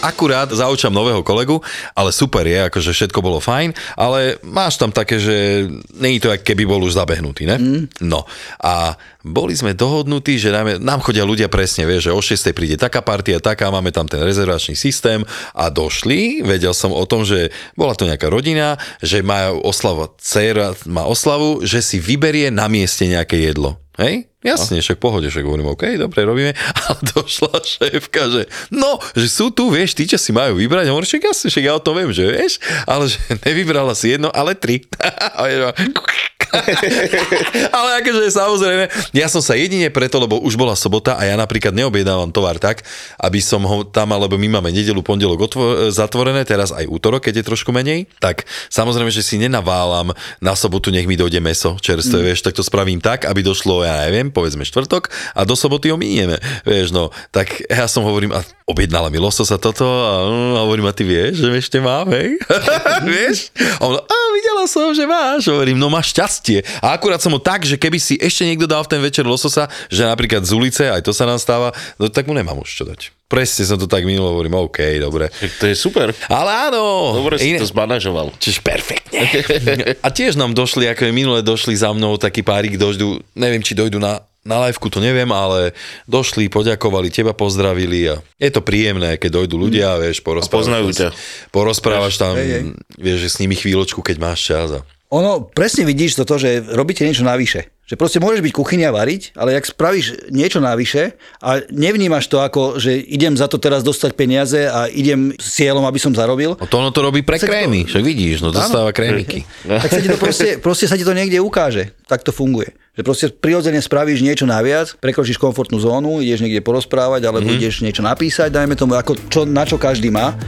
Akurát 0.00 0.48
zaučam 0.48 0.88
nového 0.88 1.20
kolegu, 1.20 1.60
ale 1.92 2.08
super 2.08 2.48
je, 2.48 2.72
akože 2.72 2.90
všetko 2.96 3.20
bolo 3.20 3.36
fajn, 3.36 3.76
ale 4.00 4.40
máš 4.40 4.80
tam 4.80 4.88
také, 4.88 5.20
že 5.20 5.68
není 5.92 6.16
to, 6.16 6.32
keby 6.32 6.64
bol 6.64 6.80
už 6.80 6.96
zabehnutý, 6.96 7.44
ne? 7.44 7.56
Mm. 7.60 7.84
No 8.08 8.24
a 8.64 8.96
boli 9.20 9.52
sme 9.52 9.76
dohodnutí, 9.76 10.40
že 10.40 10.48
nám, 10.48 10.80
nám 10.80 11.04
chodia 11.04 11.28
ľudia 11.28 11.52
presne, 11.52 11.84
vieš, 11.84 12.08
že 12.08 12.16
o 12.16 12.20
6 12.24 12.56
príde 12.56 12.80
taká 12.80 13.04
partia, 13.04 13.44
taká, 13.44 13.68
máme 13.68 13.92
tam 13.92 14.08
ten 14.08 14.24
rezervačný 14.24 14.72
systém 14.72 15.20
a 15.52 15.68
došli, 15.68 16.40
vedel 16.40 16.72
som 16.72 16.96
o 16.96 17.04
tom, 17.04 17.28
že 17.28 17.52
bola 17.76 17.92
to 17.92 18.08
nejaká 18.08 18.32
rodina, 18.32 18.80
že 19.04 19.20
majú 19.20 19.60
oslavu, 19.68 20.08
dcera 20.16 20.72
má 20.88 21.04
oslavu, 21.04 21.60
že 21.60 21.84
si 21.84 22.00
vyberie 22.00 22.48
na 22.48 22.72
mieste 22.72 23.04
nejaké 23.04 23.36
jedlo. 23.36 23.76
Hej? 24.00 24.32
Jasne, 24.40 24.80
však 24.80 24.96
v 24.96 25.04
pohode, 25.04 25.28
však 25.28 25.44
hovorím, 25.44 25.76
OK, 25.76 26.00
dobre, 26.00 26.24
robíme. 26.24 26.52
A 26.88 26.96
došla 27.04 27.60
šéfka, 27.60 28.32
že 28.32 28.42
no, 28.72 28.96
že 29.12 29.28
sú 29.28 29.52
tu, 29.52 29.68
vieš, 29.68 29.92
tí, 29.92 30.08
čo 30.08 30.16
si 30.16 30.32
majú 30.32 30.56
vybrať. 30.56 30.88
A 30.88 30.92
hovorím, 30.96 31.04
však 31.04 31.28
jasne, 31.28 31.52
však 31.52 31.64
ja 31.68 31.76
o 31.76 31.84
tom 31.84 32.00
viem, 32.00 32.08
že 32.08 32.24
vieš, 32.24 32.56
ale 32.88 33.12
že 33.12 33.20
nevybrala 33.44 33.92
si 33.92 34.16
jedno, 34.16 34.32
ale 34.32 34.56
tri. 34.56 34.80
Ale 37.76 37.90
akože 38.02 38.30
samozrejme, 38.30 38.84
ja 39.14 39.26
som 39.30 39.42
sa 39.42 39.54
jedine 39.54 39.88
preto, 39.88 40.18
lebo 40.18 40.38
už 40.42 40.58
bola 40.58 40.74
sobota 40.74 41.16
a 41.16 41.22
ja 41.26 41.34
napríklad 41.38 41.74
neobjednávam 41.74 42.30
tovar 42.34 42.58
tak, 42.58 42.82
aby 43.18 43.38
som 43.38 43.62
ho 43.64 43.86
tam, 43.86 44.12
alebo 44.14 44.36
my 44.36 44.60
máme 44.60 44.74
nedelu, 44.74 45.00
pondelok 45.00 45.38
otvo- 45.40 45.90
zatvorené, 45.90 46.42
teraz 46.44 46.74
aj 46.74 46.86
útorok, 46.86 47.26
keď 47.30 47.42
je 47.42 47.48
trošku 47.48 47.70
menej, 47.70 48.10
tak 48.18 48.44
samozrejme, 48.68 49.08
že 49.12 49.22
si 49.24 49.38
nenaválam 49.38 50.12
na 50.42 50.54
sobotu, 50.58 50.90
nech 50.90 51.06
mi 51.06 51.14
dojde 51.18 51.38
meso 51.38 51.78
čerstvé, 51.78 52.18
mm. 52.20 52.26
vieš, 52.26 52.40
tak 52.44 52.56
to 52.56 52.66
spravím 52.66 52.98
tak, 52.98 53.26
aby 53.26 53.40
došlo, 53.42 53.86
ja 53.86 54.06
neviem, 54.08 54.30
povedzme 54.30 54.66
štvrtok 54.66 55.10
a 55.34 55.40
do 55.46 55.54
soboty 55.54 55.90
ho 55.90 55.96
minieme, 55.96 56.38
vieš, 56.66 56.92
no, 56.94 57.14
tak 57.30 57.62
ja 57.66 57.86
som 57.86 58.02
hovorím, 58.04 58.34
a 58.34 58.42
objednala 58.70 59.10
mi 59.10 59.18
lososa 59.18 59.58
toto 59.58 59.86
a, 59.86 60.12
mm, 60.30 60.52
a 60.54 60.60
hovorím, 60.62 60.86
a 60.86 60.94
ty 60.94 61.02
vieš, 61.02 61.42
že 61.42 61.48
ešte 61.58 61.78
mám, 61.82 62.06
hej? 62.14 62.38
vieš? 63.10 63.50
A 63.78 63.82
on, 63.82 63.98
a 63.98 64.16
videla 64.32 64.64
som, 64.66 64.90
že 64.90 65.04
máš, 65.04 65.50
hovorím, 65.50 65.76
no 65.76 65.90
máš 65.90 66.14
šťastie. 66.14 66.62
A 66.80 66.94
akurát 66.94 67.20
som 67.20 67.32
ho 67.32 67.40
tak, 67.40 67.66
že 67.66 67.76
keby 67.76 67.98
si 67.98 68.16
ešte 68.16 68.46
niekto 68.46 68.66
dal 68.66 68.82
v 68.82 68.90
ten 68.96 69.00
večer 69.02 69.26
lososa, 69.26 69.66
že 69.90 70.06
napríklad 70.06 70.42
z 70.42 70.52
ulice, 70.54 70.82
aj 70.88 71.04
to 71.04 71.12
sa 71.12 71.26
nám 71.26 71.38
stáva, 71.38 71.70
no 72.00 72.06
tak 72.10 72.26
mu 72.26 72.34
nemám 72.34 72.58
už 72.58 72.70
čo 72.70 72.84
dať. 72.86 73.14
Presne 73.30 73.62
som 73.62 73.78
to 73.78 73.86
tak 73.86 74.02
minul, 74.02 74.26
hovorím, 74.34 74.58
OK, 74.58 74.98
dobre. 74.98 75.30
Tak 75.30 75.50
to 75.62 75.64
je 75.70 75.78
super. 75.78 76.10
Ale 76.26 76.50
áno. 76.66 77.14
Dobre 77.14 77.38
si 77.38 77.54
iné- 77.54 77.62
to 77.62 77.70
zmanažoval. 77.70 78.34
Čiže 78.42 78.58
perfektne. 78.58 79.22
A 80.04 80.08
tiež 80.10 80.34
nám 80.34 80.50
došli, 80.50 80.90
ako 80.90 81.06
je 81.06 81.12
minule 81.14 81.38
došli 81.38 81.78
za 81.78 81.94
mnou 81.94 82.18
taký 82.18 82.42
párik, 82.42 82.74
doždu, 82.74 83.22
neviem, 83.38 83.62
či 83.62 83.78
dojdu 83.78 84.02
na, 84.02 84.18
na 84.40 84.56
liveku, 84.64 84.88
to 84.88 85.04
neviem, 85.04 85.28
ale 85.28 85.76
došli, 86.08 86.48
poďakovali, 86.48 87.12
teba 87.12 87.36
pozdravili 87.36 88.08
a 88.08 88.14
je 88.40 88.50
to 88.50 88.64
príjemné, 88.64 89.20
keď 89.20 89.44
dojdú 89.44 89.56
ľudia, 89.60 90.00
vieš, 90.00 90.24
porozprávaš. 90.24 90.56
poznajú 90.64 90.88
ťa. 90.96 91.08
Porozprávaš 91.52 92.16
tam, 92.16 92.40
hej, 92.40 92.48
hej. 92.48 92.62
vieš, 92.96 93.18
že 93.26 93.28
s 93.28 93.40
nimi 93.44 93.52
chvíľočku, 93.52 94.00
keď 94.00 94.16
máš 94.16 94.40
čas. 94.48 94.68
A... 94.72 94.80
Ono, 95.12 95.44
presne 95.44 95.84
vidíš 95.84 96.16
toto, 96.16 96.40
že 96.40 96.64
robíte 96.72 97.04
niečo 97.04 97.26
navyše. 97.26 97.68
Že 97.90 97.98
proste 97.98 98.22
môžeš 98.22 98.38
byť 98.46 98.54
kuchyni 98.54 98.86
a 98.86 98.94
variť, 98.94 99.34
ale 99.34 99.58
ak 99.58 99.66
spravíš 99.66 100.30
niečo 100.30 100.62
navyše 100.62 101.18
a 101.42 101.58
nevnímaš 101.74 102.30
to 102.30 102.38
ako, 102.38 102.78
že 102.78 102.94
idem 102.94 103.34
za 103.34 103.50
to 103.50 103.58
teraz 103.58 103.82
dostať 103.82 104.14
peniaze 104.14 104.62
a 104.62 104.86
idem 104.86 105.34
s 105.34 105.58
cieľom, 105.58 105.82
aby 105.82 105.98
som 105.98 106.14
zarobil, 106.14 106.54
No 106.54 106.70
to 106.70 106.78
ono 106.78 106.94
to 106.94 107.02
robí 107.02 107.26
pre 107.26 107.34
Však 107.34 107.50
to- 107.50 107.54
krémy, 107.58 107.80
však 107.90 108.02
vidíš, 108.06 108.46
no 108.46 108.54
dostáva 108.54 108.94
krémiky. 108.94 109.42
tak 109.82 109.90
sa 109.90 109.98
ti 109.98 110.06
to 110.06 110.22
proste, 110.22 110.62
proste 110.62 110.86
sa 110.86 110.94
ti 110.94 111.02
to 111.02 111.10
niekde 111.10 111.42
ukáže. 111.42 111.90
Tak 112.06 112.22
to 112.22 112.30
funguje. 112.30 112.70
Že 112.94 113.02
proste 113.02 113.26
prirodzene 113.34 113.82
spravíš 113.82 114.22
niečo 114.22 114.46
naviac, 114.46 114.94
prekročíš 115.02 115.42
komfortnú 115.42 115.82
zónu, 115.82 116.22
ideš 116.22 116.46
niekde 116.46 116.62
porozprávať, 116.62 117.26
alebo 117.26 117.42
mm-hmm. 117.42 117.58
ideš 117.58 117.82
niečo 117.82 118.06
napísať, 118.06 118.54
dajme 118.54 118.78
tomu, 118.78 118.94
ako 118.94 119.18
čo, 119.26 119.42
na 119.42 119.66
čo 119.66 119.82
každý 119.82 120.14
má, 120.14 120.38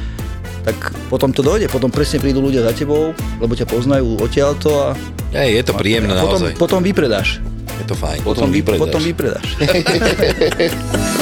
tak 0.63 0.95
potom 1.11 1.35
to 1.35 1.43
dojde, 1.43 1.67
potom 1.67 1.91
presne 1.91 2.23
prídu 2.23 2.39
ľudia 2.39 2.63
za 2.63 2.73
tebou, 2.75 3.13
lebo 3.43 3.53
ťa 3.53 3.67
poznajú 3.67 4.23
odtiaľto 4.23 4.69
a, 4.71 4.87
Ej, 5.35 5.59
je 5.59 5.63
to 5.67 5.73
príjemné 5.75 6.15
a 6.15 6.23
potom, 6.23 6.39
naozaj. 6.39 6.59
potom 6.59 6.81
vypredáš. 6.85 7.43
Je 7.83 7.85
to 7.89 7.97
fajn. 7.99 8.21
Potom, 8.23 8.49
vy, 8.53 8.63
vypredáš. 8.63 8.83
potom 8.85 9.01
vypredáš. 9.03 9.49